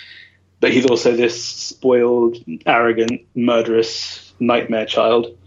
but 0.59 0.71
he's 0.71 0.85
also 0.85 1.15
this 1.15 1.43
spoiled, 1.43 2.37
arrogant, 2.65 3.21
murderous 3.35 4.33
nightmare 4.39 4.85
child. 4.85 5.37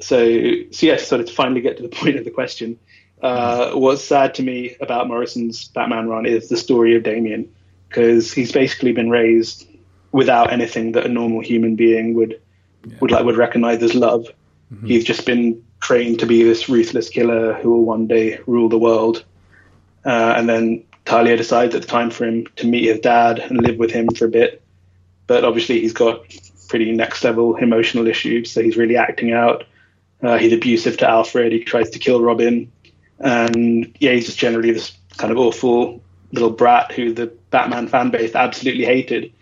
So, 0.00 0.26
so 0.70 0.86
yeah, 0.86 0.96
sort 0.96 1.20
of 1.20 1.26
to 1.28 1.32
finally 1.32 1.60
get 1.60 1.78
to 1.78 1.82
the 1.82 1.88
point 1.96 2.16
of 2.16 2.24
the 2.24 2.30
question, 2.30 2.78
uh, 3.22 3.72
what's 3.72 4.04
sad 4.04 4.34
to 4.34 4.42
me 4.42 4.76
about 4.80 5.08
Morrison's 5.08 5.68
Batman 5.68 6.08
run 6.08 6.26
is 6.26 6.48
the 6.48 6.56
story 6.56 6.94
of 6.96 7.02
Damian, 7.02 7.52
because 7.88 8.32
he's 8.32 8.52
basically 8.52 8.92
been 8.92 9.10
raised 9.10 9.66
without 10.12 10.52
anything 10.52 10.92
that 10.92 11.06
a 11.06 11.08
normal 11.08 11.40
human 11.40 11.76
being 11.76 12.14
would 12.14 12.40
yeah. 12.86 12.96
would 13.00 13.10
like 13.10 13.24
would 13.24 13.36
recognize 13.36 13.82
as 13.82 13.94
love. 13.94 14.28
Mm-hmm. 14.72 14.86
He's 14.86 15.04
just 15.04 15.26
been 15.26 15.64
trained 15.80 16.20
to 16.20 16.26
be 16.26 16.42
this 16.42 16.68
ruthless 16.68 17.08
killer 17.08 17.54
who 17.54 17.70
will 17.70 17.84
one 17.84 18.06
day 18.06 18.40
rule 18.46 18.68
the 18.68 18.78
world. 18.78 19.24
Uh, 20.04 20.34
and 20.36 20.48
then 20.48 20.84
Talia 21.04 21.36
decides 21.36 21.74
it's 21.74 21.86
time 21.86 22.10
for 22.10 22.26
him 22.26 22.46
to 22.56 22.66
meet 22.66 22.84
his 22.84 23.00
dad 23.00 23.38
and 23.38 23.60
live 23.62 23.78
with 23.78 23.90
him 23.90 24.08
for 24.08 24.26
a 24.26 24.28
bit. 24.28 24.62
But 25.26 25.44
obviously, 25.44 25.80
he's 25.80 25.92
got 25.92 26.22
pretty 26.68 26.92
next 26.92 27.24
level 27.24 27.56
emotional 27.56 28.06
issues, 28.06 28.50
so 28.50 28.62
he's 28.62 28.76
really 28.76 28.96
acting 28.96 29.32
out. 29.32 29.64
Uh, 30.22 30.36
he's 30.36 30.52
abusive 30.52 30.96
to 30.98 31.08
Alfred. 31.08 31.52
He 31.52 31.64
tries 31.64 31.90
to 31.90 31.98
kill 31.98 32.22
Robin. 32.22 32.70
And 33.18 33.94
yeah, 34.00 34.12
he's 34.12 34.26
just 34.26 34.38
generally 34.38 34.72
this 34.72 34.96
kind 35.16 35.32
of 35.32 35.38
awful 35.38 36.02
little 36.32 36.50
brat 36.50 36.92
who 36.92 37.12
the 37.12 37.26
Batman 37.50 37.88
fan 37.88 38.10
base 38.10 38.34
absolutely 38.34 38.84
hated 38.84 39.32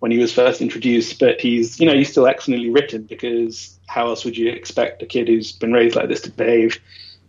when 0.00 0.10
he 0.10 0.18
was 0.18 0.32
first 0.32 0.60
introduced. 0.60 1.18
But 1.18 1.40
he's, 1.40 1.78
you 1.78 1.86
know, 1.86 1.94
he's 1.94 2.10
still 2.10 2.26
excellently 2.26 2.70
written 2.70 3.04
because 3.04 3.78
how 3.86 4.08
else 4.08 4.24
would 4.24 4.36
you 4.36 4.50
expect 4.50 5.02
a 5.02 5.06
kid 5.06 5.28
who's 5.28 5.52
been 5.52 5.72
raised 5.72 5.96
like 5.96 6.08
this 6.08 6.22
to 6.22 6.30
behave? 6.30 6.78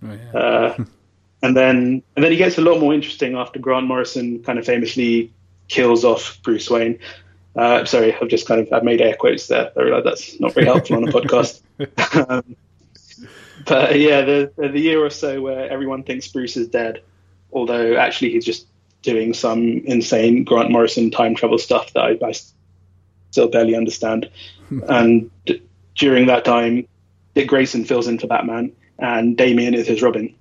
Oh, 0.04 0.12
yeah. 0.12 0.40
uh, 0.40 0.84
and 1.44 1.56
then 1.56 2.04
and 2.16 2.26
then 2.26 2.32
he 2.32 2.38
gets 2.38 2.58
a 2.58 2.62
lot 2.62 2.80
more 2.80 2.94
interesting 2.94 3.36
after 3.36 3.60
Grant 3.60 3.88
Morrison 3.88 4.44
kind 4.44 4.60
of 4.60 4.66
famously 4.66 5.32
kills 5.68 6.04
off 6.04 6.40
Bruce 6.44 6.70
Wayne. 6.70 7.00
Uh, 7.56 7.84
sorry, 7.86 8.16
I've 8.16 8.30
just 8.30 8.48
kind 8.48 8.62
of 8.62 8.72
I've 8.72 8.84
made 8.84 9.02
air 9.02 9.16
quotes 9.16 9.48
there. 9.48 9.72
I 9.78 9.82
realize 9.82 10.04
that's 10.04 10.40
not 10.40 10.54
very 10.54 10.66
helpful 10.66 10.98
on 10.98 11.08
a 11.08 11.12
podcast. 11.12 11.62
um, 12.30 12.56
but 13.66 14.00
yeah, 14.00 14.22
the 14.22 14.54
the 14.58 14.80
year 14.80 15.04
or 15.04 15.10
so 15.10 15.42
where 15.42 15.70
everyone 15.70 16.04
thinks 16.04 16.28
Bruce 16.28 16.56
is 16.58 16.68
dead, 16.68 17.02
although 17.52 17.96
actually 17.96 18.32
he's 18.32 18.46
just 18.46 18.68
doing 19.02 19.34
some 19.34 19.82
insane 19.86 20.44
Grant 20.44 20.72
Morrison 20.72 21.12
time 21.12 21.36
travel 21.36 21.58
stuff 21.58 21.92
that 21.94 22.04
I, 22.04 22.18
I 22.26 22.34
still 23.32 23.48
barely 23.48 23.76
understand. 23.76 24.30
and 24.88 25.30
during 25.96 26.28
that 26.28 26.46
time, 26.46 26.88
Dick 27.34 27.48
Grayson 27.48 27.86
fills 27.86 28.08
in 28.08 28.20
for 28.20 28.28
Batman, 28.28 28.72
and 29.00 29.38
Damian 29.38 29.74
is 29.74 29.88
his 29.88 30.02
Robin. 30.02 30.34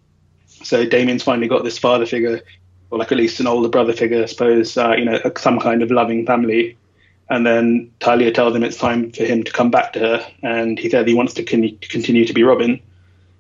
So 0.63 0.85
Damian's 0.85 1.23
finally 1.23 1.49
got 1.49 1.65
this 1.65 1.79
father 1.79 2.07
figure, 2.07 2.43
or 2.91 2.99
like 2.99 3.13
at 3.13 3.19
least 3.19 3.41
an 3.41 3.47
older 3.47 3.69
brother 3.69 3.93
figure, 3.93 4.23
I 4.23 4.27
suppose. 4.27 4.77
Uh, 4.77 4.95
you 4.97 5.05
know, 5.05 5.21
some 5.39 5.59
kind 5.59 5.83
of 5.83 5.91
loving 5.91 6.27
family, 6.27 6.77
And 7.31 7.47
then 7.47 7.91
Talia 8.01 8.33
tells 8.33 8.55
him 8.55 8.65
it's 8.65 8.77
time 8.77 9.13
for 9.13 9.25
him 9.25 9.45
to 9.45 9.53
come 9.53 9.71
back 9.71 9.93
to 9.93 10.01
her, 10.01 10.27
and 10.43 10.79
he 10.79 10.91
said 10.91 11.07
he 11.07 11.15
wants 11.15 11.35
to 11.35 11.45
con- 11.45 11.79
continue 11.81 12.27
to 12.27 12.35
be 12.35 12.43
Robin. 12.43 12.81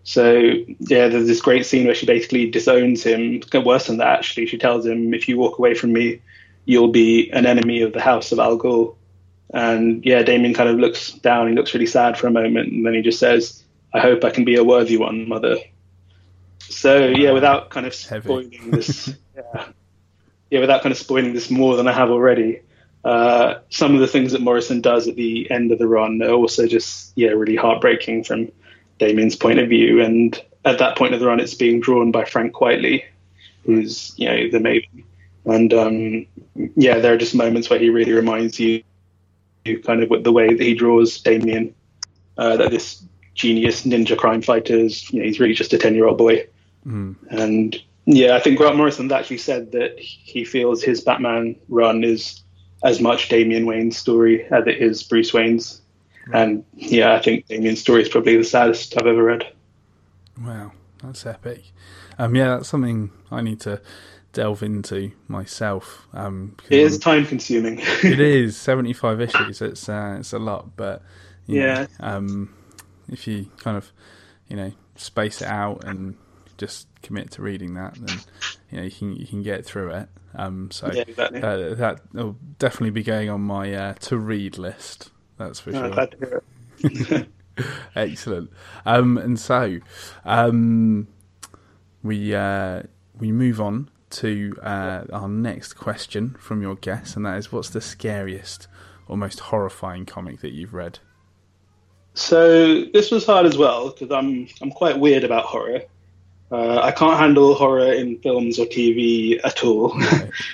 So 0.05 0.41
yeah, 0.79 1.09
there's 1.09 1.27
this 1.27 1.41
great 1.41 1.67
scene 1.67 1.87
where 1.87 1.95
she 1.95 2.07
basically 2.07 2.51
disowns 2.51 3.03
him. 3.03 3.43
Worse 3.53 3.89
than 3.89 3.99
that, 3.99 4.19
actually, 4.19 4.47
she 4.47 4.59
tells 4.59 4.87
him, 4.87 5.13
"If 5.13 5.29
you 5.29 5.37
walk 5.39 5.59
away 5.59 5.75
from 5.75 5.93
me, 5.93 6.21
you'll 6.65 6.89
be 6.93 7.31
an 7.33 7.47
enemy 7.47 7.83
of 7.83 7.93
the 7.93 8.01
House 8.01 8.33
of 8.33 8.39
Al 8.39 8.57
Ghul." 8.57 8.95
And 9.53 10.05
yeah, 10.05 10.23
Damian 10.23 10.55
kind 10.55 10.69
of 10.69 10.79
looks 10.79 11.13
down. 11.13 11.49
He 11.49 11.55
looks 11.55 11.75
really 11.75 11.87
sad 11.87 12.17
for 12.17 12.27
a 12.27 12.31
moment, 12.31 12.73
and 12.73 12.87
then 12.87 12.95
he 12.95 13.03
just 13.03 13.19
says, 13.19 13.63
"I 13.93 13.99
hope 14.01 14.25
I 14.25 14.31
can 14.31 14.45
be 14.45 14.57
a 14.57 14.65
worthy 14.65 14.97
one, 14.97 15.29
Mother." 15.29 15.57
So 16.61 17.09
yeah, 17.09 17.33
without 17.33 17.71
kind 17.71 17.87
of 17.87 17.95
spoiling 17.95 18.71
this, 18.71 19.09
yeah, 19.37 19.67
yeah, 20.51 20.61
without 20.61 20.83
kind 20.83 20.93
of 20.93 20.99
spoiling 20.99 21.35
this 21.35 21.51
more 21.51 21.77
than 21.77 21.89
I 21.89 21.93
have 21.93 22.11
already, 22.11 22.61
uh, 23.05 23.55
some 23.71 23.95
of 23.95 24.01
the 24.01 24.07
things 24.07 24.33
that 24.33 24.41
Morrison 24.41 24.81
does 24.81 25.09
at 25.09 25.17
the 25.17 25.51
end 25.51 25.73
of 25.73 25.79
the 25.79 25.89
run 25.89 26.23
are 26.23 26.31
also 26.31 26.67
just 26.67 27.13
yeah 27.17 27.31
really 27.31 27.57
heartbreaking 27.57 28.25
from 28.25 28.53
Damian's 28.99 29.37
point 29.37 29.59
of 29.59 29.69
view. 29.69 30.01
And 30.01 30.41
at 30.65 30.79
that 30.79 30.97
point 30.97 31.15
of 31.15 31.21
the 31.21 31.27
run, 31.27 31.41
it's 31.41 31.55
being 31.55 31.81
drawn 31.81 32.13
by 32.13 32.25
Frank 32.25 32.53
Quitely, 32.53 33.03
who's 33.65 34.13
you 34.17 34.29
know 34.29 34.51
the 34.51 34.59
maven. 34.59 35.05
And 35.45 35.73
um, 35.75 36.27
yeah, 36.77 36.99
there 36.99 37.15
are 37.15 37.19
just 37.19 37.35
moments 37.35 37.69
where 37.69 37.81
he 37.81 37.91
really 37.91 38.13
reminds 38.13 38.61
you 38.61 38.85
kind 39.85 40.03
of 40.03 40.11
with 40.11 40.25
the 40.25 40.33
way 40.33 40.49
that 40.49 40.63
he 40.63 40.75
draws 40.75 41.21
Damian, 41.21 41.75
uh, 42.39 42.57
that 42.57 42.71
this 42.71 43.03
genius 43.35 43.83
ninja 43.83 44.17
crime 44.17 44.43
fighter 44.43 44.75
is, 44.75 45.11
you 45.13 45.21
know, 45.21 45.27
he's 45.27 45.41
really 45.41 45.55
just 45.55 45.73
a 45.73 45.79
ten 45.79 45.95
year 45.95 46.07
old 46.07 46.19
boy. 46.19 46.47
Mm. 46.87 47.17
And 47.31 47.81
yeah, 48.07 48.35
I 48.35 48.41
think 48.41 48.59
Grant 48.59 48.77
Morrison 48.77 49.11
actually 49.13 49.39
said 49.39 49.73
that 49.73 49.99
he 49.99 50.45
feels 50.45 50.83
his 50.83 51.01
Batman 51.01 51.57
run 51.69 52.05
is 52.05 52.43
as 52.83 53.01
much 53.01 53.29
Damian 53.29 53.67
Wayne's 53.67 53.97
story 53.97 54.45
as 54.45 54.67
it 54.67 54.79
is 54.79 55.03
Bruce 55.03 55.33
Wayne's. 55.33 55.83
And 56.33 56.65
yeah, 56.75 57.15
I 57.15 57.21
think 57.21 57.47
Damian's 57.47 57.81
story 57.81 58.03
is 58.03 58.09
probably 58.09 58.37
the 58.37 58.45
saddest 58.45 58.97
I've 58.97 59.07
ever 59.07 59.25
read. 59.25 59.53
Wow, 60.41 60.73
that's 61.03 61.27
epic. 61.27 61.65
Um, 62.19 62.35
yeah, 62.35 62.49
that's 62.49 62.69
something 62.69 63.11
I 63.31 63.41
need 63.41 63.61
to 63.61 63.81
delve 64.33 64.63
into 64.63 65.13
myself. 65.29 66.07
Um, 66.13 66.57
it 66.69 66.81
is 66.81 66.99
time 66.99 67.27
consuming. 67.27 67.79
it 67.81 68.21
is 68.21 68.57
seventy 68.57 68.93
five 68.93 69.21
issues. 69.21 69.61
It's 69.61 69.89
uh, 69.89 70.17
it's 70.21 70.33
a 70.33 70.39
lot, 70.39 70.77
but 70.77 71.03
yeah, 71.47 71.75
know, 71.75 71.87
um, 72.01 72.55
if 73.09 73.27
you 73.27 73.51
kind 73.59 73.77
of 73.77 73.93
you 74.49 74.57
know 74.57 74.73
space 74.97 75.43
it 75.43 75.49
out 75.49 75.85
and 75.85 76.17
just 76.59 76.87
commit 77.03 77.31
to 77.33 77.43
reading 77.43 77.75
that, 77.75 77.95
then 77.95 78.19
you 78.71 78.79
know 78.79 78.85
you 78.85 78.91
can 78.91 79.17
you 79.17 79.27
can 79.27 79.43
get 79.43 79.65
through 79.65 79.91
it. 79.91 80.09
Um, 80.35 80.71
so 80.71 80.91
yeah, 80.93 81.03
exactly. 81.07 81.43
uh, 81.43 81.75
that 81.75 82.01
will 82.13 82.37
definitely 82.59 82.91
be 82.91 83.03
going 83.03 83.31
on 83.31 83.41
my 83.41 83.73
uh, 83.75 83.95
to 83.95 84.17
read 84.17 84.59
list. 84.59 85.11
That's 85.39 85.59
for 85.59 85.73
sure. 85.73 86.07
to 86.07 86.17
hear 86.19 86.43
it. 87.19 87.29
Excellent. 87.97 88.51
Um, 88.87 89.19
and 89.19 89.39
so 89.39 89.79
um, 90.25 91.09
we 92.03 92.35
uh, 92.35 92.83
we 93.19 93.33
move 93.33 93.61
on 93.61 93.91
to 94.11 94.57
uh, 94.63 95.05
our 95.13 95.29
next 95.29 95.75
question 95.75 96.37
from 96.39 96.63
your 96.63 96.75
guest, 96.75 97.17
and 97.17 97.25
that 97.27 97.39
is, 97.39 97.53
what's 97.53 97.71
the 97.71 97.81
scariest 97.81 98.67
or 99.09 99.17
most 99.17 99.41
horrifying 99.41 100.07
comic 100.07 100.41
that 100.41 100.53
you've 100.53 100.75
read? 100.75 100.99
So 102.15 102.85
this 102.87 103.11
was 103.11 103.25
hard 103.25 103.47
as 103.47 103.57
well 103.57 103.91
because 103.91 104.11
I'm 104.11 104.49
I'm 104.61 104.71
quite 104.71 104.99
weird 104.99 105.25
about 105.25 105.45
horror. 105.45 105.83
Uh, 106.53 106.81
I 106.83 106.91
can't 106.91 107.19
handle 107.19 107.55
horror 107.55 107.93
in 107.93 108.19
films 108.19 108.59
or 108.59 108.67
TV 108.67 109.39
at 109.45 109.63
all 109.63 109.97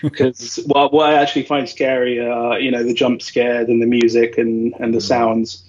because 0.03 0.57
what, 0.67 0.93
what 0.93 1.11
I 1.11 1.15
actually 1.15 1.45
find 1.45 1.67
scary 1.69 2.21
are 2.21 2.61
you 2.61 2.71
know 2.71 2.83
the 2.83 2.93
jump 2.93 3.23
scares 3.23 3.69
and 3.69 3.81
the 3.81 3.87
music 3.87 4.37
and, 4.37 4.75
and 4.79 4.93
the 4.93 4.99
mm. 4.99 5.03
sounds. 5.03 5.63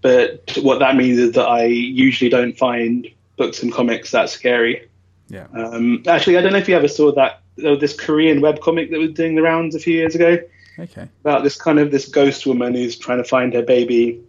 But 0.00 0.58
what 0.62 0.78
that 0.80 0.96
means 0.96 1.18
is 1.18 1.32
that 1.32 1.48
I 1.48 1.64
usually 1.64 2.30
don't 2.30 2.56
find 2.56 3.08
books 3.36 3.62
and 3.62 3.72
comics 3.72 4.10
that 4.12 4.30
scary. 4.30 4.88
Yeah. 5.28 5.46
Um, 5.54 6.02
actually, 6.06 6.36
I 6.36 6.42
don't 6.42 6.52
know 6.52 6.58
if 6.58 6.68
you 6.68 6.76
ever 6.76 6.88
saw 6.88 7.12
that 7.12 7.40
this 7.56 7.98
Korean 7.98 8.40
web 8.40 8.60
comic 8.60 8.90
that 8.90 8.98
was 8.98 9.12
doing 9.12 9.34
the 9.34 9.42
rounds 9.42 9.74
a 9.74 9.78
few 9.78 9.94
years 9.94 10.14
ago. 10.14 10.38
Okay. 10.78 11.08
About 11.20 11.44
this 11.44 11.56
kind 11.56 11.78
of 11.78 11.90
this 11.90 12.08
ghost 12.08 12.46
woman 12.46 12.74
who's 12.74 12.96
trying 12.96 13.18
to 13.18 13.24
find 13.24 13.52
her 13.54 13.62
baby 13.62 14.22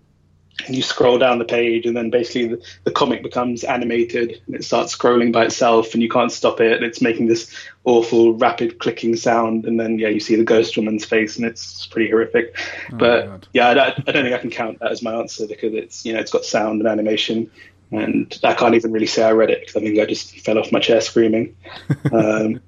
and 0.65 0.75
you 0.75 0.83
scroll 0.83 1.17
down 1.17 1.39
the 1.39 1.45
page 1.45 1.85
and 1.85 1.97
then 1.97 2.09
basically 2.09 2.47
the, 2.47 2.65
the, 2.83 2.91
comic 2.91 3.23
becomes 3.23 3.63
animated 3.63 4.41
and 4.45 4.55
it 4.55 4.63
starts 4.63 4.95
scrolling 4.95 5.31
by 5.31 5.45
itself 5.45 5.93
and 5.93 6.03
you 6.03 6.09
can't 6.09 6.31
stop 6.31 6.61
it 6.61 6.73
and 6.73 6.83
it's 6.83 7.01
making 7.01 7.27
this 7.27 7.53
awful 7.85 8.33
rapid 8.33 8.79
clicking 8.79 9.15
sound 9.15 9.65
and 9.65 9.79
then 9.79 9.97
yeah 9.97 10.07
you 10.07 10.19
see 10.19 10.35
the 10.35 10.43
ghost 10.43 10.77
woman's 10.77 11.03
face 11.03 11.37
and 11.37 11.45
it's 11.45 11.87
pretty 11.87 12.09
horrific 12.09 12.55
oh 12.91 12.97
but 12.97 13.47
yeah 13.53 13.69
I, 13.69 13.71
I, 13.71 14.11
don't 14.11 14.23
think 14.23 14.35
i 14.35 14.37
can 14.37 14.51
count 14.51 14.79
that 14.79 14.91
as 14.91 15.01
my 15.01 15.13
answer 15.13 15.47
because 15.47 15.73
it's 15.73 16.05
you 16.05 16.13
know 16.13 16.19
it's 16.19 16.31
got 16.31 16.45
sound 16.45 16.81
and 16.81 16.87
animation 16.87 17.49
and 17.93 18.39
i 18.43 18.53
can't 18.53 18.75
even 18.75 18.91
really 18.91 19.05
say 19.05 19.23
i 19.23 19.31
read 19.31 19.49
it 19.49 19.59
because 19.61 19.75
i 19.75 19.79
think 19.79 19.99
i 19.99 20.05
just 20.05 20.39
fell 20.39 20.57
off 20.57 20.71
my 20.71 20.79
chair 20.79 21.01
screaming 21.01 21.55
um, 22.11 22.59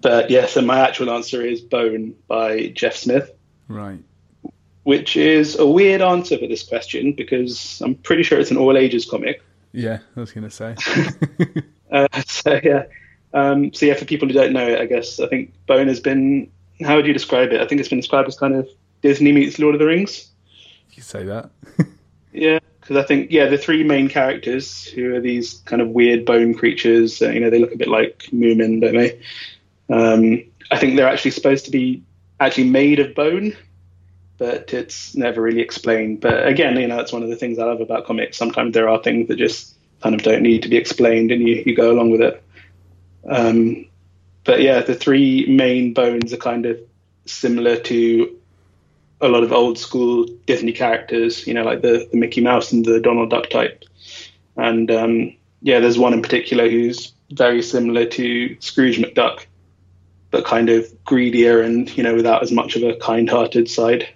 but 0.00 0.30
yeah 0.30 0.46
so 0.46 0.60
my 0.60 0.80
actual 0.80 1.10
answer 1.10 1.42
is 1.42 1.60
bone 1.60 2.14
by 2.28 2.68
jeff 2.68 2.94
smith 2.94 3.30
right 3.68 4.00
which 4.84 5.16
is 5.16 5.58
a 5.58 5.66
weird 5.66 6.02
answer 6.02 6.38
for 6.38 6.46
this 6.46 6.62
question 6.62 7.12
because 7.12 7.80
I'm 7.84 7.94
pretty 7.94 8.22
sure 8.22 8.40
it's 8.40 8.50
an 8.50 8.56
all 8.56 8.76
ages 8.76 9.04
comic. 9.04 9.42
Yeah, 9.72 9.98
I 10.16 10.20
was 10.20 10.32
going 10.32 10.48
to 10.48 10.50
say. 10.50 10.74
uh, 11.92 12.08
so 12.26 12.60
yeah, 12.62 12.84
um, 13.32 13.72
so 13.72 13.86
yeah, 13.86 13.94
for 13.94 14.04
people 14.04 14.28
who 14.28 14.34
don't 14.34 14.52
know 14.52 14.66
it, 14.66 14.80
I 14.80 14.86
guess 14.86 15.20
I 15.20 15.28
think 15.28 15.52
Bone 15.66 15.88
has 15.88 16.00
been. 16.00 16.50
How 16.84 16.96
would 16.96 17.06
you 17.06 17.12
describe 17.12 17.52
it? 17.52 17.60
I 17.60 17.66
think 17.66 17.80
it's 17.80 17.88
been 17.88 18.00
described 18.00 18.28
as 18.28 18.36
kind 18.36 18.54
of 18.54 18.68
Disney 19.02 19.32
meets 19.32 19.58
Lord 19.58 19.74
of 19.74 19.78
the 19.78 19.86
Rings. 19.86 20.28
You 20.92 21.02
say 21.02 21.24
that. 21.24 21.50
yeah, 22.32 22.58
because 22.82 22.98
I 22.98 23.02
think 23.04 23.30
yeah, 23.30 23.46
the 23.46 23.56
three 23.56 23.82
main 23.82 24.10
characters 24.10 24.84
who 24.84 25.14
are 25.14 25.20
these 25.20 25.54
kind 25.64 25.80
of 25.80 25.88
weird 25.88 26.26
bone 26.26 26.52
creatures. 26.52 27.22
Uh, 27.22 27.30
you 27.30 27.40
know, 27.40 27.48
they 27.48 27.58
look 27.58 27.72
a 27.72 27.78
bit 27.78 27.88
like 27.88 28.24
Moomin, 28.32 28.82
don't 28.82 28.96
they? 28.96 29.20
Um, 29.88 30.44
I 30.70 30.78
think 30.78 30.96
they're 30.96 31.08
actually 31.08 31.30
supposed 31.30 31.64
to 31.64 31.70
be 31.70 32.02
actually 32.38 32.68
made 32.68 32.98
of 32.98 33.14
bone 33.14 33.56
but 34.42 34.74
it's 34.74 35.14
never 35.14 35.40
really 35.40 35.60
explained. 35.60 36.20
But 36.20 36.48
again, 36.48 36.76
you 36.76 36.88
know, 36.88 36.98
it's 36.98 37.12
one 37.12 37.22
of 37.22 37.28
the 37.28 37.36
things 37.36 37.60
I 37.60 37.64
love 37.64 37.80
about 37.80 38.06
comics. 38.06 38.36
Sometimes 38.36 38.74
there 38.74 38.88
are 38.88 39.00
things 39.00 39.28
that 39.28 39.36
just 39.36 39.76
kind 40.02 40.16
of 40.16 40.22
don't 40.22 40.42
need 40.42 40.64
to 40.64 40.68
be 40.68 40.76
explained, 40.76 41.30
and 41.30 41.40
you, 41.40 41.62
you 41.64 41.76
go 41.76 41.92
along 41.92 42.10
with 42.10 42.22
it. 42.22 42.42
Um, 43.24 43.86
but 44.42 44.60
yeah, 44.60 44.80
the 44.80 44.96
three 44.96 45.46
main 45.46 45.94
bones 45.94 46.32
are 46.32 46.38
kind 46.38 46.66
of 46.66 46.76
similar 47.24 47.76
to 47.76 48.36
a 49.22 49.28
lot 49.28 49.42
of 49.42 49.52
old 49.52 49.78
school 49.78 50.26
Disney 50.46 50.72
characters, 50.72 51.46
you 51.46 51.54
know, 51.54 51.64
like 51.64 51.80
the, 51.80 52.08
the 52.10 52.18
Mickey 52.18 52.40
Mouse 52.40 52.72
and 52.72 52.84
the 52.84 53.00
Donald 53.00 53.30
Duck 53.30 53.48
type. 53.48 53.84
And 54.56 54.90
um, 54.90 55.34
yeah, 55.62 55.80
there's 55.80 55.98
one 55.98 56.12
in 56.12 56.22
particular 56.22 56.68
who's 56.68 57.12
very 57.30 57.62
similar 57.62 58.04
to 58.04 58.56
Scrooge 58.60 58.98
McDuck, 58.98 59.46
but 60.30 60.44
kind 60.44 60.68
of 60.68 60.86
greedier 61.04 61.62
and, 61.62 61.94
you 61.96 62.02
know, 62.02 62.14
without 62.14 62.42
as 62.42 62.52
much 62.52 62.76
of 62.76 62.82
a 62.82 62.96
kind 62.96 63.30
hearted 63.30 63.70
side 63.70 64.08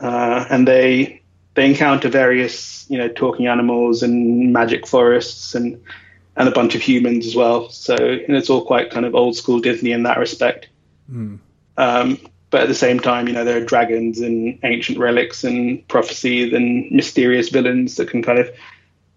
uh, 0.00 0.44
and 0.50 0.68
they 0.68 1.22
they 1.54 1.66
encounter 1.66 2.08
various 2.08 2.88
you 2.90 2.98
know 2.98 3.08
talking 3.08 3.46
animals 3.46 4.02
and 4.02 4.52
magic 4.52 4.86
forests 4.86 5.54
and 5.54 5.80
and 6.36 6.48
a 6.48 6.52
bunch 6.52 6.74
of 6.74 6.82
humans 6.82 7.26
as 7.26 7.34
well. 7.34 7.70
So 7.70 7.96
it's 7.98 8.50
all 8.50 8.64
quite 8.64 8.90
kind 8.90 9.06
of 9.06 9.14
old 9.14 9.36
school 9.36 9.60
Disney 9.60 9.92
in 9.92 10.02
that 10.02 10.18
respect. 10.18 10.68
Mm. 11.10 11.38
Um, 11.76 12.18
but 12.54 12.62
at 12.62 12.68
the 12.68 12.74
same 12.76 13.00
time, 13.00 13.26
you 13.26 13.34
know, 13.34 13.42
there 13.42 13.56
are 13.60 13.64
dragons 13.64 14.20
and 14.20 14.60
ancient 14.62 14.96
relics 14.96 15.42
and 15.42 15.84
prophecies 15.88 16.52
and 16.52 16.88
mysterious 16.92 17.48
villains 17.48 17.96
that 17.96 18.08
can 18.08 18.22
kind 18.22 18.38
of 18.38 18.48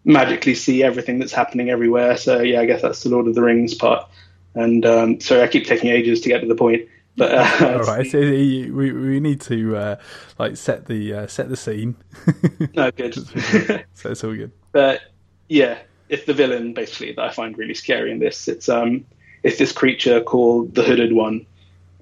magically 0.06 0.56
see 0.56 0.82
everything 0.82 1.20
that's 1.20 1.34
happening 1.34 1.70
everywhere. 1.70 2.18
So 2.18 2.42
yeah, 2.42 2.62
I 2.62 2.66
guess 2.66 2.82
that's 2.82 3.04
the 3.04 3.10
Lord 3.10 3.28
of 3.28 3.36
the 3.36 3.44
Rings 3.44 3.76
part. 3.76 4.10
And 4.56 4.84
um, 4.88 5.20
sorry, 5.20 5.44
I 5.44 5.48
keep 5.50 5.68
taking 5.68 5.92
ages 5.92 6.20
to 6.22 6.30
get 6.30 6.42
to 6.42 6.48
the 6.48 6.56
point. 6.56 6.90
But 7.16 7.32
uh, 7.36 7.74
all 7.78 7.84
right, 7.84 8.08
so 8.12 8.18
we 8.20 8.72
we 8.72 9.20
need 9.20 9.42
to 9.42 9.78
uh, 9.78 9.96
like 10.40 10.58
set 10.58 10.88
the 10.88 11.14
uh, 11.14 11.28
set 11.28 11.48
the 11.48 11.58
scene. 11.58 11.96
no, 12.74 12.90
good. 12.90 13.14
so 13.94 14.10
it's 14.10 14.24
all 14.24 14.34
good. 14.34 14.52
But 14.72 15.02
yeah, 15.48 15.78
it's 16.10 16.26
the 16.26 16.34
villain 16.34 16.74
basically 16.74 17.12
that 17.12 17.24
I 17.24 17.30
find 17.30 17.56
really 17.56 17.76
scary 17.76 18.12
in 18.12 18.18
this. 18.18 18.48
It's 18.48 18.68
um 18.68 19.06
it's 19.44 19.60
this 19.60 19.72
creature 19.72 20.22
called 20.22 20.74
the 20.74 20.82
Hooded 20.82 21.14
One, 21.14 21.46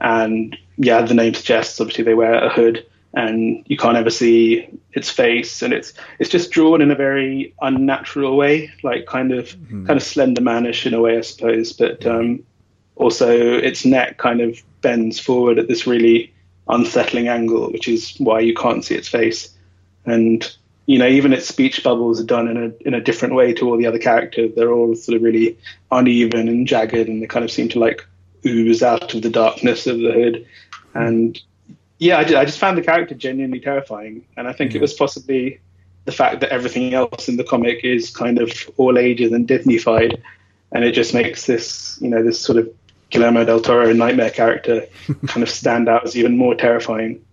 and 0.01 0.57
yeah, 0.77 1.01
the 1.01 1.13
name 1.13 1.33
suggests 1.33 1.79
obviously 1.79 2.03
they 2.03 2.13
wear 2.13 2.33
a 2.33 2.49
hood 2.49 2.85
and 3.13 3.63
you 3.67 3.77
can't 3.77 3.95
ever 3.95 4.09
see 4.09 4.67
its 4.91 5.09
face 5.09 5.61
and 5.61 5.73
it's 5.73 5.93
it's 6.19 6.29
just 6.29 6.51
drawn 6.51 6.81
in 6.81 6.91
a 6.91 6.95
very 6.95 7.53
unnatural 7.61 8.35
way 8.35 8.69
like 8.83 9.05
kind 9.05 9.31
of 9.31 9.55
mm. 9.55 9.87
kind 9.87 9.95
of 9.95 10.03
slender 10.03 10.41
manish 10.41 10.85
in 10.85 10.93
a 10.93 10.99
way 10.99 11.17
i 11.17 11.21
suppose 11.21 11.71
but 11.71 12.05
um, 12.05 12.43
also 12.95 13.31
its 13.31 13.85
neck 13.85 14.17
kind 14.17 14.41
of 14.41 14.61
bends 14.81 15.19
forward 15.19 15.59
at 15.59 15.67
this 15.67 15.87
really 15.87 16.33
unsettling 16.67 17.27
angle, 17.27 17.71
which 17.71 17.87
is 17.87 18.15
why 18.17 18.39
you 18.39 18.53
can't 18.53 18.83
see 18.83 18.95
its 18.95 19.07
face. 19.07 19.49
And 20.05 20.49
you 20.85 20.99
know, 20.99 21.07
even 21.07 21.33
its 21.33 21.47
speech 21.47 21.83
bubbles 21.83 22.21
are 22.21 22.25
done 22.25 22.47
in 22.47 22.57
a 22.57 22.87
in 22.87 22.93
a 22.93 23.01
different 23.01 23.33
way 23.33 23.53
to 23.53 23.67
all 23.67 23.77
the 23.77 23.87
other 23.87 23.99
characters. 23.99 24.51
They're 24.55 24.71
all 24.71 24.95
sort 24.95 25.15
of 25.15 25.23
really 25.23 25.57
uneven 25.91 26.47
and 26.47 26.67
jagged, 26.67 27.07
and 27.07 27.21
they 27.21 27.27
kind 27.27 27.43
of 27.43 27.51
seem 27.51 27.69
to 27.69 27.79
like 27.79 28.05
ooze 28.45 28.83
out 28.83 29.13
of 29.13 29.21
the 29.21 29.29
darkness 29.29 29.87
of 29.87 29.99
the 29.99 30.11
hood. 30.11 30.45
And 30.93 31.39
yeah, 31.97 32.17
I 32.17 32.23
just, 32.23 32.35
I 32.35 32.45
just 32.45 32.59
found 32.59 32.77
the 32.77 32.81
character 32.83 33.15
genuinely 33.15 33.59
terrifying, 33.59 34.25
and 34.37 34.47
I 34.47 34.53
think 34.53 34.75
it 34.75 34.79
mm. 34.79 34.81
was 34.81 34.93
possibly 34.93 35.59
the 36.05 36.11
fact 36.11 36.39
that 36.41 36.51
everything 36.51 36.93
else 36.93 37.27
in 37.27 37.37
the 37.37 37.43
comic 37.43 37.83
is 37.83 38.15
kind 38.15 38.39
of 38.39 38.51
all 38.77 38.97
ages 38.97 39.31
and 39.31 39.47
Disneyfied, 39.47 40.21
and 40.71 40.83
it 40.83 40.91
just 40.91 41.13
makes 41.13 41.45
this, 41.45 41.97
you 42.01 42.09
know, 42.09 42.23
this 42.23 42.39
sort 42.39 42.57
of 42.57 42.69
Guillermo 43.09 43.45
del 43.45 43.61
Toro 43.61 43.91
nightmare 43.93 44.29
character 44.29 44.85
kind 45.27 45.43
of 45.43 45.49
stand 45.49 45.87
out 45.87 46.03
as 46.05 46.17
even 46.17 46.37
more 46.37 46.55
terrifying. 46.55 47.23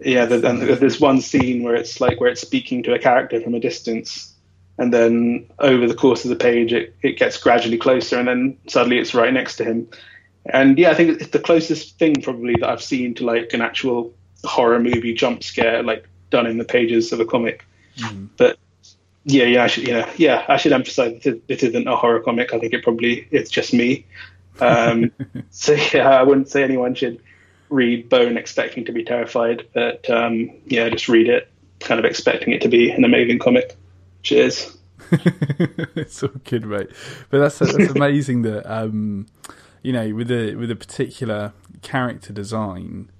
Yeah, 0.00 0.24
and 0.24 0.60
there's 0.60 1.00
one 1.00 1.22
scene 1.22 1.62
where 1.62 1.74
it's 1.74 2.00
like 2.00 2.20
where 2.20 2.30
it's 2.30 2.42
speaking 2.42 2.82
to 2.82 2.92
a 2.92 2.98
character 2.98 3.40
from 3.40 3.54
a 3.54 3.60
distance, 3.60 4.34
and 4.78 4.92
then 4.92 5.46
over 5.58 5.88
the 5.88 5.94
course 5.94 6.24
of 6.24 6.28
the 6.28 6.36
page, 6.36 6.72
it, 6.72 6.94
it 7.02 7.18
gets 7.18 7.38
gradually 7.38 7.78
closer, 7.78 8.18
and 8.18 8.28
then 8.28 8.58
suddenly 8.68 8.98
it's 8.98 9.14
right 9.14 9.32
next 9.32 9.56
to 9.56 9.64
him. 9.64 9.88
And 10.50 10.78
yeah, 10.78 10.90
I 10.90 10.94
think 10.94 11.20
it's 11.20 11.30
the 11.30 11.38
closest 11.38 11.98
thing 11.98 12.20
probably 12.22 12.54
that 12.60 12.68
I've 12.68 12.82
seen 12.82 13.14
to 13.14 13.24
like 13.24 13.52
an 13.52 13.60
actual 13.60 14.14
horror 14.44 14.78
movie 14.78 15.14
jump 15.14 15.42
scare, 15.42 15.82
like 15.82 16.06
done 16.30 16.46
in 16.46 16.58
the 16.58 16.64
pages 16.64 17.12
of 17.12 17.20
a 17.20 17.24
comic. 17.24 17.64
But 18.36 18.58
yeah, 19.24 19.44
yeah, 19.44 19.64
I 19.64 19.66
should, 19.66 19.88
yeah, 19.88 20.10
yeah, 20.16 20.44
I 20.48 20.56
should 20.56 20.72
emphasize 20.72 21.22
that 21.22 21.42
it 21.48 21.62
isn't 21.62 21.88
a 21.88 21.96
horror 21.96 22.20
comic. 22.20 22.52
I 22.52 22.58
think 22.58 22.74
it 22.74 22.82
probably 22.82 23.26
it's 23.30 23.50
just 23.50 23.72
me. 23.72 24.06
Um, 24.60 25.12
so 25.50 25.72
yeah, 25.72 26.08
I 26.08 26.22
wouldn't 26.22 26.48
say 26.48 26.62
anyone 26.62 26.94
should 26.94 27.20
read 27.68 28.08
Bone 28.08 28.36
expecting 28.36 28.84
to 28.84 28.92
be 28.92 29.04
terrified, 29.04 29.66
but 29.74 30.08
um, 30.08 30.50
yeah, 30.66 30.88
just 30.88 31.08
read 31.08 31.28
it 31.28 31.50
kind 31.80 31.98
of 31.98 32.04
expecting 32.04 32.52
it 32.52 32.60
to 32.62 32.68
be 32.68 32.90
an 32.90 33.04
amazing 33.04 33.38
comic. 33.38 33.76
Cheers. 34.22 34.76
it's 35.10 36.22
all 36.22 36.30
good, 36.44 36.64
mate. 36.66 36.90
But 37.30 37.38
that's 37.38 37.58
that's 37.58 37.90
amazing 37.94 38.42
that 38.42 38.66
um, 38.70 39.26
you 39.82 39.92
know 39.92 40.14
with 40.14 40.30
a 40.30 40.54
with 40.56 40.70
a 40.70 40.76
particular 40.76 41.52
character 41.82 42.32
design, 42.32 43.10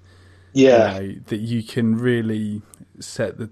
Yeah, 0.53 0.99
you 0.99 1.07
know, 1.15 1.15
that 1.27 1.39
you 1.39 1.63
can 1.63 1.97
really 1.97 2.61
set 2.99 3.37
the 3.37 3.49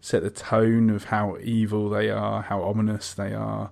set 0.00 0.22
the 0.22 0.30
tone 0.30 0.90
of 0.90 1.04
how 1.04 1.36
evil 1.42 1.88
they 1.90 2.10
are, 2.10 2.42
how 2.42 2.62
ominous 2.62 3.12
they 3.14 3.34
are. 3.34 3.70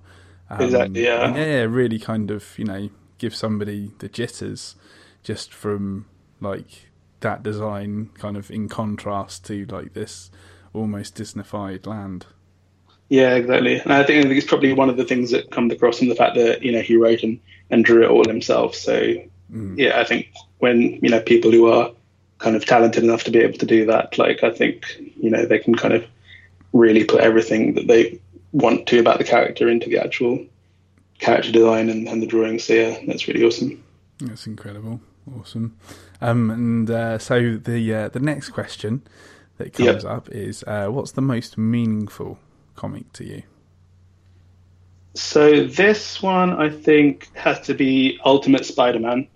Um, 0.50 0.60
Exactly, 0.60 1.04
yeah. 1.04 1.26
and 1.26 1.36
yeah, 1.36 1.62
really 1.62 1.98
kind 1.98 2.30
of 2.30 2.58
you 2.58 2.64
know 2.64 2.90
give 3.18 3.34
somebody 3.34 3.92
the 3.98 4.08
jitters 4.08 4.76
just 5.22 5.52
from 5.52 6.06
like 6.40 6.90
that 7.20 7.42
design, 7.42 8.10
kind 8.14 8.36
of 8.36 8.50
in 8.50 8.68
contrast 8.68 9.44
to 9.46 9.64
like 9.66 9.94
this 9.94 10.30
almost 10.72 11.16
Disneyfied 11.16 11.86
land. 11.86 12.26
Yeah, 13.08 13.34
exactly. 13.34 13.78
And 13.78 13.92
I 13.92 14.02
think, 14.02 14.26
it's 14.26 14.46
probably 14.46 14.72
one 14.72 14.88
of 14.88 14.96
the 14.96 15.04
things 15.04 15.30
that 15.30 15.50
comes 15.50 15.72
across 15.72 16.00
in 16.00 16.08
the 16.08 16.14
fact 16.14 16.34
that 16.36 16.62
you 16.62 16.72
know 16.72 16.80
he 16.80 16.96
wrote 16.96 17.22
and, 17.22 17.40
and 17.70 17.84
drew 17.84 18.04
it 18.04 18.10
all 18.10 18.26
himself. 18.26 18.74
So 18.74 19.14
yeah, 19.76 20.00
I 20.00 20.04
think 20.04 20.32
when 20.58 20.80
you 21.02 21.10
know 21.10 21.20
people 21.20 21.50
who 21.50 21.70
are 21.70 21.90
kind 22.38 22.56
of 22.56 22.66
talented 22.66 23.04
enough 23.04 23.24
to 23.24 23.30
be 23.30 23.40
able 23.40 23.58
to 23.58 23.66
do 23.66 23.86
that, 23.86 24.18
like 24.18 24.42
I 24.42 24.50
think 24.50 24.84
you 24.98 25.30
know 25.30 25.46
they 25.46 25.58
can 25.58 25.74
kind 25.74 25.94
of 25.94 26.04
really 26.72 27.04
put 27.04 27.20
everything 27.20 27.74
that 27.74 27.86
they 27.86 28.20
want 28.52 28.86
to 28.88 28.98
about 28.98 29.18
the 29.18 29.24
character 29.24 29.68
into 29.68 29.88
the 29.88 29.98
actual 29.98 30.44
character 31.18 31.52
design 31.52 31.88
and, 31.88 32.08
and 32.08 32.22
the 32.22 32.26
drawing. 32.26 32.58
So 32.58 32.72
yeah, 32.72 32.98
that's 33.06 33.28
really 33.28 33.44
awesome. 33.44 33.82
That's 34.18 34.46
incredible, 34.46 35.00
awesome. 35.38 35.76
Um, 36.20 36.50
and 36.50 36.90
uh, 36.90 37.18
so 37.18 37.56
the 37.56 37.94
uh, 37.94 38.08
the 38.08 38.20
next 38.20 38.50
question 38.50 39.02
that 39.58 39.72
comes 39.72 40.04
up 40.04 40.28
is, 40.30 40.64
uh, 40.66 40.88
what's 40.88 41.12
the 41.12 41.22
most 41.22 41.56
meaningful 41.56 42.38
comic 42.74 43.12
to 43.14 43.24
you? 43.24 43.42
So 45.14 45.64
this 45.64 46.20
one, 46.20 46.50
I 46.60 46.70
think, 46.70 47.28
has 47.34 47.60
to 47.62 47.74
be 47.74 48.18
Ultimate 48.24 48.66
Spider-Man 48.66 49.28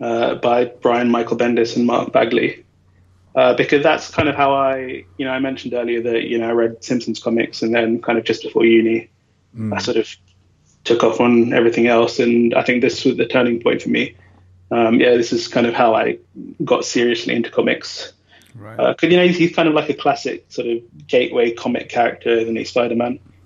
uh, 0.00 0.34
by 0.36 0.64
Brian 0.64 1.10
Michael 1.10 1.36
Bendis 1.36 1.76
and 1.76 1.86
Mark 1.86 2.12
Bagley, 2.12 2.64
uh, 3.36 3.54
because 3.54 3.84
that's 3.84 4.10
kind 4.10 4.28
of 4.28 4.34
how 4.34 4.52
I, 4.52 5.04
you 5.16 5.24
know, 5.24 5.30
I 5.30 5.38
mentioned 5.38 5.74
earlier 5.74 6.02
that 6.02 6.24
you 6.24 6.38
know 6.38 6.48
I 6.48 6.52
read 6.52 6.82
Simpsons 6.82 7.22
comics, 7.22 7.62
and 7.62 7.72
then 7.72 8.02
kind 8.02 8.18
of 8.18 8.24
just 8.24 8.42
before 8.42 8.64
uni, 8.64 9.10
I 9.72 9.78
sort 9.80 9.96
of 9.96 10.08
took 10.84 11.04
off 11.04 11.20
on 11.20 11.52
everything 11.52 11.86
else, 11.86 12.18
and 12.18 12.52
I 12.54 12.64
think 12.64 12.82
this 12.82 13.04
was 13.04 13.16
the 13.16 13.26
turning 13.26 13.62
point 13.62 13.82
for 13.82 13.90
me. 13.90 14.16
Um, 14.72 15.00
yeah, 15.00 15.16
this 15.16 15.32
is 15.32 15.46
kind 15.46 15.66
of 15.66 15.74
how 15.74 15.94
I 15.94 16.18
got 16.64 16.84
seriously 16.84 17.34
into 17.34 17.50
comics. 17.50 18.12
Right. 18.56 18.76
Because 18.76 19.10
you 19.10 19.18
know 19.18 19.26
he's, 19.26 19.38
he's 19.38 19.54
kind 19.54 19.68
of 19.68 19.74
like 19.74 19.88
a 19.88 19.94
classic 19.94 20.46
sort 20.48 20.66
of 20.66 21.06
gateway 21.06 21.52
comic 21.52 21.88
character, 21.88 22.30
isn't 22.30 22.56
he, 22.56 22.64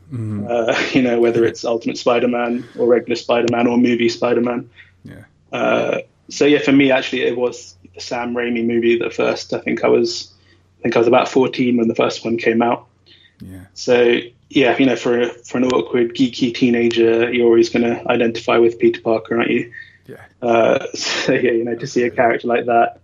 Spider-Man? 0.08 0.50
Uh, 0.50 0.86
you 0.92 1.02
know, 1.02 1.20
whether 1.20 1.44
it's 1.44 1.64
Ultimate 1.64 1.98
Spider-Man 1.98 2.64
or 2.78 2.86
regular 2.86 3.16
Spider-Man 3.16 3.66
or 3.66 3.78
movie 3.78 4.08
Spider-Man. 4.08 4.70
yeah. 5.04 5.24
Uh, 5.52 6.00
so 6.28 6.44
yeah, 6.44 6.58
for 6.58 6.72
me 6.72 6.90
actually, 6.90 7.22
it 7.22 7.36
was 7.36 7.76
the 7.94 8.00
Sam 8.00 8.34
Raimi 8.34 8.66
movie 8.66 8.98
that 8.98 9.12
first. 9.14 9.52
I 9.52 9.60
think 9.60 9.84
I 9.84 9.88
was, 9.88 10.32
I 10.80 10.82
think 10.82 10.96
I 10.96 10.98
was 10.98 11.08
about 11.08 11.28
14 11.28 11.76
when 11.76 11.88
the 11.88 11.94
first 11.94 12.24
one 12.24 12.36
came 12.36 12.62
out. 12.62 12.86
Yeah. 13.40 13.66
So 13.74 14.20
yeah, 14.48 14.76
you 14.78 14.86
know, 14.86 14.96
for 14.96 15.28
for 15.28 15.58
an 15.58 15.64
awkward 15.64 16.14
geeky 16.14 16.54
teenager, 16.54 17.32
you're 17.32 17.46
always 17.46 17.68
going 17.68 17.82
to 17.82 18.08
identify 18.10 18.58
with 18.58 18.78
Peter 18.78 19.00
Parker, 19.00 19.38
aren't 19.38 19.50
you? 19.50 19.72
Yeah. 20.06 20.24
Uh, 20.40 20.86
so 20.94 21.32
yeah, 21.32 21.52
you 21.52 21.64
know, 21.64 21.74
to 21.74 21.86
see 21.86 22.02
a 22.02 22.10
character 22.10 22.48
like 22.48 22.66
that, 22.66 23.00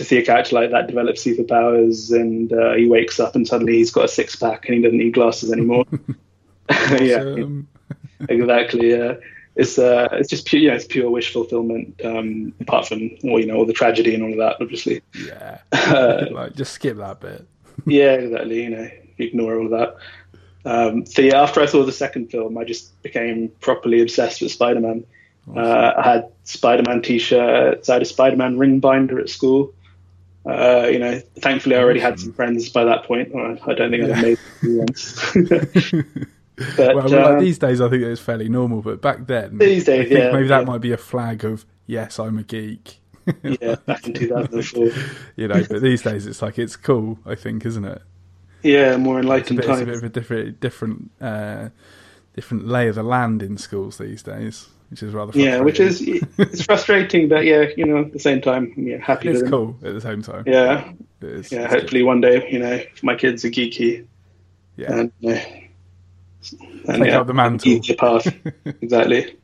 to 0.00 0.06
see 0.06 0.16
a 0.16 0.24
character 0.24 0.56
like 0.56 0.70
that 0.70 0.86
develop 0.86 1.16
superpowers, 1.16 2.10
and 2.10 2.50
uh, 2.54 2.72
he 2.72 2.86
wakes 2.86 3.20
up 3.20 3.36
and 3.36 3.46
suddenly 3.46 3.74
he's 3.74 3.90
got 3.90 4.06
a 4.06 4.08
six 4.08 4.34
pack 4.34 4.64
and 4.64 4.74
he 4.74 4.82
doesn't 4.82 4.96
need 4.96 5.12
glasses 5.12 5.52
anymore. 5.52 5.84
yeah, 6.98 7.36
exactly. 8.30 8.92
Yeah, 8.92 9.16
it's 9.56 9.78
uh, 9.78 10.08
it's 10.12 10.30
just 10.30 10.46
pure, 10.46 10.62
yeah, 10.62 10.72
it's 10.72 10.86
pure 10.86 11.10
wish 11.10 11.34
fulfillment. 11.34 12.00
Um, 12.02 12.54
apart 12.60 12.88
from 12.88 13.10
well, 13.22 13.38
you 13.38 13.44
know, 13.44 13.56
all 13.56 13.66
the 13.66 13.74
tragedy 13.74 14.14
and 14.14 14.22
all 14.22 14.32
of 14.32 14.38
that, 14.38 14.56
obviously. 14.58 15.02
yeah. 15.22 15.58
Uh, 15.70 16.24
like 16.30 16.54
just 16.54 16.72
skip 16.72 16.96
that 16.96 17.20
bit. 17.20 17.46
yeah, 17.84 18.12
exactly. 18.12 18.62
You 18.62 18.70
know, 18.70 18.90
ignore 19.18 19.58
all 19.58 19.66
of 19.66 19.72
that. 19.72 19.96
Um, 20.64 21.04
so 21.04 21.20
yeah, 21.20 21.42
after 21.42 21.60
I 21.60 21.66
saw 21.66 21.84
the 21.84 21.92
second 21.92 22.30
film, 22.30 22.56
I 22.56 22.64
just 22.64 23.02
became 23.02 23.50
properly 23.60 24.00
obsessed 24.00 24.40
with 24.40 24.50
Spider-Man. 24.50 25.04
Uh, 25.54 25.92
I 25.98 26.02
had 26.02 26.28
Spider-Man 26.44 27.02
T-shirts. 27.02 27.88
I 27.88 27.92
had 27.94 28.02
a 28.02 28.06
Spider-Man 28.06 28.58
ring 28.58 28.80
binder 28.80 29.20
at 29.20 29.28
school. 29.28 29.74
Uh, 30.46 30.88
you 30.90 30.98
know, 30.98 31.20
thankfully 31.40 31.76
I 31.76 31.80
already 31.80 32.00
had 32.00 32.18
some 32.18 32.32
friends 32.32 32.68
by 32.70 32.84
that 32.84 33.04
point. 33.04 33.28
I 33.34 33.74
don't 33.74 33.90
think 33.90 34.04
I'd 34.04 34.10
have 34.10 34.22
made 34.22 34.38
new 34.62 34.78
ones. 34.78 35.32
but 36.76 36.94
well, 36.94 37.14
uh, 37.14 37.30
like 37.32 37.40
these 37.40 37.58
days, 37.58 37.80
I 37.80 37.88
think 37.88 38.02
it's 38.02 38.20
fairly 38.20 38.48
normal, 38.48 38.82
but 38.82 39.00
back 39.02 39.26
then, 39.26 39.58
These 39.58 39.84
days, 39.84 40.06
I 40.06 40.08
think 40.08 40.24
yeah, 40.24 40.32
maybe 40.32 40.48
that 40.48 40.60
yeah. 40.60 40.64
might 40.64 40.80
be 40.80 40.92
a 40.92 40.96
flag 40.96 41.44
of 41.44 41.66
yes, 41.86 42.18
I'm 42.18 42.38
a 42.38 42.42
geek. 42.42 42.98
yeah, 43.42 43.76
back 43.86 44.06
in 44.06 44.14
2004. 44.14 44.90
you 45.36 45.48
know, 45.48 45.62
but 45.68 45.82
these 45.82 46.02
days 46.02 46.26
it's 46.26 46.42
like 46.42 46.58
it's 46.58 46.76
cool. 46.76 47.18
I 47.26 47.34
think, 47.34 47.64
isn't 47.66 47.84
it? 47.84 48.02
Yeah, 48.62 48.96
more 48.96 49.20
It's 49.38 49.50
a 49.52 49.54
enlightened 49.54 49.56
bit, 49.56 49.68
it's 49.70 49.80
a 49.80 49.84
bit 49.84 49.94
of 49.96 50.04
a 50.04 50.08
different, 50.08 50.60
different, 50.60 51.10
uh, 51.20 51.68
different 52.34 52.66
lay 52.66 52.88
of 52.88 52.94
the 52.94 53.02
land 53.02 53.42
in 53.42 53.56
schools 53.56 53.98
these 53.98 54.22
days, 54.22 54.68
which 54.90 55.02
is 55.02 55.14
rather 55.14 55.38
Yeah, 55.38 55.60
which 55.60 55.80
is 55.80 55.98
frustrating. 55.98 56.28
it's 56.38 56.62
frustrating, 56.62 57.28
but 57.28 57.44
yeah, 57.44 57.66
you 57.76 57.86
know, 57.86 57.98
at 58.02 58.12
the 58.12 58.18
same 58.18 58.40
time, 58.40 58.74
yeah, 58.76 58.98
happy 58.98 59.28
it's 59.28 59.48
cool 59.48 59.76
at 59.84 59.94
the 59.94 60.00
same 60.00 60.22
time. 60.22 60.44
Yeah, 60.46 60.92
It 61.20 61.28
is, 61.28 61.52
yeah. 61.52 61.62
it's 61.64 61.72
good. 61.72 61.80
Hopefully 61.80 62.02
one 62.02 62.20
day, 62.20 62.50
you 62.50 62.58
know, 62.58 62.72
if 62.72 63.02
my 63.02 63.14
kids 63.14 63.44
are 63.44 63.50
geeky 63.50 64.06
yeah. 64.76 64.92
and 64.92 65.12
uh, 65.24 65.38
and 66.88 67.02
Take 67.02 67.06
yeah, 67.06 67.20
up 67.20 67.26
the 67.26 67.34
mantle. 67.34 67.70
easier 67.70 67.96
path. 67.96 68.26
exactly. 68.64 69.36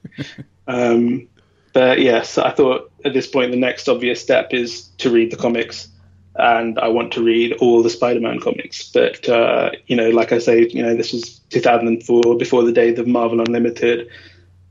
Um, 0.67 1.29
but 1.73 2.01
yes, 2.01 2.39
I 2.39 2.51
thought 2.51 2.91
at 3.05 3.13
this 3.13 3.27
point 3.27 3.51
the 3.51 3.59
next 3.59 3.89
obvious 3.89 4.21
step 4.21 4.55
is 4.55 4.89
to 4.99 5.11
read 5.11 5.31
the 5.31 5.37
comics, 5.37 5.89
and 6.35 6.79
I 6.79 6.89
want 6.89 7.13
to 7.13 7.23
read 7.23 7.53
all 7.61 7.83
the 7.83 7.91
Spider-Man 7.91 8.41
comics. 8.41 8.91
But 8.91 9.29
uh, 9.29 9.73
you 9.87 9.95
know, 9.95 10.09
like 10.09 10.33
I 10.33 10.39
say, 10.39 10.67
you 10.67 10.83
know, 10.83 10.97
this 10.97 11.13
was 11.13 11.39
2004, 11.51 12.39
before 12.39 12.65
the 12.65 12.73
days 12.73 12.99
of 12.99 13.07
Marvel 13.07 13.41
Unlimited 13.41 14.09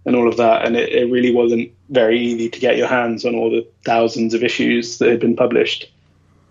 and 0.06 0.16
all 0.16 0.28
of 0.28 0.38
that, 0.38 0.66
and 0.66 0.76
it, 0.76 0.90
it 0.90 1.12
really 1.12 1.34
wasn't 1.34 1.72
very 1.90 2.20
easy 2.20 2.50
to 2.50 2.60
get 2.60 2.78
your 2.78 2.88
hands 2.88 3.26
on 3.26 3.36
all 3.36 3.50
the 3.50 3.68
thousands 3.86 4.34
of 4.34 4.44
issues 4.44 4.98
that 5.00 5.10
had 5.10 5.20
been 5.20 5.36
published. 5.36 5.92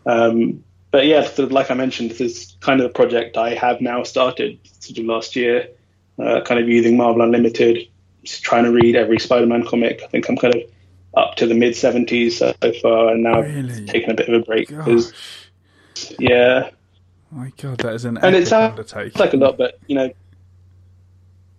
Um, 0.06 0.62
but 0.90 1.06
yeah, 1.06 1.24
so 1.24 1.44
like 1.44 1.70
I 1.70 1.74
mentioned, 1.74 2.10
this 2.10 2.20
is 2.20 2.56
kind 2.60 2.80
of 2.80 2.86
a 2.86 2.88
project 2.88 3.36
I 3.36 3.54
have 3.54 3.80
now 3.80 4.02
started 4.02 4.58
sort 4.80 4.98
of 4.98 5.04
last 5.06 5.34
year, 5.36 5.68
uh, 6.18 6.40
kind 6.42 6.60
of 6.60 6.68
using 6.68 6.96
Marvel 6.96 7.22
Unlimited, 7.22 7.88
just 8.22 8.42
trying 8.42 8.64
to 8.64 8.70
read 8.72 8.96
every 8.96 9.18
Spider-Man 9.18 9.66
comic. 9.66 10.02
I 10.02 10.06
think 10.06 10.28
I'm 10.28 10.36
kind 10.36 10.54
of 10.54 10.62
up 11.16 11.36
to 11.36 11.46
the 11.46 11.54
mid 11.54 11.74
70s 11.74 12.32
so 12.32 12.52
far, 12.82 13.08
and 13.08 13.22
now 13.22 13.40
Really? 13.40 13.72
I've 13.72 13.86
taken 13.86 14.10
a 14.10 14.14
bit 14.14 14.28
of 14.28 14.42
a 14.42 14.44
break. 14.44 14.68
Gosh, 14.68 14.84
'cause, 14.84 15.12
yeah, 16.18 16.70
my 17.30 17.52
God, 17.60 17.78
that 17.78 17.94
is 17.94 18.04
an 18.04 18.18
and 18.18 18.36
it 18.36 18.46
sounds 18.46 18.94
like 19.16 19.32
a 19.32 19.36
lot, 19.36 19.58
but 19.58 19.78
you 19.88 19.96
know, 19.96 20.12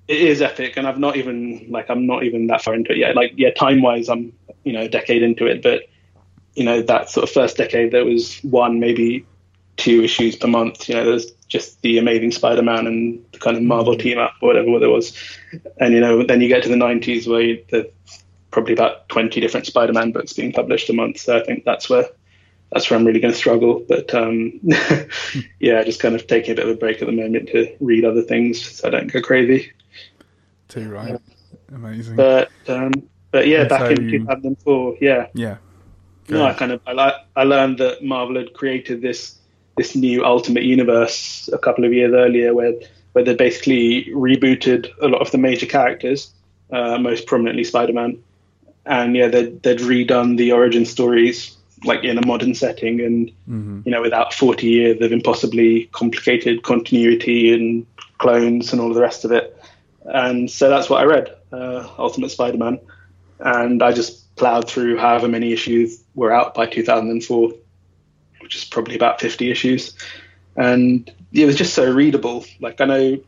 it 0.08 0.22
is 0.22 0.42
epic, 0.42 0.78
and 0.78 0.88
I've 0.88 1.00
not 1.00 1.16
even 1.16 1.66
like 1.70 1.90
I'm 1.90 2.06
not 2.06 2.24
even 2.24 2.48
that 2.48 2.62
far 2.62 2.76
into 2.76 2.92
it 2.92 2.98
yet. 2.98 3.16
Like 3.16 3.34
yeah, 3.36 3.52
time 3.52 3.82
wise, 3.82 4.10
I'm 4.10 4.34
you 4.64 4.74
know 4.74 4.82
a 4.82 4.90
decade 4.90 5.24
into 5.24 5.46
it, 5.48 5.64
but 5.64 5.84
you 6.54 6.64
know 6.64 6.82
that 6.84 7.10
sort 7.10 7.24
of 7.24 7.34
first 7.34 7.58
decade, 7.58 7.92
there 7.92 8.06
was 8.06 8.40
one 8.44 8.80
maybe 8.80 9.26
two 9.78 10.04
issues 10.04 10.36
per 10.36 10.48
month. 10.48 10.88
You 10.88 10.96
know, 10.96 11.06
there's 11.06 11.32
just 11.48 11.82
the 11.82 11.98
Amazing 11.98 12.32
Spider-Man 12.32 12.88
and 12.88 13.26
the 13.32 13.40
kind 13.40 13.58
of 13.58 13.64
Marvel 13.64 13.94
mm-hmm. 13.94 14.02
team 14.02 14.18
up 14.20 14.34
or 14.42 14.50
whatever 14.50 14.80
there 14.80 14.90
was, 14.90 15.18
and 15.80 15.94
you 15.94 16.00
know 16.00 16.24
then 16.24 16.42
you 16.42 16.48
get 16.48 16.64
to 16.64 16.70
the 16.70 16.76
90s 16.76 17.28
where 17.28 17.42
you, 17.42 17.66
there's 17.70 17.88
probably 18.52 18.74
about 18.74 19.10
20 19.10 19.42
different 19.42 19.66
Spider-Man 19.66 20.12
books 20.12 20.34
being 20.34 20.54
published 20.54 20.90
a 20.90 20.94
month. 20.94 21.20
So 21.20 21.38
I 21.38 21.44
think 21.44 21.66
that's 21.66 21.90
where 21.90 22.06
that's 22.72 22.90
where 22.90 23.00
I'm 23.00 23.06
really 23.06 23.20
going 23.20 23.34
to 23.34 23.38
struggle. 23.38 23.84
But 23.88 24.14
um, 24.14 24.60
yeah, 25.60 25.84
just 25.84 26.00
kind 26.00 26.16
of 26.16 26.28
taking 26.28 26.52
a 26.52 26.56
bit 26.56 26.66
of 26.68 26.76
a 26.76 26.78
break 26.78 27.02
at 27.02 27.08
the 27.08 27.12
moment 27.12 27.50
to 27.50 27.76
read 27.80 28.06
other 28.06 28.22
things 28.22 28.62
so 28.62 28.88
I 28.88 28.92
don't 28.92 29.12
go 29.12 29.22
crazy. 29.22 29.72
Too 30.68 30.90
right, 30.90 31.20
amazing. 31.74 32.16
But 32.16 32.52
um, 32.68 32.92
but 33.32 33.48
yeah, 33.48 33.62
and 33.62 33.70
back 33.70 33.82
so, 33.82 34.02
in 34.02 34.10
2004, 34.10 34.98
yeah, 35.02 35.28
yeah. 35.34 35.58
No, 36.28 36.44
I 36.44 36.54
kind 36.54 36.72
of 36.72 36.82
I, 36.88 37.14
I 37.36 37.44
learned 37.44 37.78
that 37.78 38.04
Marvel 38.04 38.38
had 38.38 38.54
created 38.54 39.02
this 39.02 39.38
this 39.78 39.96
new 39.96 40.26
Ultimate 40.26 40.64
Universe 40.64 41.50
a 41.54 41.58
couple 41.58 41.86
of 41.86 41.94
years 41.94 42.14
earlier, 42.14 42.54
where 42.54 42.74
where 43.14 43.24
they 43.24 43.36
basically 43.36 44.06
rebooted 44.06 44.90
a 45.02 45.08
lot 45.08 45.22
of 45.22 45.32
the 45.32 45.38
major 45.38 45.66
characters, 45.66 46.34
uh, 46.72 46.98
most 46.98 47.28
prominently 47.28 47.64
Spider-Man, 47.64 48.22
and 48.86 49.16
yeah, 49.16 49.30
they'd, 49.30 49.64
they'd 49.64 49.80
redone 49.80 50.36
the 50.38 50.52
origin 50.52 50.86
stories 50.86 51.56
like 51.86 52.04
in 52.04 52.18
a 52.18 52.26
modern 52.26 52.56
setting, 52.56 53.02
and 53.02 53.30
mm-hmm. 53.50 53.82
you 53.86 53.92
know, 53.92 54.02
without 54.02 54.34
40 54.34 54.68
years 54.68 55.02
of 55.02 55.12
impossibly 55.12 55.86
complicated 55.94 56.64
continuity 56.64 57.54
and 57.54 57.86
clones 58.18 58.72
and 58.72 58.82
all 58.82 58.94
the 58.94 59.02
rest 59.02 59.26
of 59.26 59.32
it. 59.32 59.58
And 60.06 60.50
so 60.50 60.70
that's 60.70 60.90
what 60.90 61.02
I 61.02 61.06
read, 61.06 61.36
uh, 61.52 61.88
Ultimate 61.98 62.30
Spider-Man, 62.30 62.80
and 63.40 63.82
I 63.82 63.92
just 63.92 64.36
plowed 64.36 64.70
through 64.70 64.98
however 64.98 65.28
many 65.28 65.54
issues 65.54 66.04
were 66.14 66.32
out 66.32 66.54
by 66.54 66.66
2004 66.66 67.54
which 68.46 68.56
is 68.56 68.64
probably 68.64 68.96
about 68.96 69.20
50 69.20 69.50
issues. 69.50 69.98
And 70.56 71.12
it 71.34 71.48
was 71.48 71.56
just 71.56 71.74
so 71.74 71.92
readable. 71.92 72.46
Like, 72.60 72.80
I 72.80 72.86
know 72.86 73.20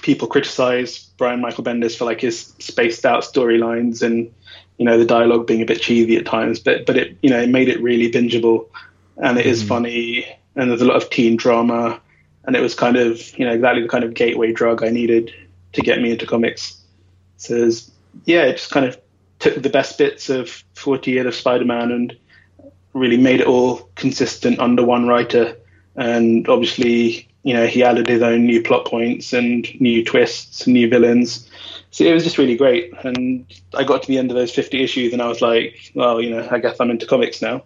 people 0.00 0.28
criticize 0.28 1.10
Brian 1.18 1.40
Michael 1.40 1.64
Bendis 1.64 1.98
for 1.98 2.04
like 2.04 2.20
his 2.20 2.54
spaced 2.60 3.04
out 3.04 3.24
storylines 3.24 4.00
and, 4.00 4.32
you 4.78 4.84
know, 4.84 4.96
the 4.96 5.04
dialogue 5.04 5.46
being 5.46 5.62
a 5.62 5.66
bit 5.66 5.80
cheesy 5.80 6.16
at 6.16 6.26
times, 6.26 6.60
but, 6.60 6.86
but 6.86 6.96
it, 6.96 7.18
you 7.22 7.30
know, 7.30 7.40
it 7.40 7.48
made 7.48 7.68
it 7.68 7.82
really 7.82 8.10
bingeable 8.10 8.68
and 9.16 9.38
it 9.38 9.44
mm. 9.44 9.48
is 9.48 9.62
funny 9.62 10.26
and 10.54 10.70
there's 10.70 10.80
a 10.80 10.86
lot 10.86 10.96
of 10.96 11.10
teen 11.10 11.36
drama 11.36 12.00
and 12.44 12.56
it 12.56 12.62
was 12.62 12.74
kind 12.74 12.96
of, 12.96 13.38
you 13.38 13.44
know, 13.44 13.52
exactly 13.52 13.82
the 13.82 13.88
kind 13.88 14.04
of 14.04 14.14
gateway 14.14 14.52
drug 14.52 14.82
I 14.82 14.88
needed 14.88 15.34
to 15.74 15.82
get 15.82 16.00
me 16.00 16.12
into 16.12 16.26
comics. 16.26 16.80
So, 17.36 17.70
yeah, 18.24 18.44
it 18.44 18.56
just 18.56 18.70
kind 18.70 18.86
of 18.86 18.98
took 19.38 19.60
the 19.62 19.68
best 19.68 19.98
bits 19.98 20.30
of 20.30 20.64
40 20.74 21.10
years 21.10 21.26
of 21.26 21.34
Spider-Man 21.34 21.92
and 21.92 22.16
really 22.94 23.16
made 23.16 23.40
it 23.40 23.46
all 23.46 23.90
consistent 23.94 24.58
under 24.58 24.84
one 24.84 25.06
writer. 25.06 25.56
And 25.96 26.48
obviously, 26.48 27.27
you 27.48 27.54
know, 27.54 27.66
he 27.66 27.82
added 27.82 28.06
his 28.06 28.20
own 28.20 28.44
new 28.44 28.62
plot 28.62 28.84
points 28.84 29.32
and 29.32 29.66
new 29.80 30.04
twists, 30.04 30.66
and 30.66 30.74
new 30.74 30.86
villains. 30.86 31.48
So 31.92 32.04
it 32.04 32.12
was 32.12 32.22
just 32.22 32.36
really 32.36 32.58
great. 32.58 32.92
And 33.04 33.46
I 33.72 33.84
got 33.84 34.02
to 34.02 34.08
the 34.08 34.18
end 34.18 34.30
of 34.30 34.36
those 34.36 34.54
50 34.54 34.82
issues 34.84 35.14
and 35.14 35.22
I 35.22 35.28
was 35.28 35.40
like, 35.40 35.90
well, 35.94 36.20
you 36.20 36.28
know, 36.28 36.46
I 36.50 36.58
guess 36.58 36.76
I'm 36.78 36.90
into 36.90 37.06
comics 37.06 37.40
now. 37.40 37.64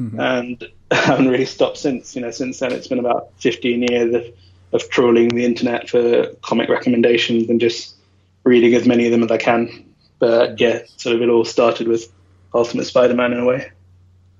Mm-hmm. 0.00 0.18
And 0.18 0.68
I 0.90 0.94
haven't 0.94 1.28
really 1.28 1.44
stopped 1.44 1.76
since. 1.76 2.16
You 2.16 2.22
know, 2.22 2.30
since 2.30 2.58
then 2.58 2.72
it's 2.72 2.86
been 2.86 3.00
about 3.00 3.28
15 3.40 3.82
years 3.82 4.14
of, 4.14 4.24
of 4.72 4.88
trawling 4.88 5.28
the 5.28 5.44
internet 5.44 5.90
for 5.90 6.28
comic 6.40 6.70
recommendations 6.70 7.50
and 7.50 7.60
just 7.60 7.96
reading 8.44 8.72
as 8.72 8.86
many 8.86 9.04
of 9.04 9.10
them 9.10 9.22
as 9.22 9.30
I 9.30 9.36
can. 9.36 9.92
But 10.20 10.58
yeah, 10.58 10.84
sort 10.96 11.16
of 11.16 11.20
it 11.20 11.28
all 11.28 11.44
started 11.44 11.86
with 11.86 12.10
Ultimate 12.54 12.86
Spider-Man 12.86 13.34
in 13.34 13.40
a 13.40 13.44
way. 13.44 13.72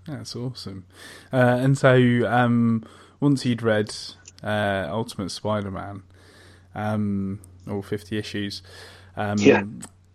That's 0.07 0.35
awesome. 0.35 0.87
Uh, 1.31 1.59
and 1.61 1.77
so, 1.77 1.93
um, 2.27 2.87
once 3.21 3.45
you'd 3.45 3.61
read 3.61 3.95
uh, 4.43 4.87
Ultimate 4.91 5.31
Spider-Man, 5.31 6.03
um, 6.75 7.41
all 7.69 7.83
fifty 7.83 8.19
issues, 8.19 8.63
um, 9.17 9.39
yeah. 9.39 9.65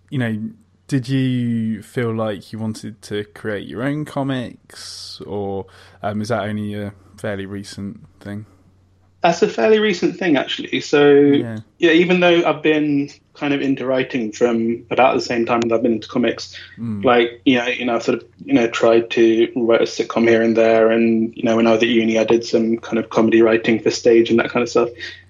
you 0.10 0.18
know, 0.18 0.50
did 0.88 1.10
you 1.10 1.82
feel 1.82 2.14
like 2.14 2.52
you 2.52 2.60
wanted 2.60 3.02
to 3.04 3.24
create 3.26 3.68
your 3.68 3.84
own 3.84 4.06
comics, 4.06 5.22
or 5.22 5.66
um, 6.02 6.22
is 6.22 6.30
that 6.30 6.44
only 6.44 6.74
a 6.74 6.94
fairly 7.18 7.46
recent 7.46 8.06
thing? 8.20 8.46
That's 9.24 9.42
a 9.42 9.48
fairly 9.48 9.80
recent 9.80 10.18
thing, 10.18 10.36
actually. 10.36 10.82
So, 10.82 11.14
yeah. 11.14 11.60
yeah, 11.80 11.92
even 11.92 12.20
though 12.20 12.44
I've 12.44 12.62
been 12.62 13.10
kind 13.34 13.54
of 13.54 13.62
into 13.62 13.86
writing 13.86 14.34
from 14.34 14.86
about 14.92 15.16
the 15.16 15.22
same 15.22 15.46
time 15.46 15.62
that 15.62 15.74
I've 15.74 15.82
been 15.82 15.94
into 15.94 16.10
comics, 16.10 16.60
mm. 16.78 17.06
like 17.06 17.42
you 17.46 17.58
know, 17.58 17.68
you 17.68 17.86
know, 17.86 18.00
sort 18.00 18.22
of 18.22 18.28
you 18.44 18.54
know, 18.54 18.68
tried 18.68 19.10
to 19.12 19.50
write 19.56 19.80
a 19.80 19.86
sitcom 19.86 20.28
here 20.28 20.42
and 20.42 20.58
there, 20.58 20.92
and 20.92 21.34
you 21.38 21.44
know, 21.44 21.56
when 21.56 21.68
I 21.68 21.72
was 21.72 21.82
at 21.82 21.88
uni, 21.88 22.20
I 22.20 22.26
did 22.26 22.46
some 22.46 22.78
kind 22.80 23.00
of 23.00 23.12
comedy 23.12 23.42
writing 23.42 23.80
for 23.80 23.92
stage 23.92 24.30
and 24.30 24.40
that 24.40 24.50
kind 24.50 24.62
of 24.62 24.68
stuff. 24.68 24.90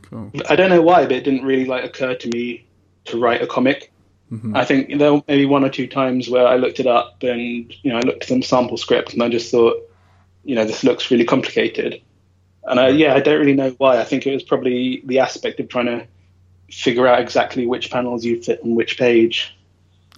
Cool. 0.10 0.32
I 0.49 0.56
don't 0.56 0.71
know 0.71 0.82
why, 0.82 1.03
but 1.03 1.12
it 1.12 1.23
didn't 1.23 1.45
really 1.45 1.65
like 1.65 1.84
occur 1.84 2.15
to 2.15 2.29
me 2.29 2.65
to 3.06 3.19
write 3.19 3.43
a 3.43 3.47
comic. 3.47 3.91
Mm-hmm. 4.32 4.58
I 4.58 4.65
think 4.65 4.97
there 4.97 5.13
were 5.13 5.23
maybe 5.27 5.45
one 5.45 5.63
or 5.63 5.69
two 5.69 5.86
times 5.86 6.27
where 6.27 6.47
I 6.47 6.56
looked 6.56 6.79
it 6.79 6.88
up 6.88 7.21
and 7.21 7.71
you 7.84 7.91
know 7.91 7.97
I 7.97 8.01
looked 8.01 8.23
at 8.23 8.29
some 8.29 8.41
sample 8.41 8.77
script 8.77 9.13
and 9.13 9.21
I 9.21 9.29
just 9.29 9.51
thought, 9.51 9.88
you 10.43 10.56
know, 10.56 10.65
this 10.65 10.84
looks 10.84 11.12
really 11.12 11.25
complicated 11.25 12.01
and 12.65 12.80
I, 12.80 12.89
yeah, 12.89 13.13
I 13.13 13.19
don't 13.19 13.39
really 13.39 13.54
know 13.54 13.71
why. 13.71 13.99
I 13.99 14.04
think 14.04 14.26
it 14.26 14.34
was 14.34 14.43
probably 14.43 15.02
the 15.06 15.19
aspect 15.19 15.60
of 15.60 15.69
trying 15.69 15.88
to 15.88 16.08
figure 16.71 17.08
out 17.08 17.21
exactly 17.21 17.67
which 17.67 17.91
panels 17.91 18.26
you 18.26 18.41
fit 18.41 18.62
on 18.63 18.76
which 18.76 18.97
page. 18.97 19.56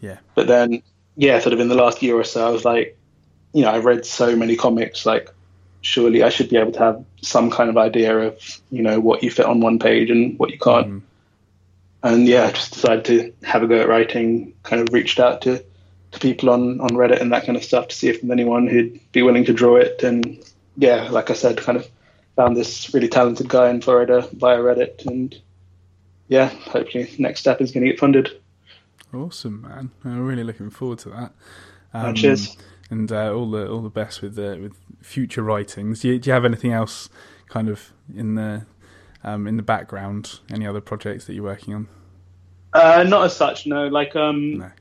Yeah. 0.02 0.18
But 0.36 0.48
then, 0.48 0.84
yeah, 1.16 1.40
sort 1.40 1.54
of 1.54 1.60
in 1.60 1.68
the 1.68 1.76
last 1.76 2.02
year 2.02 2.16
or 2.16 2.24
so, 2.24 2.46
I 2.46 2.50
was 2.50 2.66
like, 2.66 2.98
you 3.54 3.64
know, 3.64 3.72
I've 3.72 3.86
read 3.86 4.06
so 4.06 4.36
many 4.36 4.56
comics, 4.56 5.06
like, 5.06 5.30
surely 5.82 6.24
I 6.24 6.30
should 6.30 6.50
be 6.50 6.58
able 6.58 6.72
to 6.74 6.80
have 6.80 7.06
some 7.22 7.52
kind 7.52 7.70
of 7.70 7.78
idea 7.78 8.18
of, 8.18 8.62
you 8.72 8.82
know, 8.82 9.00
what 9.00 9.24
you 9.24 9.30
fit 9.30 9.46
on 9.46 9.60
one 9.60 9.80
page 9.80 10.10
and 10.10 10.38
what 10.40 10.50
you 10.50 10.58
can't. 10.58 10.88
Mm. 10.88 11.02
And 12.04 12.28
yeah, 12.28 12.46
I 12.46 12.52
just 12.52 12.74
decided 12.74 13.06
to 13.06 13.48
have 13.48 13.64
a 13.64 13.68
go 13.68 13.80
at 13.82 13.88
writing, 13.88 14.54
kind 14.64 14.82
of 14.82 14.94
reached 14.94 15.20
out 15.20 15.42
to, 15.44 15.64
to 16.12 16.20
people 16.20 16.50
on, 16.50 16.80
on 16.82 16.90
Reddit 16.90 17.22
and 17.22 17.32
that 17.34 17.46
kind 17.46 17.56
of 17.56 17.64
stuff 17.64 17.88
to 17.88 17.96
see 17.96 18.10
if 18.10 18.24
anyone 18.24 18.68
who'd 18.68 19.00
be 19.12 19.22
willing 19.22 19.46
to 19.46 19.54
draw 19.54 19.78
it. 19.78 20.04
And 20.04 20.44
yeah, 20.78 21.10
like 21.10 21.30
I 21.30 21.34
said, 21.34 21.58
kind 21.58 21.78
of 21.78 21.88
found 22.36 22.58
this 22.58 22.94
really 22.94 23.08
talented 23.08 23.48
guy 23.48 23.70
in 23.70 23.82
Florida 23.82 24.28
via 24.34 24.58
Reddit, 24.58 25.06
and 25.06 25.36
yeah, 26.28 26.48
hopefully 26.48 27.14
next 27.18 27.40
step 27.40 27.62
is 27.62 27.72
going 27.72 27.86
to 27.86 27.92
get 27.92 28.00
funded. 28.00 28.42
Awesome, 29.14 29.62
man! 29.62 29.92
I'm 30.04 30.26
really 30.26 30.44
looking 30.44 30.70
forward 30.70 31.00
to 31.00 31.10
that. 31.10 31.32
Um, 31.94 32.14
cheers. 32.16 32.58
And 32.90 33.12
uh, 33.12 33.34
all 33.34 33.50
the 33.50 33.68
all 33.68 33.82
the 33.82 33.90
best 33.90 34.22
with 34.22 34.36
the, 34.36 34.60
with 34.62 34.74
future 35.02 35.42
writings. 35.42 36.02
Do 36.02 36.10
you, 36.10 36.20
do 36.20 36.30
you 36.30 36.34
have 36.34 36.46
anything 36.46 36.72
else 36.72 37.10
kind 37.50 37.70
of 37.70 37.92
in 38.14 38.36
the 38.36 38.66
um, 39.24 39.48
in 39.48 39.58
the 39.58 39.64
background? 39.64 40.40
Any 40.52 40.68
other 40.68 40.82
projects 40.82 41.26
that 41.26 41.34
you're 41.34 41.44
working 41.44 41.74
on? 41.74 41.88
Uh, 42.74 43.04
not 43.08 43.26
as 43.26 43.36
such, 43.36 43.66
no. 43.66 43.88
Like 43.88 44.16
um, 44.16 44.60
no. 44.60 44.72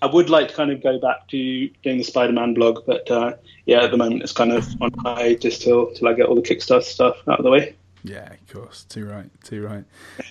I 0.00 0.06
would 0.06 0.30
like 0.30 0.48
to 0.48 0.54
kind 0.54 0.70
of 0.70 0.82
go 0.82 0.98
back 0.98 1.28
to 1.28 1.68
doing 1.82 1.98
the 1.98 2.04
Spider-Man 2.04 2.54
blog, 2.54 2.86
but 2.86 3.10
uh, 3.10 3.34
yeah, 3.66 3.82
at 3.82 3.90
the 3.90 3.96
moment 3.96 4.22
it's 4.22 4.32
kind 4.32 4.52
of 4.52 4.66
on 4.80 4.92
hiatus 5.04 5.58
till 5.58 5.92
till 5.92 6.08
I 6.08 6.12
get 6.12 6.26
all 6.26 6.36
the 6.36 6.42
Kickstarter 6.42 6.82
stuff 6.82 7.16
out 7.28 7.38
of 7.38 7.44
the 7.44 7.50
way. 7.50 7.74
Yeah, 8.04 8.32
of 8.32 8.52
course. 8.52 8.84
Too 8.84 9.06
right. 9.06 9.28
Too 9.42 9.66
right. 9.66 9.84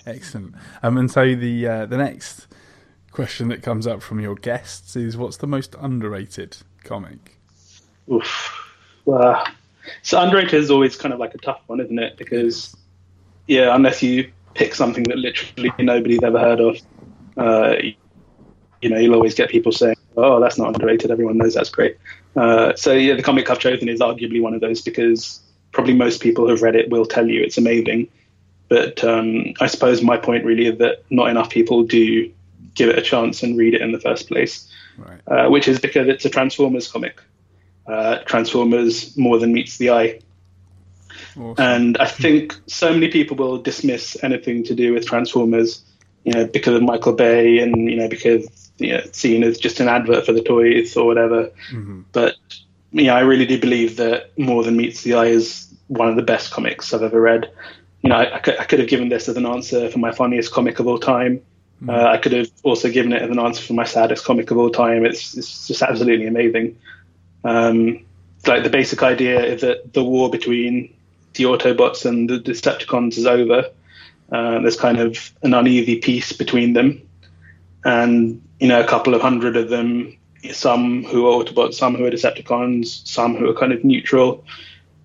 Excellent. 0.05 0.55
Um, 0.81 0.97
and 0.97 1.11
so 1.11 1.35
the 1.35 1.67
uh, 1.67 1.85
the 1.85 1.97
next 1.97 2.47
question 3.11 3.49
that 3.49 3.61
comes 3.61 3.85
up 3.85 4.01
from 4.01 4.19
your 4.19 4.35
guests 4.35 4.95
is, 4.95 5.17
what's 5.17 5.37
the 5.37 5.47
most 5.47 5.75
underrated 5.79 6.57
comic? 6.83 7.37
Oof. 8.11 8.73
Well, 9.05 9.45
so 10.01 10.21
underrated 10.21 10.53
is 10.53 10.71
always 10.71 10.95
kind 10.95 11.13
of 11.13 11.19
like 11.19 11.33
a 11.35 11.39
tough 11.39 11.61
one, 11.67 11.81
isn't 11.81 11.99
it? 11.99 12.15
Because 12.17 12.75
yeah, 13.47 13.75
unless 13.75 14.01
you 14.01 14.31
pick 14.53 14.73
something 14.73 15.03
that 15.03 15.17
literally 15.17 15.71
nobody's 15.79 16.23
ever 16.23 16.39
heard 16.39 16.59
of, 16.59 16.77
uh, 17.37 17.75
you 18.81 18.89
know, 18.89 18.97
you'll 18.97 19.15
always 19.15 19.35
get 19.35 19.49
people 19.49 19.71
saying, 19.71 19.97
"Oh, 20.15 20.39
that's 20.39 20.57
not 20.57 20.73
underrated. 20.73 21.11
Everyone 21.11 21.37
knows 21.37 21.53
that's 21.53 21.69
great." 21.69 21.97
Uh, 22.35 22.75
so 22.75 22.93
yeah, 22.93 23.15
the 23.15 23.23
comic 23.23 23.49
I've 23.49 23.59
chosen 23.59 23.89
is 23.89 23.99
arguably 23.99 24.41
one 24.41 24.53
of 24.53 24.61
those 24.61 24.81
because 24.81 25.41
probably 25.71 25.93
most 25.93 26.21
people 26.21 26.47
who've 26.47 26.61
read 26.61 26.75
it 26.75 26.89
will 26.89 27.05
tell 27.05 27.27
you 27.27 27.41
it's 27.41 27.57
amazing. 27.57 28.09
But 28.69 29.03
um, 29.03 29.53
I 29.59 29.67
suppose 29.67 30.01
my 30.01 30.17
point 30.17 30.45
really 30.45 30.67
is 30.67 30.77
that 30.79 31.03
not 31.09 31.29
enough 31.29 31.49
people 31.49 31.83
do 31.83 32.31
give 32.75 32.89
it 32.89 32.97
a 32.97 33.01
chance 33.01 33.43
and 33.43 33.57
read 33.57 33.73
it 33.73 33.81
in 33.81 33.91
the 33.91 33.99
first 33.99 34.27
place, 34.27 34.71
right. 34.97 35.21
uh, 35.27 35.49
which 35.49 35.67
is 35.67 35.79
because 35.79 36.07
it's 36.07 36.25
a 36.25 36.29
Transformers 36.29 36.87
comic. 36.87 37.21
Uh, 37.87 38.19
Transformers 38.25 39.17
more 39.17 39.39
than 39.39 39.53
meets 39.53 39.77
the 39.77 39.91
eye. 39.91 40.19
Awesome. 41.39 41.55
And 41.57 41.97
I 41.97 42.05
think 42.05 42.55
so 42.67 42.93
many 42.93 43.09
people 43.09 43.37
will 43.37 43.57
dismiss 43.57 44.21
anything 44.23 44.63
to 44.65 44.75
do 44.75 44.93
with 44.93 45.05
Transformers, 45.05 45.83
you 46.23 46.33
know, 46.33 46.45
because 46.45 46.75
of 46.75 46.83
Michael 46.83 47.13
Bay 47.13 47.59
and 47.59 47.89
you 47.89 47.95
know 47.95 48.09
because 48.09 48.66
you 48.77 48.93
know, 48.93 49.01
seen 49.11 49.43
as 49.43 49.57
just 49.57 49.79
an 49.79 49.87
advert 49.87 50.25
for 50.25 50.33
the 50.33 50.41
toys 50.41 50.95
or 50.95 51.05
whatever. 51.05 51.51
Mm-hmm. 51.71 52.01
But 52.11 52.35
yeah, 52.91 53.15
I 53.15 53.21
really 53.21 53.45
do 53.45 53.59
believe 53.59 53.97
that 53.97 54.37
More 54.37 54.63
Than 54.63 54.77
Meets 54.77 55.03
the 55.03 55.15
Eye 55.15 55.27
is 55.27 55.73
one 55.87 56.07
of 56.07 56.15
the 56.15 56.21
best 56.21 56.51
comics 56.51 56.93
I've 56.93 57.03
ever 57.03 57.19
read. 57.19 57.51
You 58.01 58.09
know, 58.09 58.17
I, 58.17 58.35
I, 58.35 58.39
could, 58.39 58.59
I 58.59 58.63
could, 58.65 58.79
have 58.79 58.87
given 58.87 59.09
this 59.09 59.27
as 59.27 59.37
an 59.37 59.45
answer 59.45 59.89
for 59.89 59.99
my 59.99 60.11
funniest 60.11 60.51
comic 60.51 60.79
of 60.79 60.87
all 60.87 60.99
time. 60.99 61.41
Mm-hmm. 61.81 61.89
Uh, 61.89 62.05
I 62.05 62.17
could 62.17 62.31
have 62.31 62.49
also 62.63 62.89
given 62.89 63.13
it 63.13 63.21
as 63.21 63.29
an 63.29 63.39
answer 63.39 63.63
for 63.63 63.73
my 63.73 63.83
saddest 63.83 64.23
comic 64.25 64.51
of 64.51 64.57
all 64.57 64.69
time. 64.69 65.05
It's, 65.05 65.37
it's 65.37 65.67
just 65.67 65.81
absolutely 65.81 66.27
amazing. 66.27 66.77
Um, 67.43 68.05
like 68.45 68.63
the 68.63 68.69
basic 68.69 69.03
idea 69.03 69.43
is 69.43 69.61
that 69.61 69.93
the 69.93 70.03
war 70.03 70.29
between 70.29 70.93
the 71.33 71.45
Autobots 71.45 72.05
and 72.05 72.29
the 72.29 72.39
Decepticons 72.39 73.17
is 73.17 73.25
over. 73.25 73.69
Uh, 74.31 74.59
there's 74.59 74.75
kind 74.75 74.99
of 74.99 75.31
an 75.43 75.53
uneasy 75.53 75.99
peace 75.99 76.33
between 76.33 76.73
them, 76.73 77.01
and 77.87 78.41
you 78.59 78.67
know, 78.67 78.81
a 78.81 78.87
couple 78.87 79.15
of 79.15 79.21
hundred 79.21 79.55
of 79.55 79.69
them, 79.69 80.17
some 80.51 81.05
who 81.05 81.25
are 81.27 81.43
Autobots, 81.43 81.75
some 81.75 81.95
who 81.95 82.05
are 82.05 82.11
Decepticons, 82.11 83.07
some 83.07 83.35
who 83.35 83.49
are 83.49 83.53
kind 83.53 83.71
of 83.71 83.83
neutral. 83.85 84.43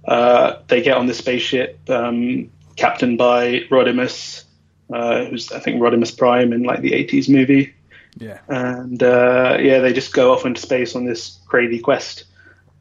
Uh, 0.07 0.57
they 0.67 0.83
get 0.83 0.97
on 0.97 1.07
the 1.07 1.15
spaceship, 1.15 1.79
um, 1.89 2.51
captained 2.75 3.19
by 3.19 3.61
Rodimus, 3.71 4.45
uh, 4.93 5.27
who's 5.27 5.53
I 5.53 5.61
think 5.61 5.81
Rodimus 5.81 6.17
Prime 6.17 6.53
in 6.53 6.65
like 6.65 6.81
the 6.81 6.91
'80s 6.91 7.29
movie. 7.29 7.73
Yeah. 8.19 8.41
And 8.49 9.01
uh, 9.01 9.59
yeah, 9.61 9.79
they 9.79 9.93
just 9.93 10.13
go 10.13 10.33
off 10.33 10.45
into 10.45 10.61
space 10.61 10.97
on 10.97 11.05
this 11.05 11.39
crazy 11.47 11.79
quest. 11.79 12.25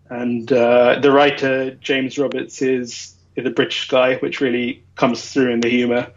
And 0.10 0.52
uh, 0.52 1.00
the 1.00 1.12
writer 1.12 1.76
James 1.76 2.18
Roberts 2.18 2.62
is, 2.62 3.16
is 3.36 3.46
a 3.46 3.50
British 3.50 3.88
guy, 3.88 4.16
which 4.16 4.42
really 4.42 4.84
comes 4.96 5.32
through 5.32 5.52
in 5.52 5.62
the 5.62 5.70
humour. 5.70 6.12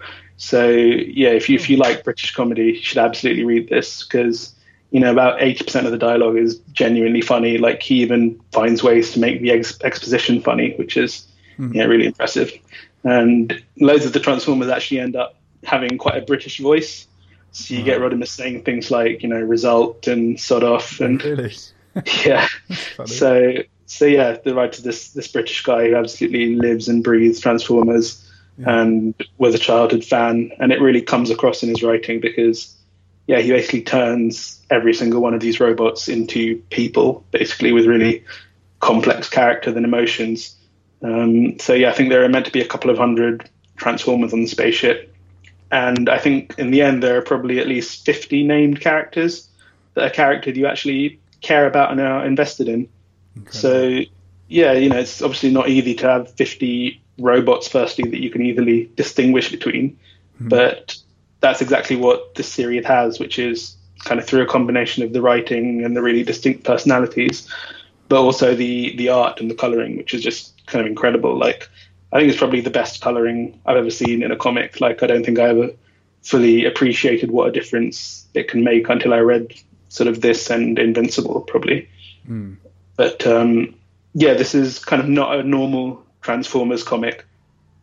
So 0.45 0.69
yeah, 0.69 1.31
if 1.31 1.49
you 1.49 1.57
if 1.57 1.71
you 1.71 1.79
like 1.79 2.05
British 2.05 2.35
comedy, 2.35 2.65
you 2.65 2.75
should 2.77 2.99
absolutely 2.99 3.45
read 3.45 3.71
this 3.71 4.05
because 4.05 4.55
you 4.91 5.01
know 5.01 5.11
about 5.11 5.41
eighty 5.41 5.65
percent 5.65 5.87
of 5.87 5.93
the 5.93 5.99
dialogue 5.99 6.37
is 6.37 6.59
genuinely 6.73 7.23
funny. 7.23 7.57
Like 7.57 7.81
he 7.83 8.03
even 8.03 8.39
finds 8.53 8.83
ways 8.83 9.11
to 9.13 9.21
make 9.21 9.41
the 9.41 9.53
ex- 9.53 9.81
exposition 9.83 10.43
funny, 10.43 10.75
which 10.77 10.99
is 10.99 11.27
mm-hmm. 11.59 11.75
yeah 11.75 11.85
really 11.85 12.05
impressive. 12.05 12.53
And 13.05 13.65
loads 13.81 14.05
of 14.05 14.13
the 14.13 14.21
Transformers 14.21 14.69
actually 14.69 15.01
end 15.01 15.17
up 15.17 15.37
having 15.63 15.97
quite 15.97 16.23
a 16.23 16.27
British 16.27 16.59
voice. 16.59 17.07
So 17.53 17.73
you 17.73 17.83
get 17.83 18.01
Rodimus 18.01 18.29
saying 18.29 18.65
things 18.65 18.91
like, 18.91 19.23
you 19.23 19.31
know, 19.31 19.41
result 19.41 20.09
and 20.09 20.39
sod 20.39 20.63
off 20.63 21.01
and 21.01 21.25
really? 21.25 21.55
yeah. 22.27 22.49
so 23.07 23.55
so 23.87 24.05
yeah, 24.05 24.37
the 24.45 24.55
writer 24.55 24.83
this 24.83 25.09
this 25.13 25.29
British 25.29 25.63
guy 25.63 25.89
who 25.89 25.95
absolutely 25.95 26.57
lives 26.57 26.89
and 26.89 27.03
breathes 27.03 27.41
Transformers 27.41 28.24
yeah. 28.59 28.81
and 28.81 29.15
was 29.39 29.55
a 29.55 29.59
childhood 29.59 30.05
fan, 30.05 30.53
and 30.59 30.73
it 30.73 30.81
really 30.81 31.03
comes 31.03 31.31
across 31.31 31.63
in 31.63 31.69
his 31.69 31.83
writing 31.83 32.21
because 32.21 32.75
yeah, 33.27 33.41
he 33.41 33.51
basically 33.51 33.83
turns 33.83 34.61
every 34.71 34.93
single 34.93 35.23
one 35.23 35.35
of 35.35 35.41
these 35.41 35.59
robots 35.59 36.09
into 36.09 36.59
people, 36.71 37.25
basically 37.31 37.73
with 37.73 37.87
really 37.87 38.25
complex 38.81 39.31
characters 39.31 39.75
and 39.77 39.85
emotions. 39.85 40.57
Um, 41.03 41.59
so 41.59 41.73
yeah, 41.73 41.91
I 41.91 41.93
think 41.93 42.11
there 42.11 42.25
are 42.25 42.29
meant 42.29 42.47
to 42.47 42.53
be 42.53 42.61
a 42.61 42.69
couple 42.69 42.91
of 42.91 42.99
hundred 42.99 43.49
Transformers 43.77 44.33
on 44.33 44.43
the 44.43 44.47
spaceship, 44.47 45.13
and 45.73 46.09
I 46.09 46.19
think 46.19 46.55
in 46.59 46.71
the 46.71 46.83
end 46.83 47.03
there 47.03 47.19
are 47.19 47.23
probably 47.23 47.59
at 47.59 47.67
least 47.67 48.05
50 48.07 48.45
named 48.45 48.81
characters 48.81 49.49
that 49.95 50.05
are 50.05 50.11
characters 50.11 50.57
you 50.57 50.67
actually 50.67 51.19
care 51.41 51.67
about 51.67 51.91
and 51.91 52.01
are 52.01 52.25
invested 52.25 52.69
in. 52.69 52.89
Incredible. 53.35 53.53
So 53.53 54.01
yeah, 54.49 54.73
you 54.73 54.89
know, 54.91 54.99
it's 54.99 55.23
obviously 55.23 55.51
not 55.51 55.69
easy 55.69 55.95
to 55.97 56.09
have 56.09 56.31
50 56.35 57.03
robots 57.19 57.69
firstly 57.69 58.11
that 58.11 58.21
you 58.21 58.31
can 58.31 58.43
easily 58.43 58.91
distinguish 58.97 59.51
between, 59.51 59.91
mm-hmm. 59.91 60.49
but 60.49 60.97
that's 61.41 61.61
exactly 61.61 61.97
what 61.97 62.35
this 62.35 62.49
series 62.49 62.85
has, 62.87 63.19
which 63.19 63.39
is 63.39 63.77
kind 64.01 64.21
of 64.21 64.27
through 64.27 64.43
a 64.43 64.47
combination 64.47 65.03
of 65.03 65.13
the 65.13 65.23
writing 65.23 65.85
and 65.85 65.97
the 65.97 66.03
really 66.03 66.23
distinct 66.23 66.65
personalities, 66.65 67.49
but 68.09 68.21
also 68.21 68.55
the 68.55 68.97
the 68.97 69.09
art 69.09 69.41
and 69.41 69.51
the 69.51 69.55
coloring, 69.55 69.97
which 69.97 70.15
is 70.15 70.23
just 70.23 70.67
kind 70.67 70.81
of 70.81 70.87
incredible. 70.87 71.37
Like 71.37 71.69
I 72.13 72.19
think 72.19 72.31
it's 72.31 72.39
probably 72.39 72.61
the 72.61 72.71
best 72.71 73.01
coloring 73.01 73.61
I've 73.67 73.77
ever 73.77 73.91
seen 73.91 74.23
in 74.23 74.31
a 74.31 74.37
comic. 74.37 74.81
Like 74.81 75.03
I 75.03 75.07
don't 75.07 75.25
think 75.25 75.39
I 75.39 75.49
ever 75.49 75.71
fully 76.23 76.65
appreciated 76.65 77.31
what 77.31 77.49
a 77.49 77.53
difference 77.53 78.27
it 78.35 78.49
can 78.49 78.65
make 78.65 78.89
until 78.89 79.13
I 79.13 79.19
read 79.19 79.53
sort 79.89 80.09
of 80.09 80.21
this 80.21 80.51
and 80.51 80.79
Invincible 80.79 81.43
probably. 81.43 81.89
Mm. 82.29 82.57
But 82.97 83.27
um, 83.27 83.75
yeah, 84.15 84.35
this 84.35 84.55
is 84.55 84.79
kind 84.79 85.03
of 85.03 85.09
not 85.09 85.39
a 85.39 85.43
normal 85.43 86.04
Transformers 86.25 86.83
comic 86.83 87.25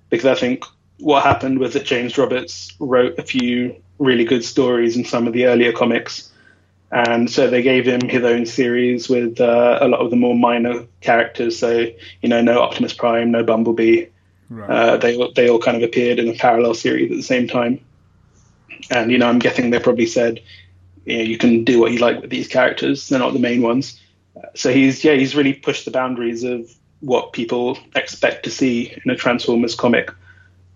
because 0.10 0.26
I 0.26 0.36
think 0.36 0.66
what 1.00 1.24
happened 1.24 1.60
was 1.60 1.74
that 1.74 1.86
James 1.86 2.18
Roberts 2.18 2.76
wrote 2.80 3.18
a 3.18 3.24
few 3.24 3.76
really 3.98 4.26
good 4.26 4.44
stories 4.44 4.98
in 4.98 5.06
some 5.06 5.28
of 5.28 5.34
the 5.34 5.46
earlier 5.46 5.72
comics. 5.72 6.32
And 6.92 7.32
so 7.32 7.50
they 7.50 7.62
gave 7.62 7.86
him 7.86 8.02
his 8.10 8.26
own 8.26 8.46
series 8.46 9.08
with 9.08 9.40
uh, 9.40 9.80
a 9.80 9.88
lot 9.88 10.02
of 10.02 10.10
the 10.10 10.18
more 10.18 10.36
minor 10.36 10.86
characters. 11.00 11.58
So, 11.58 11.88
you 12.22 12.28
know, 12.28 12.42
no 12.42 12.62
Optimus 12.62 12.94
Prime, 12.94 13.32
no 13.32 13.44
Bumblebee, 13.44 14.08
Right. 14.52 14.70
Uh, 14.70 14.98
they 14.98 15.32
they 15.34 15.50
all 15.50 15.60
kind 15.60 15.78
of 15.78 15.84
appeared 15.84 16.20
in 16.20 16.28
a 16.28 16.34
parallel 16.34 16.74
series 16.74 17.10
at 17.10 17.16
the 17.16 17.24
same 17.24 17.48
time, 17.48 17.80
and 18.90 19.10
you 19.10 19.18
know 19.18 19.30
I'm 19.30 19.40
guessing 19.40 19.70
they 19.70 19.80
probably 19.80 20.08
said, 20.08 20.42
you 21.06 21.18
know, 21.18 21.24
you 21.24 21.38
can 21.38 21.64
do 21.64 21.80
what 21.80 21.94
you 21.94 22.00
like 22.00 22.20
with 22.20 22.30
these 22.30 22.50
characters. 22.50 23.08
They're 23.08 23.18
not 23.18 23.32
the 23.32 23.40
main 23.40 23.62
ones. 23.62 23.98
So 24.54 24.74
he's 24.74 25.06
yeah 25.06 25.14
he's 25.14 25.38
really 25.38 25.54
pushed 25.54 25.86
the 25.86 25.92
boundaries 25.92 26.44
of 26.44 26.70
what 27.02 27.34
people 27.34 27.78
expect 27.96 28.46
to 28.46 28.50
see 28.50 28.96
in 29.04 29.12
a 29.12 29.16
Transformers 29.16 29.76
comic. 29.76 30.12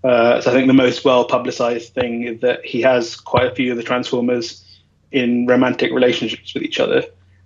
Uh, 0.03 0.41
so 0.41 0.51
I 0.51 0.53
think 0.53 0.67
the 0.67 0.73
most 0.73 1.03
well 1.03 1.25
publicized 1.25 1.93
thing 1.93 2.23
is 2.23 2.41
that 2.41 2.63
he 2.63 2.81
has 2.81 3.15
quite 3.15 3.47
a 3.47 3.55
few 3.55 3.71
of 3.71 3.77
the 3.77 3.83
Transformers 3.83 4.63
in 5.11 5.47
romantic 5.47 5.91
relationships 5.91 6.53
with 6.53 6.63
each 6.63 6.79
other, 6.79 7.03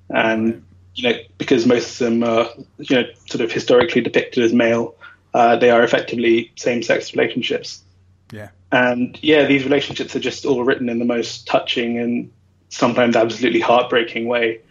and 0.10 0.66
you 0.96 1.10
know 1.10 1.20
because 1.38 1.66
most 1.66 2.02
of 2.02 2.06
them 2.06 2.24
are 2.24 2.50
you 2.80 2.96
know 2.96 3.04
sort 3.28 3.42
of 3.42 3.52
historically 3.52 4.02
depicted 4.02 4.44
as 4.44 4.52
male 4.52 4.96
uh, 5.34 5.56
they 5.58 5.70
are 5.70 5.84
effectively 5.84 6.52
same-sex 6.56 7.16
relationships. 7.16 7.84
Yeah. 8.32 8.50
And 8.72 9.18
yeah, 9.22 9.46
these 9.46 9.64
relationships 9.64 10.16
are 10.16 10.20
just 10.20 10.46
all 10.46 10.64
written 10.64 10.90
in 10.90 11.00
the 11.00 11.06
most 11.06 11.48
touching 11.48 11.98
and 11.98 12.32
sometimes 12.70 13.16
absolutely 13.16 13.60
heartbreaking 13.60 14.28
way. 14.28 14.62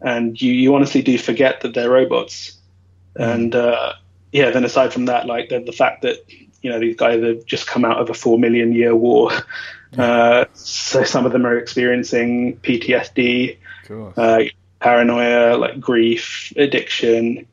And 0.00 0.40
you, 0.40 0.52
you 0.52 0.74
honestly 0.74 1.02
do 1.02 1.18
forget 1.18 1.60
that 1.62 1.74
they're 1.74 1.90
robots. 1.90 2.56
And 3.18 3.54
uh, 3.54 3.94
yeah, 4.32 4.50
then 4.50 4.64
aside 4.64 4.92
from 4.92 5.06
that, 5.06 5.26
like 5.26 5.48
the, 5.48 5.60
the, 5.60 5.72
fact 5.72 6.02
that 6.02 6.24
you 6.62 6.70
know 6.70 6.78
these 6.78 6.96
guys 6.96 7.22
have 7.22 7.44
just 7.44 7.66
come 7.66 7.84
out 7.84 8.00
of 8.00 8.08
a 8.10 8.14
four 8.14 8.38
million 8.38 8.72
year 8.72 8.94
war, 8.94 9.32
uh, 9.98 10.44
so 10.54 11.02
some 11.04 11.26
of 11.26 11.32
them 11.32 11.44
are 11.44 11.58
experiencing 11.58 12.58
PTSD, 12.58 13.58
uh, 14.16 14.44
paranoia, 14.80 15.56
like 15.56 15.80
grief, 15.80 16.52
addiction, 16.56 17.46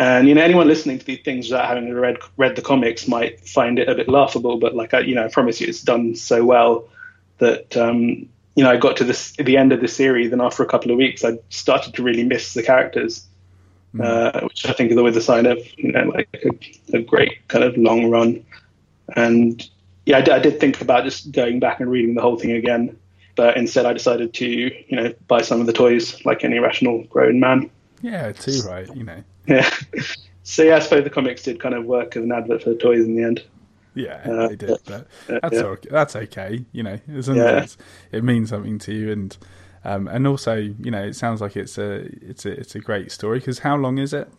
and 0.00 0.28
you 0.28 0.34
know, 0.34 0.42
anyone 0.42 0.66
listening 0.66 0.98
to 0.98 1.04
these 1.04 1.20
things 1.20 1.50
without 1.50 1.66
having 1.66 1.92
read 1.92 2.16
read 2.38 2.56
the 2.56 2.62
comics 2.62 3.06
might 3.06 3.40
find 3.40 3.78
it 3.78 3.86
a 3.86 3.94
bit 3.94 4.08
laughable. 4.08 4.58
But 4.58 4.74
like 4.74 4.94
I, 4.94 5.00
you 5.00 5.14
know, 5.14 5.24
I 5.24 5.28
promise 5.28 5.60
you, 5.60 5.66
it's 5.66 5.82
done 5.82 6.14
so 6.14 6.42
well 6.42 6.88
that 7.36 7.76
um, 7.76 8.26
you 8.54 8.64
know 8.64 8.70
I 8.70 8.78
got 8.78 8.96
to 8.98 9.04
this 9.04 9.32
the 9.32 9.58
end 9.58 9.72
of 9.72 9.82
the 9.82 9.88
series, 9.88 10.32
and 10.32 10.40
after 10.40 10.62
a 10.62 10.66
couple 10.66 10.90
of 10.90 10.96
weeks, 10.96 11.22
I 11.22 11.38
started 11.50 11.92
to 11.94 12.02
really 12.02 12.24
miss 12.24 12.54
the 12.54 12.62
characters, 12.62 13.26
mm. 13.94 14.04
uh, 14.04 14.40
which 14.46 14.66
I 14.66 14.72
think 14.72 14.90
is 14.90 14.96
always 14.96 15.16
a 15.16 15.22
sign 15.22 15.46
of 15.46 15.58
you 15.78 15.92
know 15.92 16.04
like 16.04 16.28
a, 16.44 16.96
a 16.96 17.02
great 17.02 17.46
kind 17.48 17.64
of 17.64 17.76
long 17.76 18.10
run. 18.10 18.44
And 19.16 19.68
yeah, 20.06 20.18
I, 20.18 20.36
I 20.36 20.38
did 20.38 20.60
think 20.60 20.80
about 20.80 21.04
just 21.04 21.32
going 21.32 21.60
back 21.60 21.80
and 21.80 21.90
reading 21.90 22.14
the 22.14 22.22
whole 22.22 22.38
thing 22.38 22.52
again, 22.52 22.96
but 23.36 23.56
instead 23.56 23.86
I 23.86 23.92
decided 23.92 24.34
to 24.34 24.46
you 24.46 24.96
know 24.96 25.12
buy 25.28 25.42
some 25.42 25.60
of 25.60 25.66
the 25.66 25.72
toys 25.72 26.24
like 26.24 26.44
any 26.44 26.58
rational 26.58 27.04
grown 27.04 27.40
man. 27.40 27.70
Yeah, 28.02 28.32
too 28.32 28.60
right. 28.66 28.88
You 28.94 29.04
know. 29.04 29.24
Yeah. 29.46 29.70
So 30.42 30.64
yeah, 30.64 30.76
I 30.76 30.78
suppose 30.80 31.04
the 31.04 31.10
comics 31.10 31.44
did 31.44 31.60
kind 31.60 31.76
of 31.76 31.84
work 31.84 32.16
as 32.16 32.24
an 32.24 32.32
advert 32.32 32.64
for 32.64 32.70
the 32.70 32.76
toys 32.76 33.04
in 33.04 33.14
the 33.14 33.22
end. 33.22 33.44
Yeah, 33.94 34.20
uh, 34.24 34.48
they 34.48 34.56
did, 34.56 34.78
but 34.84 35.06
that's 35.28 35.54
yeah. 35.54 35.62
okay. 35.62 35.88
That's 35.90 36.16
okay. 36.16 36.64
You 36.72 36.82
know, 36.82 36.98
as 37.14 37.28
long 37.28 37.38
yeah. 37.38 37.62
as 37.62 37.76
it 38.10 38.24
means 38.24 38.50
something 38.50 38.78
to 38.80 38.92
you, 38.92 39.12
and 39.12 39.36
um, 39.84 40.08
and 40.08 40.26
also, 40.26 40.54
you 40.54 40.90
know, 40.90 41.02
it 41.02 41.14
sounds 41.14 41.40
like 41.40 41.56
it's 41.56 41.78
a 41.78 42.08
it's 42.22 42.44
a 42.44 42.50
it's 42.50 42.74
a 42.74 42.80
great 42.80 43.10
story. 43.10 43.38
Because 43.38 43.60
how 43.60 43.76
long 43.76 43.98
is 43.98 44.12
it? 44.12 44.30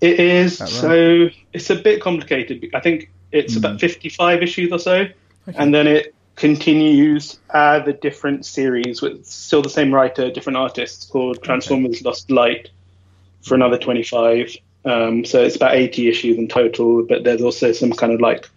It 0.00 0.20
is 0.20 0.60
right? 0.60 0.68
so 0.68 1.28
it's 1.52 1.70
a 1.70 1.76
bit 1.76 2.00
complicated. 2.00 2.70
I 2.74 2.80
think 2.80 3.10
it's 3.32 3.54
mm. 3.54 3.58
about 3.58 3.80
fifty 3.80 4.08
five 4.08 4.42
issues 4.42 4.72
or 4.72 4.78
so, 4.78 4.94
okay. 4.94 5.12
and 5.56 5.74
then 5.74 5.86
it 5.86 6.14
continues 6.36 7.40
uh, 7.50 7.80
the 7.80 7.92
different 7.92 8.46
series 8.46 9.02
with 9.02 9.26
still 9.26 9.60
the 9.60 9.68
same 9.68 9.92
writer, 9.92 10.30
different 10.30 10.56
artists 10.56 11.04
called 11.04 11.42
Transformers 11.42 11.96
okay. 11.96 12.04
Lost 12.04 12.30
Light 12.30 12.70
for 13.42 13.56
another 13.56 13.76
25. 13.76 14.56
Um, 14.84 15.24
so 15.24 15.42
it's 15.42 15.56
about 15.56 15.74
80 15.74 16.08
issues 16.08 16.38
in 16.38 16.46
total, 16.46 17.04
but 17.04 17.24
there's 17.24 17.42
also 17.42 17.72
some 17.72 17.92
kind 17.92 18.12
of 18.12 18.20
like 18.20 18.48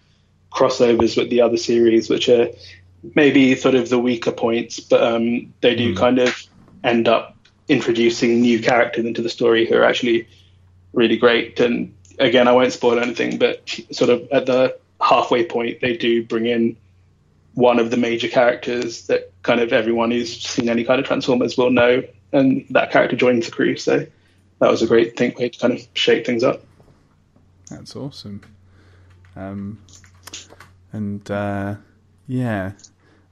crossovers 0.51 1.17
with 1.17 1.31
the 1.31 1.41
other 1.41 1.57
series, 1.57 2.07
which 2.07 2.29
are 2.29 2.49
maybe 3.15 3.55
sort 3.55 3.75
of 3.75 3.89
the 3.89 3.99
weaker 3.99 4.31
points, 4.31 4.79
but 4.79 5.01
um, 5.01 5.53
they 5.61 5.75
do 5.75 5.93
mm. 5.93 5.97
kind 5.97 6.19
of 6.19 6.35
end 6.83 7.07
up 7.07 7.35
introducing 7.67 8.41
new 8.41 8.61
characters 8.61 9.05
into 9.05 9.21
the 9.21 9.29
story 9.29 9.65
who 9.65 9.75
are 9.75 9.83
actually 9.83 10.27
really 10.93 11.17
great. 11.17 11.59
And 11.59 11.93
again, 12.19 12.47
I 12.47 12.51
won't 12.51 12.73
spoil 12.73 12.99
anything, 12.99 13.37
but 13.37 13.67
sort 13.91 14.09
of 14.09 14.27
at 14.31 14.45
the 14.45 14.77
halfway 14.99 15.45
point, 15.45 15.81
they 15.81 15.97
do 15.97 16.23
bring 16.23 16.45
in 16.45 16.77
one 17.53 17.79
of 17.79 17.91
the 17.91 17.97
major 17.97 18.27
characters 18.27 19.07
that 19.07 19.31
kind 19.43 19.59
of 19.59 19.73
everyone 19.73 20.11
who's 20.11 20.41
seen 20.41 20.69
any 20.69 20.83
kind 20.83 20.99
of 20.99 21.05
Transformers 21.05 21.57
will 21.57 21.71
know, 21.71 22.03
and 22.31 22.65
that 22.69 22.91
character 22.91 23.15
joins 23.15 23.45
the 23.45 23.51
crew. 23.51 23.75
So 23.75 24.05
that 24.59 24.71
was 24.71 24.81
a 24.81 24.87
great 24.87 25.17
thing 25.17 25.33
way 25.37 25.49
to 25.49 25.59
kind 25.59 25.73
of 25.73 25.85
shake 25.93 26.25
things 26.25 26.43
up. 26.43 26.63
That's 27.69 27.95
awesome. 27.95 28.41
Um, 29.35 29.81
and 30.91 31.29
uh, 31.31 31.75
yeah, 32.27 32.73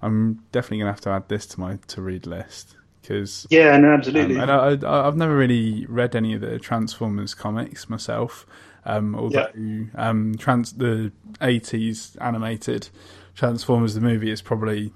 I'm 0.01 0.43
definitely 0.51 0.79
gonna 0.79 0.91
have 0.91 1.01
to 1.01 1.09
add 1.09 1.27
this 1.27 1.45
to 1.47 1.59
my 1.59 1.79
to 1.87 2.01
read 2.01 2.25
list 2.25 2.75
because 3.01 3.47
yeah, 3.49 3.75
no, 3.77 3.93
absolutely. 3.93 4.37
Um, 4.37 4.49
and 4.49 4.85
I, 4.85 5.05
have 5.05 5.17
never 5.17 5.35
really 5.35 5.85
read 5.87 6.15
any 6.15 6.33
of 6.33 6.41
the 6.41 6.59
Transformers 6.59 7.33
comics 7.33 7.89
myself. 7.89 8.45
Um, 8.85 9.13
although 9.15 9.49
yeah. 9.55 9.83
um, 9.95 10.35
trans 10.37 10.73
the 10.73 11.11
'80s 11.41 12.15
animated 12.21 12.89
Transformers 13.35 13.93
the 13.93 14.01
movie 14.01 14.31
is 14.31 14.41
probably 14.41 14.93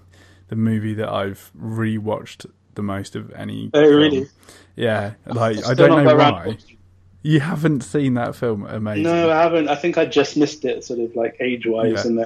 the 0.50 0.56
movie 0.56 0.94
that 0.94 1.10
I've 1.10 1.52
rewatched 1.60 2.46
the 2.76 2.84
most 2.84 3.16
of 3.16 3.32
any. 3.34 3.70
Oh, 3.74 3.82
film. 3.82 3.96
really? 3.96 4.28
Yeah, 4.76 5.14
like 5.26 5.66
I 5.66 5.74
don't 5.74 6.04
know 6.04 6.16
why. 6.16 6.58
You 7.22 7.40
haven't 7.40 7.82
seen 7.82 8.16
that 8.16 8.36
film? 8.36 8.66
Amazing. 8.66 9.04
No, 9.04 9.32
I 9.32 9.42
haven't. 9.44 9.70
I 9.70 9.76
think 9.76 9.98
I 9.98 10.06
just 10.06 10.36
missed 10.36 10.66
it, 10.66 10.84
sort 10.84 11.00
of 11.00 11.16
like 11.16 11.38
age 11.40 11.66
wise, 11.66 11.94
Yeah. 11.94 12.08
and 12.08 12.18
then 12.20 12.26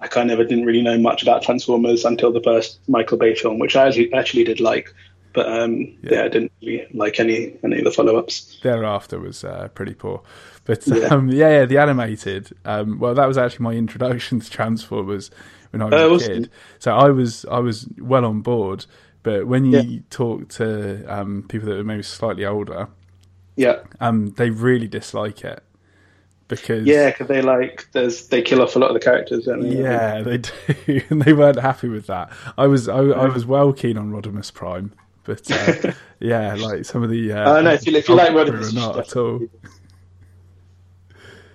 I 0.00 0.08
kind 0.08 0.30
of 0.30 0.38
didn't 0.38 0.64
really 0.64 0.82
know 0.82 0.98
much 0.98 1.22
about 1.22 1.42
Transformers 1.42 2.04
until 2.04 2.32
the 2.32 2.40
first 2.42 2.80
Michael 2.88 3.18
Bay 3.18 3.34
film, 3.34 3.58
which 3.58 3.76
I 3.76 3.86
actually, 3.88 4.12
actually 4.14 4.44
did 4.44 4.60
like. 4.60 4.88
But 5.32 5.46
um, 5.46 5.96
Yeah. 6.02 6.10
yeah. 6.10 6.24
I 6.24 6.28
didn't 6.28 6.52
really 6.62 6.86
like 6.92 7.20
any 7.20 7.56
any 7.62 7.78
of 7.78 7.84
the 7.84 7.90
follow 7.92 8.16
ups. 8.16 8.58
Thereafter 8.62 9.20
was 9.20 9.44
uh, 9.44 9.68
pretty 9.74 9.94
poor. 9.94 10.22
But 10.64 10.86
Yeah. 10.86 11.08
um, 11.10 11.28
yeah, 11.28 11.50
yeah, 11.50 11.64
the 11.66 11.78
animated. 11.78 12.50
Um, 12.64 12.98
well, 12.98 13.14
that 13.14 13.26
was 13.26 13.38
actually 13.38 13.62
my 13.64 13.72
introduction 13.84 14.40
to 14.40 14.50
Transformers 14.50 15.30
when 15.70 15.82
I 15.82 15.86
was 15.86 15.94
Oh, 15.94 16.10
a 16.10 16.14
awesome. 16.14 16.32
kid. 16.42 16.50
So 16.78 16.94
I 16.96 17.10
was 17.10 17.44
I 17.50 17.58
was 17.60 17.86
well 17.98 18.24
on 18.24 18.40
board. 18.40 18.86
But 19.22 19.46
when 19.46 19.66
you 19.66 19.78
Yeah. 19.78 20.00
talk 20.08 20.48
to 20.50 21.04
um, 21.06 21.44
people 21.48 21.68
that 21.68 21.78
are 21.78 21.84
maybe 21.84 22.02
slightly 22.02 22.46
older, 22.46 22.88
Yeah, 23.56 23.80
um, 24.00 24.30
they 24.36 24.50
really 24.50 24.88
dislike 24.88 25.44
it 25.44 25.62
because 26.50 26.84
yeah, 26.86 27.08
because 27.10 27.28
they 27.28 27.40
like 27.40 27.86
there's 27.92 28.26
they 28.28 28.42
kill 28.42 28.60
off 28.60 28.76
a 28.76 28.78
lot 28.78 28.88
of 28.90 28.94
the 28.94 29.00
characters, 29.00 29.46
don't 29.46 29.60
they? 29.60 29.80
Yeah, 29.82 30.20
they 30.20 30.38
do, 30.38 31.00
and 31.10 31.22
they 31.22 31.32
weren't 31.32 31.58
happy 31.58 31.88
with 31.88 32.06
that. 32.08 32.30
I 32.58 32.66
was 32.66 32.88
I, 32.88 32.98
I 32.98 33.26
was 33.28 33.46
well 33.46 33.72
keen 33.72 33.96
on 33.96 34.10
Rodimus 34.12 34.52
Prime, 34.52 34.92
but 35.24 35.50
uh, 35.50 35.92
yeah, 36.20 36.54
like 36.56 36.84
some 36.84 37.02
of 37.02 37.08
the. 37.10 37.32
Uh, 37.32 37.56
Oh, 37.56 37.62
no, 37.62 37.70
if 37.72 37.86
you- 37.86 37.96
if 37.96 38.08
you 38.08 38.14
like 38.14 38.30
Rodimus, 38.32 38.74
not 38.74 38.98
at 38.98 39.16
all. 39.16 39.40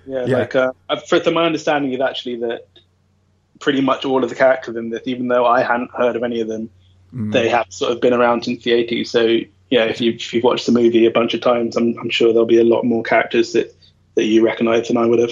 Yeah, 0.08 0.26
Yeah. 0.26 0.38
like 0.40 0.56
uh, 0.56 0.72
for 1.08 1.20
to 1.20 1.32
my 1.32 1.46
understanding 1.46 1.94
is 1.94 2.02
actually 2.02 2.38
that 2.38 2.68
pretty 3.60 3.82
much 3.82 4.06
all 4.06 4.24
of 4.24 4.30
the 4.30 4.36
characters 4.36 4.76
in 4.76 4.90
this, 4.90 5.02
even 5.06 5.28
though 5.28 5.46
I 5.46 5.62
hadn't 5.64 5.92
heard 5.92 6.16
of 6.16 6.24
any 6.24 6.42
of 6.42 6.48
them, 6.48 6.70
Mm. 7.14 7.32
they 7.32 7.48
have 7.48 7.68
sort 7.70 7.92
of 7.94 8.02
been 8.02 8.14
around 8.14 8.44
since 8.44 8.64
the 8.64 8.72
80s. 8.72 9.08
So 9.08 9.22
yeah, 9.70 9.86
if 9.86 10.02
you 10.02 10.14
if 10.14 10.34
you've 10.34 10.44
watched 10.44 10.66
the 10.66 10.72
movie 10.72 11.06
a 11.06 11.12
bunch 11.12 11.34
of 11.34 11.42
times, 11.42 11.78
I'm 11.78 11.98
I'm 12.00 12.10
sure 12.10 12.34
there'll 12.34 12.46
be 12.48 12.60
a 12.60 12.64
lot 12.64 12.84
more 12.84 13.04
characters 13.04 13.54
that 13.54 13.75
that 14.16 14.26
you 14.26 14.44
recognise 14.44 14.88
than 14.88 14.98
I 14.98 15.06
would 15.06 15.20
have. 15.20 15.32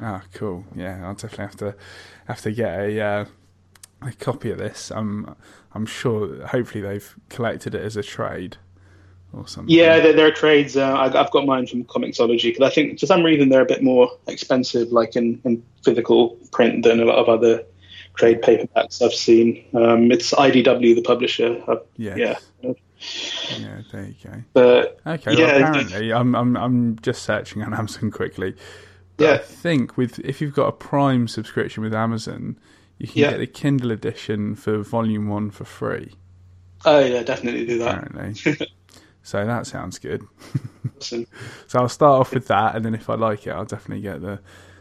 Ah, 0.00 0.22
cool. 0.32 0.64
Yeah, 0.74 1.06
I'll 1.06 1.14
definitely 1.14 1.44
have 1.44 1.56
to 1.56 1.74
have 2.26 2.40
to 2.42 2.52
get 2.52 2.78
a 2.78 3.00
uh, 3.00 3.24
a 4.02 4.12
copy 4.12 4.50
of 4.50 4.58
this. 4.58 4.90
I'm 4.90 5.36
I'm 5.72 5.86
sure. 5.86 6.46
Hopefully, 6.46 6.82
they've 6.82 7.14
collected 7.28 7.74
it 7.74 7.82
as 7.82 7.96
a 7.96 8.02
trade 8.02 8.56
or 9.32 9.46
something. 9.48 9.74
Yeah, 9.74 10.00
there, 10.00 10.12
there 10.12 10.26
are 10.26 10.32
trades. 10.32 10.76
Uh, 10.76 10.92
I, 10.92 11.20
I've 11.20 11.30
got 11.30 11.46
mine 11.46 11.66
from 11.66 11.84
Comixology 11.84 12.44
because 12.44 12.70
I 12.70 12.70
think 12.70 12.98
for 13.00 13.06
some 13.06 13.22
reason 13.22 13.48
they're 13.48 13.62
a 13.62 13.66
bit 13.66 13.82
more 13.82 14.10
expensive, 14.26 14.92
like 14.92 15.16
in, 15.16 15.40
in 15.44 15.62
physical 15.84 16.30
print, 16.52 16.84
than 16.84 17.00
a 17.00 17.04
lot 17.04 17.18
of 17.18 17.28
other 17.28 17.64
trade 18.14 18.42
paperbacks 18.42 19.02
I've 19.02 19.14
seen. 19.14 19.64
Um, 19.74 20.10
it's 20.10 20.32
IDW, 20.32 20.94
the 20.94 21.02
publisher. 21.02 21.62
i 21.68 21.76
Yes. 21.96 22.18
Yeah, 22.62 22.72
Yeah. 23.48 23.82
There 23.92 24.04
you 24.04 24.14
go. 24.24 24.42
but 24.54 25.00
Okay. 25.06 25.32
Yeah, 25.34 25.46
well, 25.46 25.56
apparently, 25.56 26.12
I'm 26.12 26.34
I'm 26.34 26.56
I'm 26.56 26.98
just 27.00 27.22
searching 27.22 27.62
on 27.62 27.74
Amazon 27.78 28.10
quickly. 28.10 28.54
But 29.16 29.26
I 29.26 29.32
Yeah. 29.32 29.38
think 29.38 29.96
with 29.96 30.18
if 30.20 30.40
you've 30.40 30.54
got 30.54 30.66
a 30.68 30.72
Prime 30.72 31.28
subscription 31.28 31.82
with 31.82 31.94
Amazon, 31.94 32.58
you 32.98 33.06
can 33.06 33.20
Yeah. 33.22 33.30
get 33.30 33.38
the 33.38 33.46
Kindle 33.46 33.90
edition 33.92 34.54
for 34.54 34.78
Volume 34.78 35.28
One 35.28 35.50
for 35.50 35.64
free. 35.64 36.12
oh 36.84 36.98
yeah, 37.00 37.22
definitely 37.22 37.66
do 37.66 37.78
that. 37.78 38.04
Apparently. 38.04 38.66
so 39.22 39.44
that 39.46 39.66
sounds 39.66 39.98
good. 39.98 40.22
Awesome. 41.00 41.26
So 41.66 41.80
I'll 41.80 41.88
start 41.88 42.20
off 42.20 42.32
with 42.32 42.46
that, 42.46 42.76
and 42.76 42.84
then 42.84 42.94
if 42.94 43.10
I 43.10 43.14
like 43.14 43.46
it, 43.46 43.50
I'll 43.50 43.64
definitely 43.64 44.02
get 44.02 44.20
the 44.22 44.38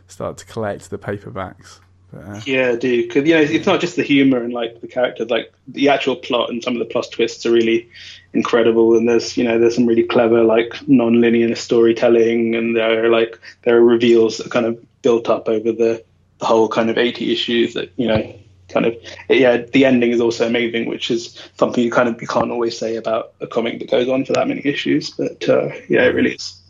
start 0.08 0.38
to 0.38 0.46
collect 0.46 0.90
the 0.90 0.98
paperbacks. 0.98 1.80
Uh, 2.16 2.42
Yeah, 2.46 2.76
do 2.76 3.02
because 3.02 3.28
you 3.28 3.34
know 3.36 3.42
it's 3.42 3.66
not 3.66 3.82
just 3.82 3.96
the 3.96 4.04
humor 4.04 4.38
and 4.44 4.54
like 4.54 4.82
the 4.82 4.88
characters, 4.88 5.30
like 5.30 5.52
the 5.68 5.90
actual 5.90 6.16
plot 6.16 6.50
and 6.50 6.64
some 6.64 6.74
of 6.74 6.80
the 6.80 6.86
plot 6.86 7.08
twists 7.12 7.46
are 7.46 7.52
really 7.52 7.90
incredible. 8.34 8.96
And 8.96 9.08
there's 9.08 9.36
you 9.38 9.44
know 9.44 9.60
there's 9.60 9.76
some 9.76 9.86
really 9.86 10.04
clever 10.04 10.44
like 10.44 10.76
non-linear 10.88 11.56
storytelling, 11.56 12.56
and 12.56 12.76
there 12.76 13.06
are 13.06 13.10
like 13.10 13.40
there 13.64 13.78
are 13.78 13.84
reveals 13.84 14.38
that 14.38 14.52
kind 14.52 14.66
of 14.66 14.84
built 15.02 15.30
up 15.30 15.50
over 15.50 15.72
the, 15.72 16.04
the 16.40 16.46
whole 16.46 16.68
kind 16.70 16.90
of 16.90 16.98
80 16.98 17.32
issues 17.32 17.74
that 17.74 17.92
you 17.98 18.08
know 18.08 18.36
kind 18.70 18.86
of 18.86 18.96
yeah 19.30 19.58
the 19.58 19.86
ending 19.86 20.12
is 20.12 20.22
also 20.22 20.48
amazing, 20.48 20.88
which 20.88 21.12
is 21.12 21.40
something 21.58 21.84
you 21.84 21.92
kind 21.92 22.10
of 22.10 22.22
you 22.22 22.28
can't 22.28 22.52
always 22.52 22.78
say 22.78 22.96
about 22.96 23.34
a 23.42 23.48
comic 23.48 23.80
that 23.80 23.92
goes 23.92 24.10
on 24.10 24.26
for 24.26 24.34
that 24.34 24.48
many 24.48 24.62
issues. 24.66 25.10
But 25.12 25.48
uh, 25.50 25.70
yeah, 25.90 26.04
it 26.04 26.16
really 26.16 26.34
is. 26.34 26.63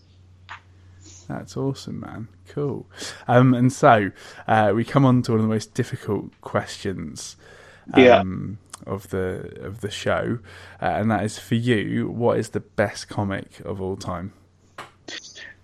That's 1.28 1.56
awesome, 1.58 2.02
man. 2.02 2.28
Cool. 2.48 2.86
Um, 3.28 3.54
and 3.54 3.72
so 3.72 4.12
uh, 4.48 4.74
we 4.76 4.84
come 4.84 5.06
on 5.06 5.22
to 5.24 5.32
one 5.32 5.40
of 5.40 5.46
the 5.46 5.50
most 5.54 5.74
difficult 5.74 6.32
questions 6.42 7.36
Yeah. 7.96 8.20
um, 8.20 8.58
of 8.86 9.10
the 9.10 9.58
of 9.62 9.82
the 9.82 9.90
show, 9.90 10.40
uh, 10.82 10.86
and 10.86 11.10
that 11.12 11.24
is 11.24 11.40
for 11.40 11.56
you. 11.56 12.10
What 12.10 12.38
is 12.38 12.50
the 12.50 12.60
best 12.60 13.08
comic 13.08 13.60
of 13.62 13.82
all 13.82 13.96
time? 13.96 14.34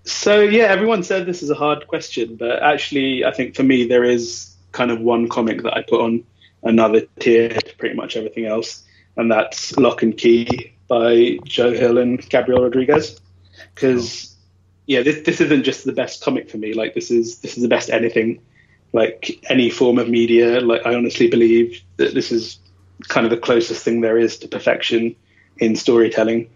So 0.05 0.41
yeah, 0.41 0.65
everyone 0.65 1.03
said 1.03 1.25
this 1.25 1.43
is 1.43 1.49
a 1.49 1.55
hard 1.55 1.87
question, 1.87 2.35
but 2.35 2.63
actually, 2.63 3.25
I 3.25 3.31
think 3.31 3.55
for 3.55 3.63
me 3.63 3.85
there 3.85 4.03
is 4.03 4.55
kind 4.71 4.91
of 4.91 4.99
one 5.01 5.27
comic 5.27 5.63
that 5.63 5.73
I 5.75 5.81
put 5.83 6.01
on 6.01 6.23
another 6.63 7.01
tier 7.19 7.49
to 7.49 7.75
pretty 7.77 7.95
much 7.95 8.15
everything 8.17 8.45
else, 8.45 8.83
and 9.17 9.31
that's 9.31 9.75
Locke 9.77 10.01
and 10.03 10.17
Key 10.17 10.73
by 10.87 11.37
Joe 11.43 11.73
Hill 11.73 11.97
and 11.97 12.27
Gabriel 12.29 12.63
Rodriguez. 12.63 13.19
Because 13.75 14.28
yeah, 14.89 15.03
this 15.03 15.23
this 15.23 15.39
isn't 15.39 15.63
just 15.65 15.85
the 15.85 15.91
best 15.91 16.23
comic 16.23 16.49
for 16.49 16.57
me. 16.57 16.73
Like 16.73 16.95
this 16.95 17.11
is 17.11 17.37
this 17.41 17.55
is 17.55 17.61
the 17.61 17.69
best 17.69 17.91
anything, 17.91 18.41
like 18.91 19.39
any 19.47 19.69
form 19.69 19.99
of 19.99 20.09
media. 20.09 20.61
Like 20.61 20.83
I 20.83 20.95
honestly 20.95 21.27
believe 21.27 21.79
that 21.97 22.15
this 22.15 22.31
is 22.31 22.57
kind 23.07 23.23
of 23.23 23.29
the 23.29 23.37
closest 23.37 23.83
thing 23.83 24.01
there 24.01 24.17
is 24.17 24.39
to 24.39 24.47
perfection 24.47 25.15
in 25.59 25.75
storytelling. 25.75 26.49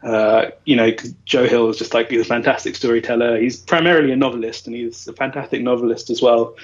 Uh, 0.00 0.50
you 0.64 0.76
know, 0.76 0.92
Joe 1.24 1.48
Hill 1.48 1.70
is 1.70 1.76
just 1.76 1.92
like 1.92 2.08
he's 2.08 2.20
a 2.20 2.24
fantastic 2.24 2.76
storyteller. 2.76 3.36
He's 3.40 3.56
primarily 3.56 4.12
a 4.12 4.16
novelist, 4.16 4.68
and 4.68 4.76
he's 4.76 5.08
a 5.08 5.12
fantastic 5.12 5.60
novelist 5.60 6.10
as 6.10 6.22
well. 6.22 6.54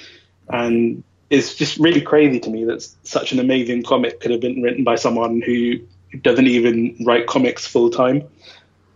And 0.50 1.02
it's 1.30 1.56
just 1.56 1.78
really 1.78 2.00
crazy 2.00 2.38
to 2.38 2.48
me 2.48 2.64
that 2.66 2.88
such 3.02 3.32
an 3.32 3.40
amazing 3.40 3.82
comic 3.82 4.20
could 4.20 4.30
have 4.30 4.40
been 4.40 4.62
written 4.62 4.84
by 4.84 4.94
someone 4.94 5.42
who 5.42 5.80
doesn't 6.22 6.46
even 6.46 6.96
write 7.04 7.26
comics 7.26 7.66
full 7.66 7.90
time. 7.90 8.22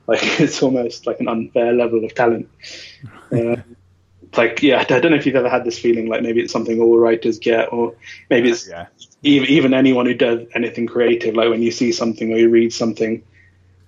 Like 0.07 0.21
it's 0.41 0.63
almost 0.63 1.07
like 1.07 1.21
an 1.21 1.29
unfair 1.29 1.73
level 1.73 2.05
of 2.05 2.15
talent. 2.15 2.49
Uh, 3.33 3.57
like 4.37 4.63
yeah, 4.63 4.79
I 4.81 4.85
don't 4.85 5.11
know 5.11 5.17
if 5.17 5.27
you've 5.27 5.35
ever 5.35 5.49
had 5.49 5.65
this 5.65 5.79
feeling. 5.79 6.09
Like 6.09 6.23
maybe 6.23 6.41
it's 6.41 6.53
something 6.53 6.81
all 6.81 6.99
writers 6.99 7.39
get, 7.39 7.73
or 7.73 7.95
maybe 8.31 8.51
it's 8.51 8.69
Yeah. 8.69 8.87
even 9.23 9.49
even 9.49 9.75
anyone 9.75 10.07
who 10.07 10.15
does 10.15 10.47
anything 10.55 10.87
creative, 10.87 11.35
like 11.35 11.49
when 11.49 11.63
you 11.63 11.71
see 11.73 11.91
something 11.93 12.33
or 12.33 12.37
you 12.37 12.49
read 12.49 12.73
something, 12.73 13.23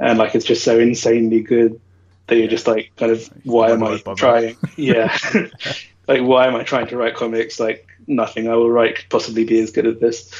and 0.00 0.18
like 0.18 0.34
it's 0.34 0.44
just 0.44 0.64
so 0.64 0.78
insanely 0.80 1.42
good 1.42 1.80
that 2.26 2.36
you're 2.36 2.48
just 2.48 2.66
like, 2.66 2.90
kind 2.96 3.12
of, 3.12 3.28
why 3.44 3.70
am 3.70 3.84
I 3.84 3.98
trying? 4.16 4.56
Yeah, 4.76 5.16
like 6.08 6.22
why 6.22 6.46
am 6.46 6.56
I 6.56 6.64
trying 6.64 6.88
to 6.88 6.96
write 6.96 7.14
comics? 7.14 7.60
Like 7.60 7.86
nothing 8.06 8.48
I 8.48 8.54
will 8.54 8.70
write 8.70 8.96
could 8.96 9.10
possibly 9.10 9.44
be 9.44 9.60
as 9.60 9.70
good 9.70 9.86
as 9.86 9.98
this. 9.98 10.32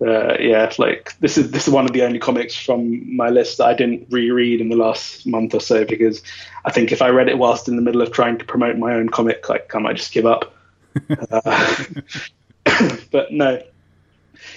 Uh, 0.00 0.36
yeah, 0.38 0.72
like 0.78 1.18
this 1.18 1.36
is 1.36 1.50
this 1.50 1.66
is 1.66 1.74
one 1.74 1.84
of 1.84 1.92
the 1.92 2.02
only 2.02 2.20
comics 2.20 2.54
from 2.54 3.16
my 3.16 3.30
list 3.30 3.58
that 3.58 3.66
I 3.66 3.74
didn't 3.74 4.06
reread 4.10 4.60
in 4.60 4.68
the 4.68 4.76
last 4.76 5.26
month 5.26 5.54
or 5.54 5.60
so 5.60 5.84
because 5.84 6.22
I 6.64 6.70
think 6.70 6.92
if 6.92 7.02
I 7.02 7.08
read 7.08 7.28
it 7.28 7.36
whilst 7.36 7.66
in 7.66 7.74
the 7.74 7.82
middle 7.82 8.00
of 8.00 8.12
trying 8.12 8.38
to 8.38 8.44
promote 8.44 8.76
my 8.76 8.94
own 8.94 9.08
comic, 9.08 9.48
like 9.48 9.74
I 9.74 9.78
might 9.80 9.96
just 9.96 10.12
give 10.12 10.26
up. 10.26 10.54
Uh, 11.30 11.84
but 13.10 13.32
no, 13.32 13.62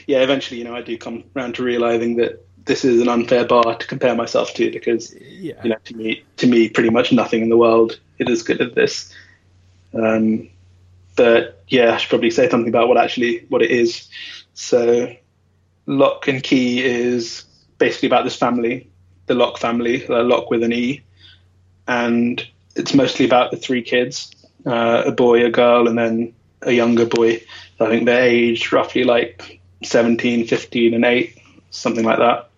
yeah, 0.07 0.19
eventually, 0.21 0.57
you 0.59 0.63
know, 0.63 0.75
I 0.75 0.81
do 0.81 0.97
come 0.97 1.23
around 1.35 1.55
to 1.55 1.63
realizing 1.63 2.17
that 2.17 2.45
this 2.65 2.85
is 2.85 3.01
an 3.01 3.09
unfair 3.09 3.45
bar 3.45 3.75
to 3.75 3.87
compare 3.87 4.15
myself 4.15 4.53
to 4.55 4.71
because, 4.71 5.13
Yeah. 5.15 5.61
you 5.63 5.69
know, 5.69 5.77
to 5.85 5.95
me, 5.95 6.23
to 6.37 6.47
me, 6.47 6.69
pretty 6.69 6.89
much 6.89 7.11
nothing 7.11 7.41
in 7.41 7.49
the 7.49 7.57
world 7.57 7.99
is 8.19 8.29
as 8.29 8.43
good 8.43 8.61
as 8.61 8.73
this. 8.73 9.13
Um, 9.93 10.49
but 11.15 11.63
yeah, 11.67 11.93
I 11.93 11.97
should 11.97 12.09
probably 12.09 12.31
say 12.31 12.49
something 12.49 12.69
about 12.69 12.87
what 12.87 12.97
actually 12.97 13.45
what 13.49 13.61
it 13.61 13.71
is. 13.71 14.07
So, 14.53 15.15
Locke 15.85 16.27
and 16.27 16.43
Key 16.43 16.83
is 16.83 17.45
basically 17.77 18.07
about 18.07 18.23
this 18.23 18.35
family, 18.35 18.89
the 19.25 19.33
Locke 19.35 19.57
family, 19.57 20.05
Locke 20.07 20.49
with 20.49 20.63
an 20.63 20.73
E, 20.73 21.01
and 21.87 22.45
it's 22.75 22.93
mostly 22.93 23.25
about 23.25 23.51
the 23.51 23.57
three 23.57 23.81
kids, 23.81 24.31
uh, 24.65 25.03
a 25.07 25.11
boy, 25.11 25.45
a 25.45 25.49
girl, 25.49 25.87
and 25.87 25.97
then 25.97 26.33
a 26.61 26.71
younger 26.71 27.05
boy. 27.05 27.41
I 27.79 27.87
think 27.87 28.05
they're 28.05 28.23
aged 28.23 28.71
roughly 28.71 29.03
like 29.03 29.59
17, 29.83 30.45
15, 30.45 30.93
and 30.93 31.03
8, 31.03 31.37
something 31.71 32.05
like 32.05 32.19
that. 32.19 32.49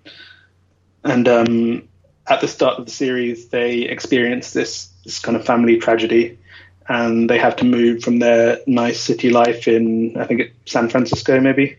And 1.03 1.27
um, 1.27 1.87
at 2.27 2.41
the 2.41 2.47
start 2.47 2.79
of 2.79 2.85
the 2.85 2.91
series, 2.91 3.47
they 3.47 3.81
experience 3.81 4.53
this, 4.53 4.89
this 5.03 5.19
kind 5.19 5.37
of 5.37 5.45
family 5.45 5.77
tragedy, 5.77 6.37
and 6.87 7.29
they 7.29 7.39
have 7.39 7.55
to 7.57 7.65
move 7.65 8.03
from 8.03 8.19
their 8.19 8.59
nice 8.67 8.99
city 8.99 9.29
life 9.29 9.67
in, 9.67 10.17
I 10.17 10.25
think, 10.25 10.53
San 10.65 10.89
Francisco, 10.89 11.39
maybe, 11.39 11.77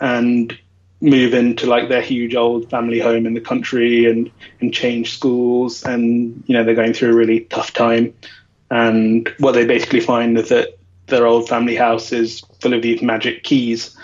and 0.00 0.56
move 1.00 1.34
into 1.34 1.66
like 1.66 1.88
their 1.88 2.00
huge 2.00 2.34
old 2.34 2.70
family 2.70 2.98
home 2.98 3.26
in 3.26 3.34
the 3.34 3.40
country 3.40 4.10
and, 4.10 4.30
and 4.60 4.72
change 4.72 5.12
schools. 5.12 5.84
And, 5.84 6.42
you 6.46 6.54
know, 6.54 6.64
they're 6.64 6.74
going 6.74 6.94
through 6.94 7.10
a 7.10 7.14
really 7.14 7.40
tough 7.40 7.72
time. 7.72 8.14
And 8.70 9.30
what 9.38 9.52
they 9.52 9.66
basically 9.66 10.00
find 10.00 10.38
is 10.38 10.48
that 10.48 10.78
their 11.06 11.26
old 11.26 11.48
family 11.48 11.76
house 11.76 12.12
is 12.12 12.40
full 12.60 12.74
of 12.74 12.82
these 12.82 13.02
magic 13.02 13.44
keys. 13.44 13.96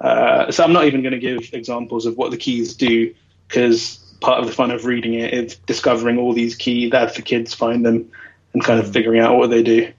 Uh, 0.00 0.50
so 0.50 0.64
I'm 0.64 0.72
not 0.72 0.84
even 0.84 1.02
going 1.02 1.12
to 1.12 1.18
give 1.18 1.48
examples 1.52 2.06
of 2.06 2.16
what 2.16 2.30
the 2.30 2.36
keys 2.36 2.74
do 2.74 3.14
because 3.48 3.98
part 4.20 4.40
of 4.40 4.46
the 4.46 4.52
fun 4.52 4.70
of 4.70 4.84
reading 4.84 5.14
it 5.14 5.32
is 5.32 5.56
discovering 5.56 6.18
all 6.18 6.32
these 6.32 6.54
key 6.54 6.88
that 6.90 7.14
the 7.14 7.22
kids 7.22 7.54
find 7.54 7.84
them 7.84 8.10
and 8.52 8.64
kind 8.64 8.80
of 8.80 8.92
figuring 8.92 9.20
out 9.20 9.36
what 9.36 9.50
they 9.50 9.62
do. 9.62 9.92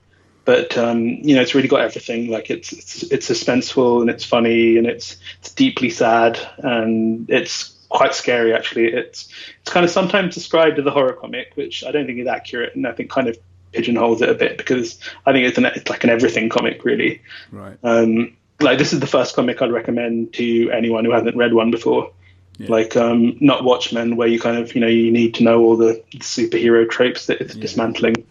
But 0.44 0.76
um, 0.76 1.06
you 1.06 1.34
know, 1.34 1.40
it's 1.40 1.54
really 1.54 1.68
got 1.68 1.80
everything. 1.80 2.28
Like 2.28 2.50
it's, 2.50 2.72
it's 2.72 3.02
it's 3.04 3.30
suspenseful 3.30 4.00
and 4.02 4.10
it's 4.10 4.24
funny 4.24 4.76
and 4.76 4.86
it's 4.86 5.16
it's 5.40 5.52
deeply 5.54 5.90
sad 5.90 6.38
and 6.58 7.28
it's 7.30 7.74
quite 7.88 8.14
scary 8.14 8.52
actually. 8.52 8.92
It's 8.92 9.28
it's 9.62 9.70
kind 9.70 9.84
of 9.84 9.90
sometimes 9.90 10.34
described 10.34 10.78
as 10.78 10.86
a 10.86 10.90
horror 10.90 11.14
comic, 11.14 11.52
which 11.54 11.84
I 11.84 11.92
don't 11.92 12.06
think 12.06 12.18
is 12.18 12.26
accurate, 12.26 12.74
and 12.74 12.86
I 12.86 12.92
think 12.92 13.10
kind 13.10 13.28
of 13.28 13.38
pigeonholes 13.72 14.22
it 14.22 14.28
a 14.28 14.34
bit 14.34 14.56
because 14.56 14.98
I 15.26 15.32
think 15.32 15.46
it's 15.46 15.58
an 15.58 15.64
it's 15.66 15.88
like 15.88 16.04
an 16.04 16.10
everything 16.10 16.48
comic 16.48 16.84
really. 16.84 17.22
Right. 17.50 17.78
Um, 17.82 18.36
like 18.60 18.78
this 18.78 18.92
is 18.92 19.00
the 19.00 19.06
first 19.06 19.34
comic 19.34 19.60
I'd 19.62 19.72
recommend 19.72 20.34
to 20.34 20.70
anyone 20.70 21.04
who 21.04 21.12
hasn't 21.12 21.36
read 21.36 21.54
one 21.54 21.70
before. 21.70 22.12
Yeah. 22.58 22.68
Like 22.70 22.96
um, 22.96 23.36
not 23.40 23.64
Watchmen, 23.64 24.16
where 24.16 24.28
you 24.28 24.38
kind 24.38 24.58
of 24.58 24.74
you 24.74 24.80
know 24.80 24.86
you 24.86 25.10
need 25.10 25.34
to 25.36 25.42
know 25.42 25.60
all 25.62 25.76
the 25.76 26.02
superhero 26.18 26.88
tropes 26.88 27.26
that 27.26 27.40
it's 27.40 27.54
Yeah. 27.54 27.62
dismantling. 27.62 28.26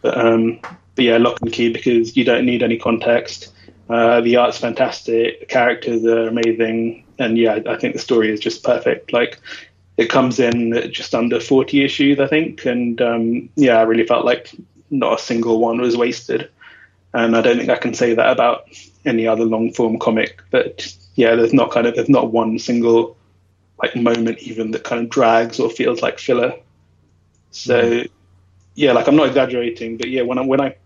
But, 0.00 0.16
um, 0.16 0.60
but 0.96 1.04
yeah, 1.04 1.18
Locke 1.18 1.38
and 1.42 1.52
Key 1.52 1.72
because 1.72 2.16
you 2.16 2.24
don't 2.24 2.44
need 2.44 2.62
any 2.62 2.78
context. 2.78 3.52
Uh, 3.88 4.20
the 4.20 4.36
art's 4.36 4.58
fantastic, 4.58 5.40
the 5.40 5.46
characters 5.46 6.04
are 6.04 6.26
amazing, 6.26 7.04
and 7.18 7.38
yeah, 7.38 7.60
I 7.68 7.76
think 7.76 7.94
the 7.94 8.00
story 8.00 8.32
is 8.32 8.40
just 8.40 8.64
perfect. 8.64 9.12
Like 9.12 9.38
it 9.96 10.10
comes 10.10 10.40
in 10.40 10.76
at 10.76 10.90
just 10.90 11.14
under 11.14 11.38
forty 11.38 11.84
issues, 11.84 12.18
I 12.18 12.26
think, 12.26 12.64
and 12.64 13.00
um, 13.00 13.48
yeah, 13.54 13.76
I 13.76 13.82
really 13.82 14.06
felt 14.06 14.24
like 14.24 14.50
not 14.90 15.20
a 15.20 15.22
single 15.22 15.60
one 15.60 15.80
was 15.80 15.96
wasted. 15.96 16.50
And 17.14 17.36
I 17.36 17.40
don't 17.40 17.56
think 17.56 17.70
I 17.70 17.76
can 17.76 17.94
say 17.94 18.12
that 18.14 18.30
about 18.30 18.68
any 19.04 19.26
other 19.26 19.44
long 19.44 19.72
form 19.72 19.98
comic. 19.98 20.42
But 20.50 20.92
yeah, 21.14 21.34
there's 21.34 21.54
not 21.54 21.70
kind 21.70 21.86
of 21.86 21.94
there's 21.94 22.08
not 22.08 22.32
one 22.32 22.58
single 22.58 23.16
like 23.82 23.94
moment 23.94 24.38
even 24.38 24.70
that 24.72 24.84
kind 24.84 25.02
of 25.02 25.10
drags 25.10 25.60
or 25.60 25.70
feels 25.70 26.02
like 26.02 26.18
filler. 26.18 26.54
So 27.52 28.02
yeah, 28.74 28.92
like 28.92 29.06
I'm 29.06 29.16
not 29.16 29.28
exaggerating, 29.28 29.96
but 29.96 30.10
yeah, 30.10 30.22
when 30.22 30.38
I 30.38 30.42
when 30.42 30.60
I 30.60 30.76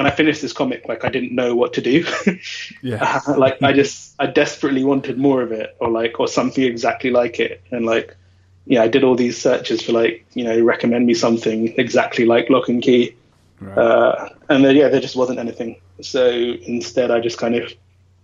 when 0.00 0.06
I 0.06 0.16
finished 0.16 0.40
this 0.40 0.54
comic, 0.54 0.88
like 0.88 1.04
I 1.04 1.10
didn't 1.10 1.34
know 1.34 1.54
what 1.54 1.74
to 1.74 1.82
do. 1.82 2.06
Yeah. 2.82 3.20
like 3.36 3.62
I 3.62 3.74
just 3.74 4.14
I 4.18 4.26
desperately 4.26 4.82
wanted 4.82 5.18
more 5.18 5.42
of 5.42 5.52
it, 5.52 5.76
or 5.78 5.90
like 5.90 6.18
or 6.18 6.26
something 6.26 6.64
exactly 6.64 7.10
like 7.10 7.38
it, 7.38 7.60
and 7.70 7.84
like 7.84 8.16
yeah, 8.64 8.82
I 8.82 8.88
did 8.88 9.04
all 9.04 9.14
these 9.14 9.36
searches 9.36 9.82
for 9.82 9.92
like 9.92 10.24
you 10.32 10.44
know 10.44 10.58
recommend 10.62 11.06
me 11.06 11.12
something 11.12 11.74
exactly 11.76 12.24
like 12.24 12.48
Locke 12.48 12.70
and 12.70 12.82
Key, 12.82 13.14
Right. 13.60 13.76
uh, 13.76 14.28
and 14.48 14.64
then 14.64 14.74
yeah, 14.74 14.88
there 14.88 15.02
just 15.02 15.16
wasn't 15.16 15.38
anything. 15.38 15.76
So 16.00 16.24
instead, 16.30 17.10
I 17.10 17.20
just 17.20 17.36
kind 17.36 17.54
of 17.56 17.70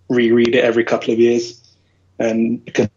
reread 0.09 0.55
it 0.55 0.63
every 0.65 0.83
couple 0.83 1.13
of 1.13 1.19
years, 1.19 1.61
and 2.17 2.65
because 2.65 2.89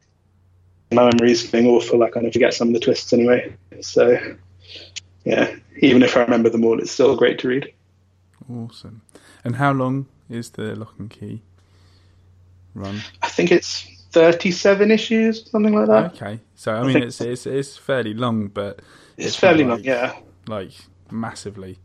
my 0.90 1.04
memory 1.10 1.32
is 1.32 1.42
getting 1.42 1.66
awful, 1.68 2.02
I 2.02 2.08
kind 2.08 2.24
of 2.26 2.32
forget 2.32 2.54
some 2.54 2.68
of 2.68 2.74
the 2.74 2.80
twists 2.80 3.12
anyway. 3.12 3.54
So 3.82 4.16
yeah, 5.26 5.54
even 5.80 6.02
if 6.02 6.16
I 6.16 6.20
remember 6.22 6.48
them 6.48 6.64
all, 6.64 6.80
it's 6.80 6.92
still 6.92 7.14
great 7.14 7.38
to 7.40 7.48
read. 7.48 7.74
Awesome. 8.50 9.02
And 9.44 9.56
how 9.56 9.72
long 9.72 10.06
is 10.28 10.50
the 10.50 10.74
Locke 10.74 10.94
and 10.98 11.10
Key 11.10 11.42
run? 12.74 13.00
I 13.22 13.28
think 13.28 13.52
it's 13.52 13.86
37 14.10 14.90
issues, 14.90 15.48
something 15.50 15.74
like 15.74 15.86
that. 15.86 16.14
Okay. 16.14 16.40
So 16.56 16.72
I 16.74 16.82
mean, 16.82 17.02
it's 17.02 17.20
it's 17.20 17.46
it's 17.46 17.76
fairly 17.76 18.14
long, 18.14 18.48
but 18.48 18.80
It's, 19.16 19.36
not 19.36 19.40
fairly 19.40 19.64
like- 19.64 19.70
long, 19.78 19.84
yeah. 19.84 20.14
like 20.46 20.72
massively. 21.10 21.78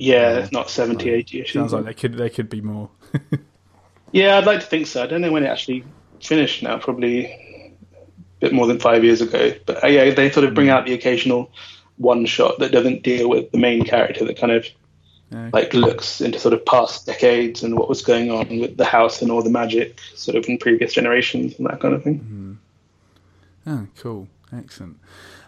Yeah, 0.00 0.38
it's 0.38 0.52
not 0.52 0.70
70, 0.70 1.10
80 1.10 1.40
issues. 1.40 1.52
Sounds 1.54 1.72
like 1.72 1.84
there 1.84 1.92
could 1.94 2.14
there 2.14 2.30
could 2.30 2.48
be 2.48 2.60
more. 2.60 2.90
Yeah, 4.10 4.38
I'd 4.38 4.46
like 4.46 4.60
to 4.60 4.66
think 4.66 4.86
so. 4.86 5.02
I 5.02 5.06
don't 5.06 5.20
know 5.20 5.30
when 5.30 5.44
it 5.44 5.48
actually 5.48 5.84
finished 6.22 6.62
now, 6.62 6.78
probably 6.78 7.26
a 7.26 7.72
bit 8.40 8.54
more 8.54 8.66
than 8.66 8.80
five 8.80 9.04
years 9.04 9.20
ago. 9.20 9.52
But 9.66 9.84
uh, 9.84 9.88
yeah, 9.88 10.14
they 10.14 10.30
sort 10.30 10.46
of 10.46 10.54
bring 10.54 10.70
out 10.70 10.86
the 10.86 10.94
occasional 10.94 11.50
one 11.98 12.24
shot 12.24 12.58
that 12.60 12.72
doesn't 12.72 13.02
deal 13.02 13.28
with 13.28 13.50
the 13.52 13.58
main 13.58 13.84
character 13.84 14.24
that 14.24 14.38
kind 14.38 14.52
of 14.52 14.64
Okay. 15.30 15.50
like 15.52 15.74
looks 15.74 16.22
into 16.22 16.38
sort 16.38 16.54
of 16.54 16.64
past 16.64 17.04
decades 17.04 17.62
and 17.62 17.76
what 17.76 17.88
was 17.88 18.00
going 18.00 18.30
on 18.30 18.60
with 18.60 18.78
the 18.78 18.84
house 18.84 19.20
and 19.20 19.30
all 19.30 19.42
the 19.42 19.50
magic 19.50 20.00
sort 20.14 20.38
of 20.38 20.48
in 20.48 20.56
previous 20.56 20.94
generations 20.94 21.54
and 21.58 21.66
that 21.66 21.80
kind 21.80 21.92
of 21.92 22.02
thing. 22.02 22.58
Oh, 23.66 23.86
cool. 23.98 24.28
Excellent. 24.56 24.98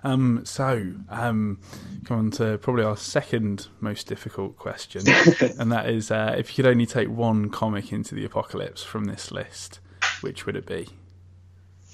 Um, 0.05 0.43
so, 0.45 0.93
um, 1.09 1.59
come 2.05 2.19
on 2.19 2.31
to 2.33 2.59
probably 2.59 2.85
our 2.85 2.97
second 2.97 3.69
most 3.81 4.07
difficult 4.07 4.59
question, 4.59 5.03
and 5.59 5.73
that 5.73 5.89
is 5.89 6.11
uh, 6.11 6.35
if 6.37 6.51
you 6.51 6.63
could 6.63 6.71
only 6.71 6.87
take 6.87 7.09
one 7.09 7.51
comic 7.51 7.93
into 7.93 8.15
the 8.15 8.25
apocalypse 8.25 8.83
from 8.83 9.05
this 9.05 9.31
list, 9.31 9.81
which 10.21 10.47
would 10.47 10.57
it 10.57 10.67
be? 10.67 10.89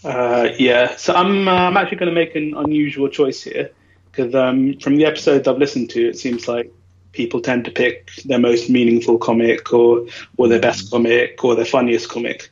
Uh, 0.04 0.50
yeah, 0.58 0.96
so 0.96 1.14
I'm 1.14 1.48
uh, 1.48 1.52
I'm 1.52 1.76
actually 1.76 1.98
going 1.98 2.14
to 2.14 2.14
make 2.14 2.34
an 2.36 2.54
unusual 2.56 3.08
choice 3.08 3.42
here 3.42 3.70
because 4.10 4.34
um, 4.34 4.78
from 4.78 4.96
the 4.96 5.04
episodes 5.04 5.46
I've 5.46 5.58
listened 5.58 5.90
to, 5.90 6.08
it 6.08 6.18
seems 6.18 6.48
like 6.48 6.72
people 7.16 7.40
tend 7.40 7.64
to 7.64 7.70
pick 7.70 8.12
their 8.24 8.38
most 8.38 8.68
meaningful 8.70 9.18
comic 9.18 9.72
or 9.72 10.06
or 10.36 10.48
their 10.48 10.60
best 10.60 10.90
comic 10.90 11.42
or 11.42 11.54
their 11.54 11.64
funniest 11.64 12.08
comic. 12.08 12.50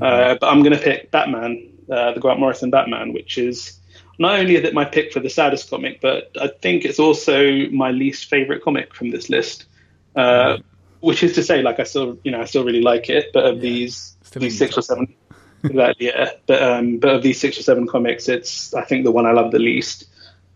Uh, 0.00 0.36
but 0.40 0.46
I'm 0.46 0.62
going 0.62 0.76
to 0.76 0.82
pick 0.82 1.10
Batman, 1.10 1.72
uh, 1.90 2.12
the 2.12 2.20
Grant 2.20 2.40
Morrison 2.40 2.70
Batman, 2.70 3.12
which 3.12 3.38
is 3.38 3.78
not 4.18 4.38
only 4.38 4.56
is 4.56 4.64
it 4.64 4.74
my 4.74 4.84
pick 4.84 5.12
for 5.12 5.20
the 5.20 5.30
saddest 5.30 5.70
comic, 5.70 6.00
but 6.00 6.30
I 6.40 6.48
think 6.48 6.84
it's 6.84 6.98
also 6.98 7.68
my 7.70 7.90
least 7.90 8.28
favorite 8.28 8.62
comic 8.62 8.94
from 8.94 9.10
this 9.10 9.30
list. 9.30 9.66
Uh, 10.14 10.58
Which 11.00 11.22
is 11.22 11.34
to 11.34 11.44
say, 11.44 11.62
like 11.62 11.78
I 11.78 11.84
still, 11.84 12.18
you 12.24 12.32
know, 12.32 12.40
I 12.40 12.44
still 12.46 12.64
really 12.64 12.82
like 12.82 13.08
it, 13.08 13.30
but 13.32 13.46
of 13.46 13.60
these 13.60 14.16
Still 14.22 14.42
these 14.42 14.58
six 14.58 14.76
or 14.76 14.82
seven, 14.82 15.14
exactly, 15.64 16.06
yeah. 16.06 16.30
But 16.46 16.62
um, 16.62 16.98
but 16.98 17.14
of 17.14 17.22
these 17.22 17.40
six 17.40 17.58
or 17.58 17.62
seven 17.62 17.86
comics, 17.86 18.28
it's 18.28 18.74
I 18.74 18.82
think 18.82 19.04
the 19.04 19.12
one 19.12 19.24
I 19.24 19.32
love 19.32 19.52
the 19.52 19.60
least. 19.60 20.06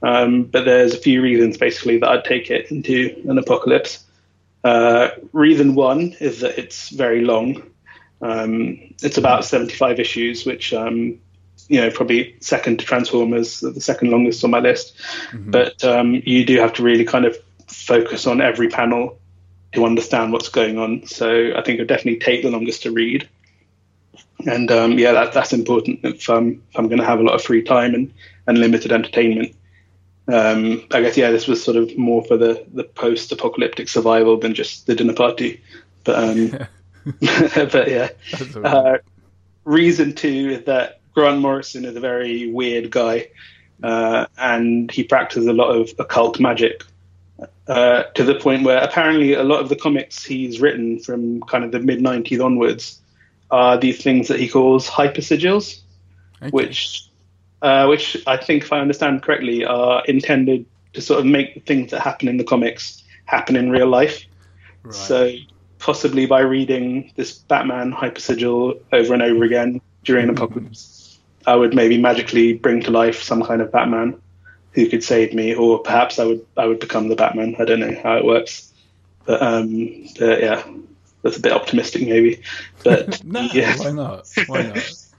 Um, 0.03 0.45
but 0.45 0.65
there's 0.65 0.95
a 0.95 0.99
few 0.99 1.23
reasons 1.23 1.57
basically 1.57 1.99
that 1.99 2.09
I'd 2.09 2.25
take 2.25 2.51
it 2.51 2.71
into 2.71 3.23
an 3.29 3.39
apocalypse. 3.39 4.05
Uh, 4.65 5.11
reason 5.33 5.75
one 5.75 6.15
is 6.21 6.41
that 6.41 6.59
it's 6.59 6.91
very 6.91 7.23
long. 7.23 7.63
Um, 8.21 8.95
it's 9.03 9.19
about 9.19 9.45
75 9.45 9.99
issues, 9.99 10.47
which 10.47 10.73
um, 10.73 11.19
you 11.69 11.81
know 11.81 11.91
probably 11.91 12.37
second 12.41 12.79
to 12.81 12.85
Transformers, 12.85 13.61
the 13.61 13.81
second 13.81 14.11
longest 14.11 14.45
on 14.45 14.51
my 14.51 14.61
list. 14.61 15.01
But 15.51 15.83
um, 15.85 16.21
you 16.25 16.45
do 16.45 16.59
have 16.59 16.73
to 16.75 16.83
really 16.83 17.05
kind 17.05 17.25
of 17.25 17.37
focus 17.67 18.27
on 18.27 18.41
every 18.41 18.69
panel 18.69 19.19
to 19.73 19.85
understand 19.85 20.33
what's 20.33 20.49
going 20.49 20.79
on. 20.79 21.07
So 21.07 21.53
I 21.57 21.63
think 21.63 21.81
it'll 21.81 21.87
definitely 21.87 22.21
take 22.21 22.43
the 22.43 22.51
longest 22.51 22.83
to 22.83 22.93
read. 22.93 23.29
And 24.47 24.71
um, 24.71 24.99
yeah, 24.99 25.13
that, 25.13 25.33
that's 25.33 25.53
important 25.53 26.01
if, 26.03 26.29
um, 26.29 26.63
if 26.71 26.79
I'm 26.79 26.89
going 26.89 27.01
to 27.01 27.07
have 27.07 27.21
a 27.21 27.23
lot 27.23 27.35
of 27.35 27.43
free 27.43 27.63
time 27.63 27.95
and, 27.95 28.13
and 28.47 28.59
limited 28.59 28.93
entertainment. 28.93 29.55
Um, 30.29 30.87
I 30.93 31.01
guess 31.03 31.17
yeah, 31.17 31.31
this 31.31 31.49
was 31.49 31.63
sort 31.63 31.77
of 31.77 31.97
more 31.99 32.25
for 32.25 32.37
the, 32.37 32.65
the 32.73 32.85
post-apocalyptic 32.85 33.89
survival 33.89 34.39
than 34.39 34.55
just 34.55 34.87
the 34.87 34.95
dinner 34.95 35.15
party. 35.15 35.63
But 36.05 36.23
um, 36.23 36.49
but 37.73 37.91
yeah, 37.91 38.11
uh, 38.63 38.99
reason 39.65 40.15
two 40.15 40.51
is 40.51 40.65
that 40.65 41.01
Grant 41.15 41.41
Morrison 41.41 41.85
is 41.85 41.97
a 41.97 42.01
very 42.01 42.51
weird 42.51 42.91
guy, 42.91 43.29
uh, 43.83 44.27
and 44.39 44.91
he 44.91 45.03
practices 45.05 45.47
a 45.47 45.53
lot 45.53 45.75
of 45.75 45.91
occult 45.99 46.39
magic. 46.41 46.85
Uh, 47.67 48.05
to 48.15 48.23
the 48.25 48.35
point 48.37 48.63
where 48.65 48.79
apparently 48.79 49.35
a 49.35 49.43
lot 49.43 49.61
of 49.61 49.69
the 49.69 49.77
comics 49.77 50.25
he's 50.25 50.61
written 50.61 50.99
from 51.01 51.41
kind 51.43 51.65
of 51.65 51.73
the 51.73 51.81
mid 51.81 52.01
90s 52.01 52.45
onwards 52.45 53.01
are 53.51 53.77
these 53.77 54.03
things 54.03 54.29
that 54.29 54.39
he 54.39 54.49
calls 54.49 54.89
hypersigils, 54.89 55.81
Okay. 56.41 56.51
which 56.51 57.09
uh, 57.63 57.87
which 57.87 58.17
I 58.27 58.37
think, 58.37 58.65
if 58.65 58.73
I 58.73 58.81
understand 58.81 59.23
correctly, 59.23 59.65
are 59.65 60.05
intended 60.07 60.67
to 60.93 61.01
sort 61.01 61.21
of 61.21 61.27
make 61.27 61.65
things 61.65 61.91
that 61.93 62.01
happen 62.01 62.29
in 62.29 62.37
the 62.37 62.45
comics 62.45 63.03
happen 63.25 63.57
in 63.57 63.71
real 63.71 63.87
life. 63.87 64.25
Right. 64.83 64.95
So 64.95 65.31
possibly 65.79 66.27
by 66.27 66.41
reading 66.41 67.13
this 67.17 67.39
Batman 67.39 67.93
hypersigil 67.93 68.81
over 68.93 69.15
and 69.15 69.23
over 69.23 69.45
again 69.45 69.81
during 70.05 70.25
an 70.25 70.31
apocalypse, 70.31 71.19
I 71.47 71.57
would 71.57 71.75
maybe 71.75 71.99
magically 71.99 72.53
bring 72.53 72.83
to 72.83 72.91
life 72.91 73.23
some 73.23 73.43
kind 73.43 73.63
of 73.63 73.73
Batman 73.73 74.21
who 74.73 74.89
could 74.89 75.05
save 75.05 75.35
me, 75.35 75.55
or 75.55 75.81
perhaps 75.81 76.19
I 76.19 76.25
would 76.25 76.45
I 76.57 76.67
would 76.67 76.81
become 76.81 77.09
the 77.09 77.17
Batman. 77.17 77.57
I 77.59 77.65
don't 77.65 77.81
know 77.81 77.97
how 78.03 78.17
it 78.17 78.25
works, 78.25 78.73
but 79.25 79.41
um, 79.43 80.07
but 80.19 80.41
yeah, 80.41 80.65
that's 81.23 81.37
a 81.37 81.41
bit 81.41 81.53
optimistic 81.53 82.03
maybe. 82.03 82.43
But 82.83 83.23
no, 83.25 83.41
yeah, 83.53 83.77
why 83.77 83.93
not? 83.93 84.29
Why 84.47 84.63
not? 84.63 84.95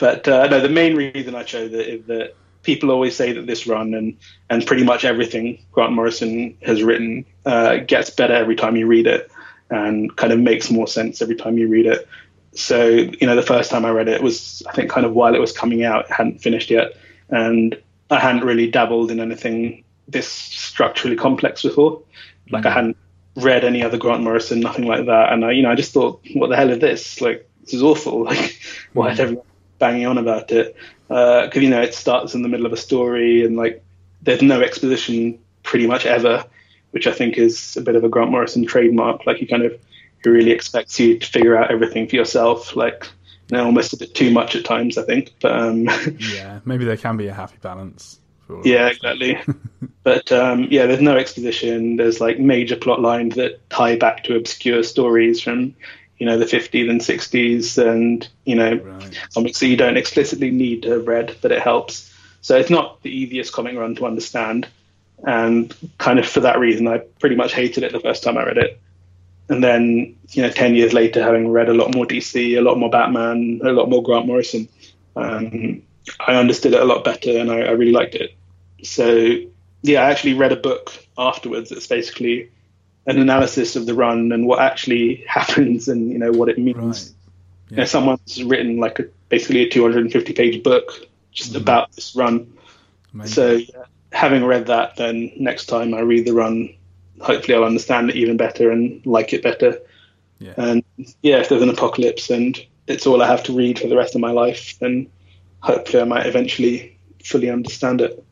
but 0.00 0.26
uh, 0.26 0.46
no, 0.48 0.60
the 0.60 0.68
main 0.68 0.96
reason 0.96 1.34
I 1.34 1.44
chose 1.44 1.72
it 1.72 1.86
is 1.86 2.06
that 2.06 2.34
people 2.62 2.90
always 2.90 3.14
say 3.14 3.32
that 3.32 3.46
this 3.46 3.66
run 3.66 3.94
and 3.94 4.16
and 4.48 4.66
pretty 4.66 4.82
much 4.82 5.04
everything 5.04 5.64
Grant 5.72 5.92
Morrison 5.92 6.56
has 6.62 6.82
written 6.82 7.24
uh, 7.46 7.76
gets 7.76 8.10
better 8.10 8.34
every 8.34 8.56
time 8.56 8.76
you 8.76 8.86
read 8.86 9.06
it, 9.06 9.30
and 9.68 10.14
kind 10.16 10.32
of 10.32 10.40
makes 10.40 10.70
more 10.70 10.88
sense 10.88 11.22
every 11.22 11.36
time 11.36 11.58
you 11.58 11.68
read 11.68 11.86
it. 11.86 12.08
So 12.54 12.88
you 12.88 13.26
know, 13.26 13.36
the 13.36 13.42
first 13.42 13.70
time 13.70 13.84
I 13.84 13.90
read 13.90 14.08
it 14.08 14.22
was 14.22 14.62
I 14.66 14.72
think 14.72 14.90
kind 14.90 15.06
of 15.06 15.12
while 15.12 15.34
it 15.34 15.40
was 15.40 15.52
coming 15.52 15.84
out, 15.84 16.06
it 16.06 16.12
hadn't 16.12 16.40
finished 16.40 16.70
yet, 16.70 16.96
and 17.28 17.80
I 18.10 18.18
hadn't 18.18 18.44
really 18.44 18.70
dabbled 18.70 19.10
in 19.10 19.20
anything 19.20 19.84
this 20.08 20.26
structurally 20.26 21.16
complex 21.16 21.62
before. 21.62 22.02
Like 22.50 22.64
I 22.64 22.70
hadn't 22.70 22.96
read 23.36 23.64
any 23.64 23.82
other 23.82 23.98
Grant 23.98 24.22
Morrison, 24.22 24.60
nothing 24.60 24.86
like 24.86 25.04
that, 25.06 25.32
and 25.32 25.44
I, 25.44 25.52
you 25.52 25.62
know, 25.62 25.70
I 25.70 25.74
just 25.74 25.92
thought, 25.92 26.20
what 26.34 26.48
the 26.48 26.56
hell 26.56 26.70
is 26.70 26.78
this? 26.78 27.20
Like 27.20 27.48
this 27.60 27.74
is 27.74 27.82
awful. 27.82 28.24
Like 28.30 28.60
why 28.92 29.12
is 29.12 29.20
everyone 29.20 29.44
banging 29.80 30.06
on 30.06 30.18
about 30.18 30.52
it? 30.52 30.76
because 31.08 31.60
you 31.60 31.68
know 31.68 31.80
it 31.80 31.92
starts 31.92 32.36
in 32.36 32.42
the 32.42 32.48
middle 32.48 32.66
of 32.66 32.72
a 32.72 32.76
story 32.76 33.44
and 33.44 33.56
like 33.56 33.82
there's 34.22 34.42
no 34.42 34.60
exposition 34.60 35.40
pretty 35.62 35.86
much 35.86 36.06
ever, 36.06 36.44
which 36.92 37.06
I 37.06 37.12
think 37.12 37.38
is 37.38 37.76
a 37.76 37.80
bit 37.80 37.96
of 37.96 38.04
a 38.04 38.08
Grant 38.08 38.30
Morrison 38.30 38.66
trademark. 38.66 39.26
Like 39.26 39.38
he 39.38 39.46
kind 39.46 39.64
of 39.64 39.78
he 40.22 40.30
really 40.30 40.50
expects 40.50 41.00
you 41.00 41.18
to 41.18 41.26
figure 41.26 41.56
out 41.56 41.70
everything 41.70 42.08
for 42.08 42.16
yourself. 42.16 42.76
Like 42.76 43.08
you 43.50 43.56
know, 43.56 43.64
almost 43.64 43.92
a 43.92 43.96
bit 43.96 44.14
too 44.14 44.30
much 44.30 44.54
at 44.54 44.64
times, 44.64 44.98
I 44.98 45.02
think. 45.02 45.34
But 45.40 45.58
um, 45.58 45.88
yeah, 46.18 46.60
maybe 46.64 46.84
there 46.84 46.96
can 46.96 47.16
be 47.16 47.28
a 47.28 47.34
happy 47.34 47.56
balance. 47.60 48.20
Yeah, 48.64 48.88
exactly. 48.88 49.38
but 50.02 50.30
um, 50.32 50.66
yeah, 50.70 50.86
there's 50.86 51.00
no 51.00 51.16
exposition. 51.16 51.96
There's 51.96 52.20
like 52.20 52.38
major 52.38 52.76
plot 52.76 53.00
lines 53.00 53.36
that 53.36 53.68
tie 53.70 53.96
back 53.96 54.24
to 54.24 54.36
obscure 54.36 54.82
stories 54.82 55.40
from 55.40 55.74
you 56.20 56.26
know 56.26 56.38
the 56.38 56.44
50s 56.44 56.88
and 56.88 57.00
60s, 57.00 57.78
and 57.84 58.28
you 58.44 58.54
know 58.54 58.74
right. 58.74 59.20
comics 59.34 59.58
that 59.58 59.66
you 59.66 59.76
don't 59.76 59.96
explicitly 59.96 60.50
need 60.50 60.84
to 60.84 60.90
have 60.90 61.08
read, 61.08 61.36
but 61.42 61.50
it 61.50 61.60
helps. 61.60 62.14
So 62.42 62.56
it's 62.56 62.70
not 62.70 63.02
the 63.02 63.10
easiest 63.10 63.52
comic 63.52 63.76
run 63.76 63.96
to 63.96 64.06
understand, 64.06 64.68
and 65.24 65.74
kind 65.98 66.18
of 66.18 66.26
for 66.26 66.40
that 66.40 66.60
reason, 66.60 66.86
I 66.86 66.98
pretty 67.18 67.34
much 67.34 67.52
hated 67.52 67.82
it 67.82 67.92
the 67.92 68.00
first 68.00 68.22
time 68.22 68.38
I 68.38 68.44
read 68.44 68.58
it. 68.58 68.80
And 69.48 69.64
then, 69.64 70.16
you 70.28 70.42
know, 70.42 70.50
10 70.50 70.76
years 70.76 70.92
later, 70.92 71.20
having 71.24 71.50
read 71.50 71.68
a 71.68 71.74
lot 71.74 71.92
more 71.92 72.06
DC, 72.06 72.56
a 72.56 72.60
lot 72.60 72.78
more 72.78 72.88
Batman, 72.88 73.60
a 73.64 73.72
lot 73.72 73.90
more 73.90 74.00
Grant 74.00 74.26
Morrison, 74.26 74.68
um, 75.16 75.82
I 76.26 76.36
understood 76.36 76.72
it 76.72 76.80
a 76.80 76.84
lot 76.84 77.04
better 77.04 77.36
and 77.36 77.50
I, 77.50 77.62
I 77.62 77.70
really 77.72 77.92
liked 77.92 78.14
it. 78.14 78.34
So 78.84 79.36
yeah, 79.82 80.02
I 80.02 80.10
actually 80.10 80.34
read 80.34 80.52
a 80.52 80.56
book 80.56 80.92
afterwards 81.18 81.70
that's 81.70 81.86
basically 81.86 82.50
an 83.06 83.18
analysis 83.18 83.76
of 83.76 83.86
the 83.86 83.94
run 83.94 84.32
and 84.32 84.46
what 84.46 84.60
actually 84.60 85.16
happens 85.28 85.88
and 85.88 86.10
you 86.10 86.18
know 86.18 86.32
what 86.32 86.48
it 86.48 86.58
means. 86.58 86.76
Right. 86.76 87.10
Yeah. 87.68 87.70
You 87.70 87.76
know, 87.78 87.84
someone's 87.84 88.42
written 88.42 88.78
like 88.78 88.98
a, 88.98 89.04
basically 89.28 89.62
a 89.62 89.70
250 89.70 90.32
page 90.32 90.62
book 90.62 91.06
just 91.32 91.52
mm 91.52 91.60
about 91.60 91.92
this 91.92 92.16
run. 92.16 92.52
Amazing. 93.14 93.34
So 93.34 93.50
yeah, 93.52 93.84
having 94.12 94.44
read 94.44 94.66
that, 94.66 94.96
then 94.96 95.30
next 95.36 95.66
time 95.66 95.94
I 95.94 96.00
read 96.00 96.26
the 96.26 96.34
run, 96.34 96.74
hopefully 97.20 97.56
I'll 97.56 97.64
understand 97.64 98.10
it 98.10 98.16
even 98.16 98.36
better 98.36 98.70
and 98.70 99.04
like 99.06 99.32
it 99.32 99.42
better. 99.42 99.78
Yeah. 100.40 100.54
And 100.56 100.82
yeah, 101.22 101.38
if 101.38 101.48
there's 101.48 101.62
an 101.62 101.68
apocalypse 101.68 102.30
and 102.30 102.58
it's 102.86 103.06
all 103.06 103.22
I 103.22 103.26
have 103.26 103.44
to 103.44 103.52
read 103.52 103.78
for 103.78 103.86
the 103.86 103.96
rest 103.96 104.14
of 104.14 104.20
my 104.20 104.32
life, 104.32 104.76
then 104.80 105.08
hopefully 105.60 106.02
I 106.02 106.06
might 106.06 106.26
eventually 106.26 106.98
fully 107.24 107.50
understand 107.50 108.00
it. 108.00 108.24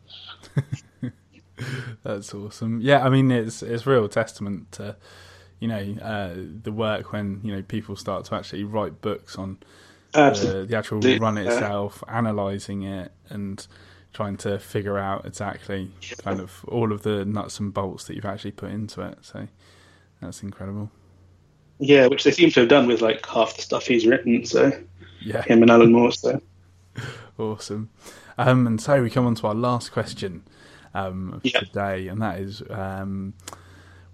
That's 2.02 2.34
awesome. 2.34 2.80
Yeah, 2.80 3.04
I 3.04 3.08
mean 3.08 3.30
it's 3.30 3.62
it's 3.62 3.86
real 3.86 4.08
testament 4.08 4.72
to 4.72 4.96
you 5.60 5.68
know 5.68 5.96
uh, 6.02 6.34
the 6.62 6.72
work 6.72 7.12
when 7.12 7.40
you 7.42 7.54
know 7.54 7.62
people 7.62 7.96
start 7.96 8.24
to 8.26 8.34
actually 8.34 8.64
write 8.64 9.00
books 9.00 9.36
on 9.36 9.58
uh, 10.14 10.30
the 10.30 10.76
actual 10.76 11.00
run 11.18 11.38
itself, 11.38 12.02
uh, 12.06 12.12
analyzing 12.12 12.82
it, 12.82 13.12
and 13.28 13.66
trying 14.12 14.36
to 14.38 14.58
figure 14.58 14.98
out 14.98 15.26
exactly 15.26 15.90
kind 16.18 16.40
of 16.40 16.64
all 16.68 16.92
of 16.92 17.02
the 17.02 17.24
nuts 17.24 17.60
and 17.60 17.74
bolts 17.74 18.04
that 18.04 18.14
you've 18.14 18.24
actually 18.24 18.52
put 18.52 18.70
into 18.70 19.02
it. 19.02 19.18
So 19.22 19.46
that's 20.20 20.42
incredible. 20.42 20.90
Yeah, 21.78 22.06
which 22.06 22.24
they 22.24 22.32
seem 22.32 22.50
to 22.50 22.60
have 22.60 22.68
done 22.68 22.86
with 22.88 23.02
like 23.02 23.24
half 23.26 23.54
the 23.56 23.62
stuff 23.62 23.86
he's 23.86 24.06
written. 24.06 24.44
So 24.44 24.72
yeah, 25.20 25.42
him 25.42 25.62
and 25.62 25.70
Alan 25.70 25.92
Moore. 25.92 26.12
So 26.12 26.40
awesome. 27.38 27.90
Um, 28.36 28.66
and 28.66 28.80
so 28.80 29.02
we 29.02 29.10
come 29.10 29.26
on 29.26 29.34
to 29.36 29.48
our 29.48 29.54
last 29.54 29.90
question 29.90 30.44
um, 30.94 31.40
today, 31.44 32.08
and 32.08 32.20
that 32.22 32.38
is 32.40 32.62
um, 32.70 33.34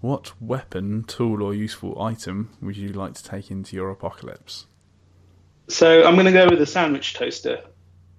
what 0.01 0.33
weapon, 0.41 1.03
tool, 1.03 1.41
or 1.41 1.53
useful 1.53 2.01
item 2.01 2.55
would 2.61 2.77
you 2.77 2.89
like 2.89 3.13
to 3.15 3.23
take 3.23 3.49
into 3.49 3.75
your 3.75 3.89
apocalypse? 3.89 4.67
So 5.67 6.05
I'm 6.05 6.13
going 6.13 6.27
to 6.27 6.31
go 6.31 6.47
with 6.47 6.61
a 6.61 6.65
sandwich 6.65 7.15
toaster. 7.15 7.61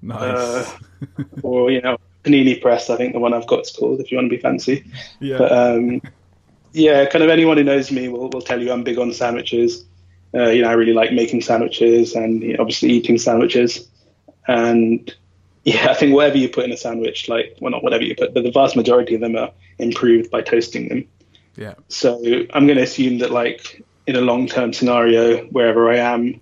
Nice. 0.03 0.21
Uh, 0.21 0.69
or, 1.43 1.71
you 1.71 1.81
know, 1.81 1.97
panini 2.25 2.61
press, 2.61 2.91
I 2.91 2.97
think 2.97 3.13
the 3.13 3.21
one 3.21 3.33
I've 3.33 3.47
got 3.47 3.61
is 3.61 3.71
called, 3.71 4.01
if 4.01 4.11
you 4.11 4.19
want 4.19 4.31
to 4.31 4.37
be 4.37 4.43
fancy. 4.43 4.85
Yeah. 5.21 5.39
But, 5.39 5.53
um, 5.53 6.03
yeah, 6.73 7.07
kind 7.07 7.23
of 7.23 7.31
anyone 7.31 7.57
who 7.57 7.65
knows 7.65 7.91
me 7.91 8.09
will, 8.09 8.29
will 8.31 8.43
tell 8.43 8.61
you 8.61 8.73
I'm 8.73 8.83
big 8.83 8.99
on 8.99 9.13
sandwiches. 9.13 9.85
Uh, 10.35 10.49
you 10.49 10.63
know, 10.63 10.69
I 10.69 10.73
really 10.73 10.93
like 10.93 11.13
making 11.13 11.41
sandwiches 11.41 12.15
and 12.15 12.43
you 12.43 12.55
know, 12.55 12.61
obviously 12.61 12.91
eating 12.91 13.17
sandwiches. 13.17 13.89
And 14.49 15.15
yeah, 15.67 15.89
I 15.91 15.95
think 15.95 16.15
whatever 16.15 16.39
you 16.39 16.49
put 16.49 16.65
in 16.65 16.71
a 16.71 16.77
sandwich, 16.77 17.29
like, 17.29 17.59
well, 17.61 17.73
not 17.73 17.83
whatever 17.83 18.05
you 18.05 18.15
put, 18.15 18.33
but 18.33 18.45
the 18.45 18.53
vast 18.53 18.77
majority 18.77 19.17
of 19.17 19.21
them 19.21 19.35
are 19.35 19.51
improved 19.81 20.31
by 20.31 20.41
toasting 20.41 20.89
them. 20.89 21.09
Yeah. 21.57 21.75
So 21.89 22.23
I'm 22.55 22.67
going 22.67 22.77
to 22.77 22.85
assume 22.85 23.19
that, 23.19 23.33
like, 23.33 23.83
in 24.07 24.15
a 24.15 24.21
long 24.21 24.47
term 24.47 24.73
scenario, 24.73 25.45
wherever 25.47 25.91
I 25.91 25.97
am, 25.97 26.41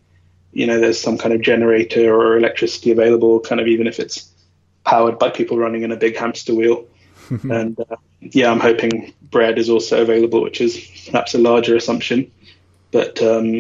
you 0.53 0.67
know, 0.67 0.79
there's 0.79 1.01
some 1.01 1.17
kind 1.17 1.33
of 1.33 1.41
generator 1.41 2.15
or 2.15 2.37
electricity 2.37 2.91
available, 2.91 3.41
kind 3.41 3.63
of 3.63 3.67
even 3.67 3.87
if 3.87 3.99
it's 3.99 4.31
powered 4.85 5.19
by 5.19 5.31
people 5.31 5.57
running 5.57 5.85
in 5.85 5.91
a 5.91 5.97
big 5.97 6.19
hamster 6.19 6.55
wheel. 6.55 6.87
and 7.51 7.81
uh, 7.81 7.97
yeah, 8.21 8.51
I'm 8.51 8.61
hoping 8.61 9.15
bread 9.31 9.59
is 9.59 9.71
also 9.71 10.03
available, 10.03 10.43
which 10.43 10.61
is 10.61 10.77
perhaps 11.07 11.33
a 11.35 11.39
larger 11.39 11.75
assumption. 11.77 12.31
But 12.91 13.23
um, 13.23 13.55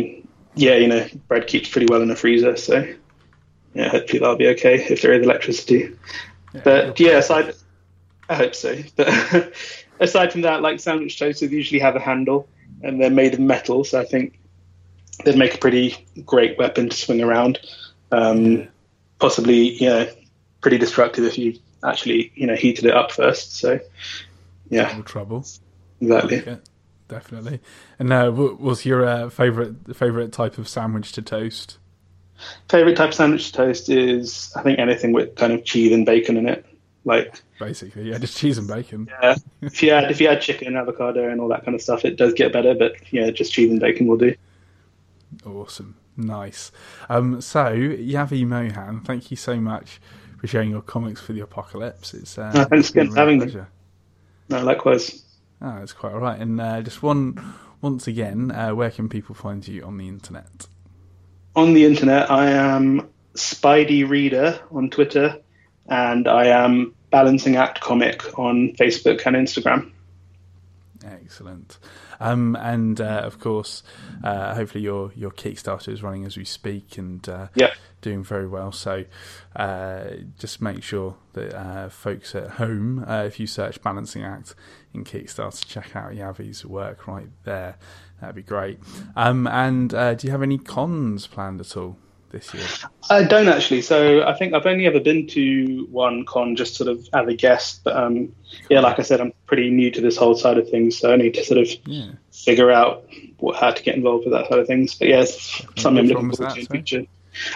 yeah, 0.56 0.74
you 0.74 0.88
know, 0.88 1.08
bread 1.26 1.46
keeps 1.46 1.70
pretty 1.70 1.86
well 1.90 2.02
in 2.02 2.10
a 2.10 2.16
freezer, 2.16 2.54
so 2.56 2.86
yeah, 3.74 3.88
hopefully 3.88 4.20
that'll 4.20 4.36
be 4.36 4.48
okay 4.48 4.84
if 4.88 5.02
there 5.02 5.12
is 5.12 5.24
electricity. 5.24 5.90
Yeah, 6.54 6.60
but 6.64 7.00
yeah, 7.00 7.18
aside, 7.18 7.54
I 8.28 8.34
hope 8.34 8.54
so. 8.54 8.76
But 8.96 9.52
aside 10.00 10.32
from 10.32 10.42
that, 10.42 10.62
like 10.62 10.80
sandwich 10.80 11.18
toasters 11.18 11.50
usually 11.50 11.80
have 11.80 11.96
a 11.96 12.00
handle 12.00 12.48
and 12.82 13.00
they're 13.00 13.10
made 13.10 13.34
of 13.34 13.40
metal, 13.40 13.84
so 13.84 14.00
I 14.00 14.04
think 14.04 14.38
they'd 15.24 15.38
make 15.38 15.54
a 15.54 15.58
pretty 15.58 16.06
great 16.24 16.58
weapon 16.58 16.88
to 16.88 16.96
swing 16.96 17.22
around. 17.22 17.58
Um, 18.12 18.68
possibly, 19.18 19.74
you 19.74 19.88
know, 19.88 20.08
pretty 20.60 20.78
destructive 20.78 21.24
if 21.24 21.38
you 21.38 21.58
actually, 21.82 22.32
you 22.34 22.46
know, 22.46 22.54
heated 22.54 22.86
it 22.86 22.94
up 22.94 23.10
first. 23.10 23.56
So, 23.56 23.80
yeah, 24.68 24.94
no 24.96 25.02
trouble. 25.02 25.44
Exactly. 26.00 26.40
Okay. 26.40 26.58
Definitely. 27.08 27.60
And 27.98 28.12
uh, 28.12 28.30
what 28.30 28.60
was 28.60 28.86
your 28.86 29.04
uh, 29.04 29.28
favorite 29.28 29.94
favorite 29.96 30.32
type 30.32 30.58
of 30.58 30.68
sandwich 30.68 31.12
to 31.12 31.22
toast? 31.22 31.78
Favorite 32.68 32.96
type 32.96 33.10
of 33.10 33.14
sandwich 33.14 33.52
toast 33.52 33.88
is 33.88 34.52
I 34.56 34.62
think 34.62 34.78
anything 34.78 35.12
with 35.12 35.34
kind 35.36 35.52
of 35.52 35.64
cheese 35.64 35.92
and 35.92 36.04
bacon 36.04 36.36
in 36.36 36.48
it. 36.48 36.66
Like 37.04 37.42
basically, 37.58 38.10
yeah, 38.10 38.18
just 38.18 38.36
cheese 38.36 38.58
and 38.58 38.66
bacon. 38.66 39.08
Yeah, 39.22 39.36
if 39.60 39.82
you 39.82 39.92
had 39.92 40.10
if 40.10 40.20
you 40.20 40.28
had 40.28 40.40
chicken, 40.40 40.68
and 40.68 40.76
avocado, 40.76 41.28
and 41.28 41.40
all 41.40 41.48
that 41.48 41.64
kind 41.64 41.74
of 41.74 41.82
stuff, 41.82 42.04
it 42.04 42.16
does 42.16 42.32
get 42.32 42.52
better. 42.52 42.74
But 42.74 42.94
yeah, 43.12 43.30
just 43.30 43.52
cheese 43.52 43.70
and 43.70 43.78
bacon 43.78 44.06
will 44.06 44.16
do. 44.16 44.34
Awesome, 45.44 45.96
nice. 46.16 46.72
Um, 47.08 47.40
so 47.40 47.66
Yavi 47.66 48.46
Mohan, 48.46 49.02
thank 49.02 49.30
you 49.30 49.36
so 49.36 49.56
much 49.56 50.00
for 50.40 50.46
sharing 50.46 50.70
your 50.70 50.80
comics 50.80 51.20
for 51.20 51.34
the 51.34 51.40
apocalypse. 51.40 52.14
It's 52.14 52.38
uh, 52.38 52.52
no, 52.52 52.64
thanks 52.64 52.90
again 52.90 53.10
for 53.10 53.16
having 53.16 53.38
me. 53.38 53.54
No, 54.48 54.62
likewise. 54.62 55.24
Oh, 55.60 55.78
it's 55.82 55.92
quite 55.92 56.12
all 56.12 56.20
right. 56.20 56.38
And 56.38 56.60
uh, 56.60 56.82
just 56.82 57.02
one 57.02 57.54
once 57.80 58.06
again, 58.06 58.50
uh, 58.50 58.74
where 58.74 58.90
can 58.90 59.08
people 59.08 59.34
find 59.34 59.66
you 59.66 59.82
on 59.84 59.98
the 59.98 60.08
internet? 60.08 60.66
On 61.56 61.74
the 61.74 61.84
internet, 61.84 62.30
I 62.30 62.50
am 62.50 63.08
Spidey 63.34 64.08
Reader 64.08 64.60
on 64.70 64.90
Twitter, 64.90 65.40
and 65.88 66.26
I 66.28 66.46
am 66.46 66.94
Balancing 67.10 67.56
Act 67.56 67.80
Comic 67.80 68.38
on 68.38 68.72
Facebook 68.72 69.24
and 69.26 69.36
Instagram. 69.36 69.92
Excellent. 71.04 71.78
Um, 72.20 72.56
and 72.56 73.00
uh, 73.00 73.22
of 73.24 73.38
course, 73.38 73.82
uh, 74.22 74.54
hopefully 74.54 74.82
your 74.82 75.12
your 75.14 75.30
Kickstarter 75.30 75.88
is 75.88 76.02
running 76.02 76.24
as 76.24 76.36
we 76.36 76.44
speak 76.44 76.96
and 76.96 77.28
uh, 77.28 77.48
yeah. 77.54 77.74
doing 78.00 78.22
very 78.22 78.46
well. 78.46 78.72
So 78.72 79.04
uh, 79.54 80.04
just 80.38 80.62
make 80.62 80.82
sure 80.82 81.16
that 81.34 81.54
uh, 81.54 81.88
folks 81.88 82.34
at 82.34 82.52
home, 82.52 83.04
uh, 83.06 83.24
if 83.24 83.38
you 83.38 83.46
search 83.46 83.82
Balancing 83.82 84.22
Act 84.24 84.54
in 84.92 85.04
Kickstarter, 85.04 85.64
check 85.66 85.94
out 85.94 86.12
Yavi's 86.12 86.64
work 86.64 87.06
right 87.06 87.28
there. 87.44 87.76
That'd 88.24 88.36
be 88.36 88.42
great. 88.42 88.78
Um, 89.16 89.46
and 89.46 89.90
do 89.90 90.18
you 90.22 90.30
have 90.30 90.42
any 90.42 90.58
cons 90.58 91.26
planned 91.26 91.60
at 91.60 91.76
all? 91.76 91.96
this 92.34 92.52
year? 92.52 92.66
I 93.08 93.22
don't 93.22 93.48
actually. 93.48 93.80
So 93.80 94.26
I 94.26 94.34
think 94.34 94.52
I've 94.52 94.66
only 94.66 94.86
ever 94.86 95.00
been 95.00 95.26
to 95.28 95.86
one 95.90 96.26
con 96.26 96.56
just 96.56 96.74
sort 96.74 96.90
of 96.90 97.08
as 97.14 97.28
a 97.28 97.34
guest. 97.34 97.82
But 97.84 97.96
um, 97.96 98.34
yeah, 98.68 98.80
like 98.80 98.98
I 98.98 99.02
said, 99.02 99.20
I'm 99.20 99.32
pretty 99.46 99.70
new 99.70 99.90
to 99.92 100.00
this 100.02 100.16
whole 100.18 100.34
side 100.34 100.58
of 100.58 100.68
things, 100.68 100.98
so 100.98 101.12
I 101.12 101.16
need 101.16 101.34
to 101.34 101.44
sort 101.44 101.60
of 101.60 101.68
yeah. 101.86 102.10
figure 102.32 102.70
out 102.70 103.08
what, 103.38 103.56
how 103.56 103.70
to 103.70 103.82
get 103.82 103.94
involved 103.94 104.26
with 104.26 104.34
that 104.34 104.48
side 104.48 104.58
of 104.58 104.66
things. 104.66 104.94
But 104.94 105.08
yes, 105.08 105.60
yeah, 105.60 105.66
something 105.82 106.04
I'm 106.04 106.08
looking 106.08 106.30
forward 106.32 106.54
to 106.54 106.60
in 106.60 106.66
the 106.66 106.70
future. 106.70 107.06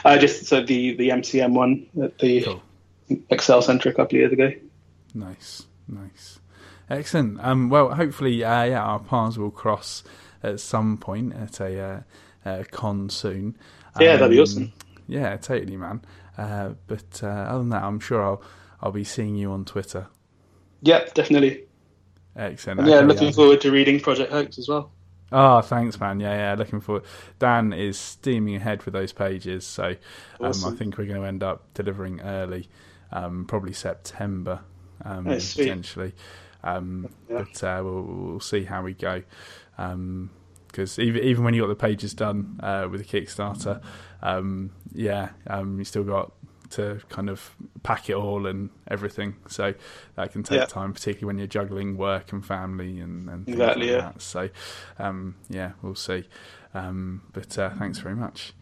Uh, 0.04 0.18
just 0.18 0.46
so 0.46 0.62
the 0.62 0.94
the 0.94 1.10
MCM 1.10 1.52
one 1.52 1.86
at 2.02 2.18
the 2.18 2.42
cool. 2.42 2.62
Excel 3.30 3.60
Centre 3.60 3.90
a 3.90 3.94
couple 3.94 4.16
of 4.16 4.20
years 4.20 4.32
ago. 4.32 4.52
Nice, 5.14 5.66
nice, 5.86 6.40
excellent. 6.88 7.38
Um, 7.42 7.68
well, 7.68 7.94
hopefully, 7.94 8.42
uh, 8.44 8.64
yeah, 8.64 8.82
our 8.82 8.98
paths 8.98 9.38
will 9.38 9.50
cross 9.50 10.02
at 10.42 10.60
some 10.60 10.98
point 10.98 11.34
at 11.34 11.60
a, 11.60 11.80
uh, 11.80 12.00
a 12.44 12.64
con 12.64 13.10
soon. 13.10 13.56
Yeah, 14.00 14.16
that'd 14.16 14.30
be 14.30 14.38
um, 14.38 14.42
awesome. 14.42 14.72
Yeah, 15.06 15.36
totally, 15.36 15.76
man. 15.76 16.02
Uh, 16.36 16.70
but 16.86 17.20
uh, 17.22 17.26
other 17.26 17.58
than 17.58 17.70
that, 17.70 17.82
I'm 17.82 18.00
sure 18.00 18.22
I'll 18.22 18.42
I'll 18.80 18.92
be 18.92 19.04
seeing 19.04 19.34
you 19.34 19.50
on 19.50 19.64
Twitter. 19.64 20.06
Yeah, 20.82 21.04
definitely. 21.14 21.64
Excellent. 22.36 22.80
And 22.80 22.88
yeah, 22.88 22.96
okay, 22.96 23.06
looking 23.06 23.26
yeah. 23.26 23.32
forward 23.32 23.60
to 23.62 23.72
reading 23.72 23.98
Project 23.98 24.30
Hoax 24.30 24.58
as 24.58 24.68
well. 24.68 24.92
Oh, 25.32 25.60
thanks, 25.60 25.98
man. 25.98 26.20
Yeah, 26.20 26.34
yeah. 26.34 26.54
Looking 26.54 26.80
forward. 26.80 27.02
Dan 27.38 27.72
is 27.72 27.98
steaming 27.98 28.54
ahead 28.54 28.84
with 28.84 28.94
those 28.94 29.12
pages, 29.12 29.66
so 29.66 29.96
um, 30.40 30.52
I 30.64 30.70
think 30.70 30.96
we're 30.96 31.06
going 31.06 31.20
to 31.20 31.26
end 31.26 31.42
up 31.42 31.74
delivering 31.74 32.20
early, 32.20 32.68
um, 33.12 33.44
probably 33.46 33.72
September, 33.72 34.60
um, 35.04 35.24
potentially. 35.24 36.14
Um, 36.62 37.08
Yeah. 37.28 37.44
But 37.52 37.64
uh, 37.64 37.80
we'll, 37.84 38.02
we'll 38.02 38.40
see 38.40 38.64
how 38.64 38.82
we 38.82 38.94
go. 38.94 39.22
Because 39.78 40.98
even 40.98 41.22
even 41.22 41.44
when 41.44 41.54
you 41.54 41.62
got 41.62 41.68
the 41.68 41.74
pages 41.74 42.12
done 42.14 42.60
uh, 42.62 42.88
with 42.90 43.00
the 43.00 43.20
Kickstarter, 43.20 43.80
um, 44.22 44.70
yeah, 44.92 45.30
um, 45.46 45.78
you 45.78 45.84
still 45.84 46.04
got 46.04 46.32
to 46.70 47.00
kind 47.08 47.30
of 47.30 47.56
pack 47.82 48.10
it 48.10 48.14
all 48.14 48.46
and 48.46 48.68
everything. 48.88 49.36
So 49.48 49.72
that 50.16 50.32
can 50.32 50.42
take 50.42 50.60
Yeah. 50.60 50.66
time, 50.66 50.92
particularly 50.92 51.26
when 51.26 51.38
you're 51.38 51.46
juggling 51.46 51.96
work 51.96 52.32
and 52.32 52.44
family 52.44 53.00
and, 53.00 53.28
and 53.30 53.46
things 53.46 53.58
Exactly, 53.58 53.86
like 53.86 53.96
yeah. 53.96 54.00
that. 54.12 54.20
So 54.22 54.50
um, 54.98 55.36
yeah, 55.48 55.72
we'll 55.80 55.94
see. 55.94 56.24
Um, 56.74 57.22
but 57.32 57.56
uh, 57.58 57.70
thanks 57.78 57.98
very 57.98 58.14
much. 58.14 58.52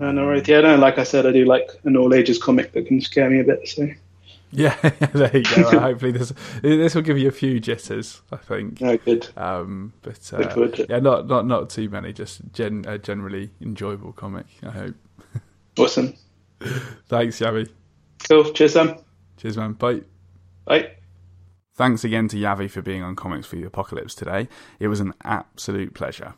Uh, 0.00 0.12
no 0.12 0.24
worries. 0.24 0.48
Yeah, 0.48 0.62
no, 0.62 0.76
like 0.76 0.98
I 0.98 1.04
said, 1.04 1.26
I 1.26 1.32
do 1.32 1.44
like 1.44 1.68
an 1.84 1.96
all 1.96 2.14
ages 2.14 2.38
comic 2.38 2.72
that 2.72 2.86
can 2.86 3.00
scare 3.02 3.28
me 3.28 3.40
a 3.40 3.44
bit. 3.44 3.68
So 3.68 3.88
Yeah, 4.52 4.74
there 5.12 5.36
you 5.36 5.44
go. 5.44 5.78
Hopefully 5.80 6.10
this 6.10 6.32
this 6.60 6.96
will 6.96 7.02
give 7.02 7.16
you 7.18 7.28
a 7.28 7.32
few 7.32 7.60
jitters. 7.60 8.20
I 8.32 8.36
think. 8.36 8.80
no, 8.80 8.96
good. 8.96 9.28
Um, 9.36 9.92
but 10.02 10.28
uh, 10.32 10.38
it. 10.62 10.90
yeah, 10.90 10.98
not 10.98 11.28
not 11.28 11.46
not 11.46 11.70
too 11.70 11.88
many. 11.88 12.12
Just 12.12 12.40
gen, 12.52 12.84
a 12.88 12.98
generally 12.98 13.50
enjoyable 13.60 14.12
comic. 14.12 14.46
I 14.62 14.70
hope. 14.70 14.94
Awesome. 15.78 16.14
Thanks, 17.08 17.38
Yavi. 17.38 17.70
Cool. 18.28 18.52
Cheers, 18.52 18.72
Sam. 18.72 18.98
Cheers, 19.36 19.56
man. 19.56 19.74
Bye. 19.74 20.02
Bye. 20.64 20.90
Thanks 21.74 22.04
again 22.04 22.28
to 22.28 22.36
Yavi 22.36 22.68
for 22.70 22.82
being 22.82 23.02
on 23.02 23.16
Comics 23.16 23.46
for 23.46 23.56
the 23.56 23.64
Apocalypse 23.64 24.14
today. 24.14 24.48
It 24.80 24.88
was 24.88 25.00
an 25.00 25.14
absolute 25.24 25.94
pleasure. 25.94 26.34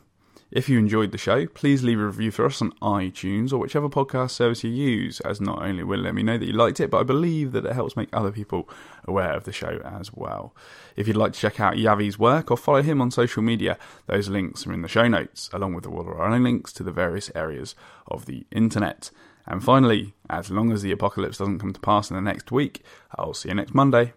If 0.53 0.69
you 0.69 0.77
enjoyed 0.77 1.11
the 1.11 1.17
show, 1.17 1.47
please 1.47 1.81
leave 1.81 1.99
a 1.99 2.05
review 2.05 2.29
for 2.29 2.45
us 2.45 2.61
on 2.61 2.73
iTunes 2.73 3.51
or 3.51 3.57
whichever 3.57 3.89
podcast 3.89 4.29
service 4.29 4.63
you 4.63 4.69
use, 4.69 5.19
as 5.21 5.41
not 5.41 5.63
only 5.63 5.81
will 5.81 6.01
it 6.01 6.03
let 6.03 6.13
me 6.13 6.21
know 6.21 6.37
that 6.37 6.45
you 6.45 6.53
liked 6.53 6.79
it, 6.79 6.91
but 6.91 6.99
I 6.99 7.03
believe 7.03 7.53
that 7.53 7.65
it 7.65 7.73
helps 7.73 7.97
make 7.97 8.09
other 8.13 8.31
people 8.31 8.69
aware 9.05 9.33
of 9.33 9.45
the 9.45 9.51
show 9.51 9.81
as 9.83 10.13
well. 10.13 10.55
If 10.95 11.07
you'd 11.07 11.17
like 11.17 11.33
to 11.33 11.39
check 11.39 11.59
out 11.59 11.77
Yavi's 11.77 12.19
work 12.19 12.51
or 12.51 12.57
follow 12.57 12.83
him 12.83 13.01
on 13.01 13.09
social 13.09 13.41
media, 13.41 13.79
those 14.05 14.29
links 14.29 14.67
are 14.67 14.73
in 14.73 14.83
the 14.83 14.87
show 14.87 15.07
notes, 15.07 15.49
along 15.53 15.73
with 15.73 15.87
all 15.87 16.01
of 16.01 16.07
own 16.07 16.43
links 16.43 16.71
to 16.73 16.83
the 16.83 16.91
various 16.91 17.31
areas 17.33 17.73
of 18.07 18.27
the 18.27 18.45
internet. 18.51 19.09
And 19.47 19.63
finally, 19.63 20.13
as 20.29 20.51
long 20.51 20.71
as 20.71 20.83
the 20.83 20.91
apocalypse 20.91 21.39
doesn't 21.39 21.59
come 21.59 21.73
to 21.73 21.79
pass 21.79 22.11
in 22.11 22.15
the 22.15 22.21
next 22.21 22.51
week, 22.51 22.83
I'll 23.15 23.33
see 23.33 23.49
you 23.49 23.55
next 23.55 23.73
Monday. 23.73 24.13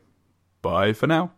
Bye 0.61 0.93
for 0.93 1.07
now. 1.07 1.33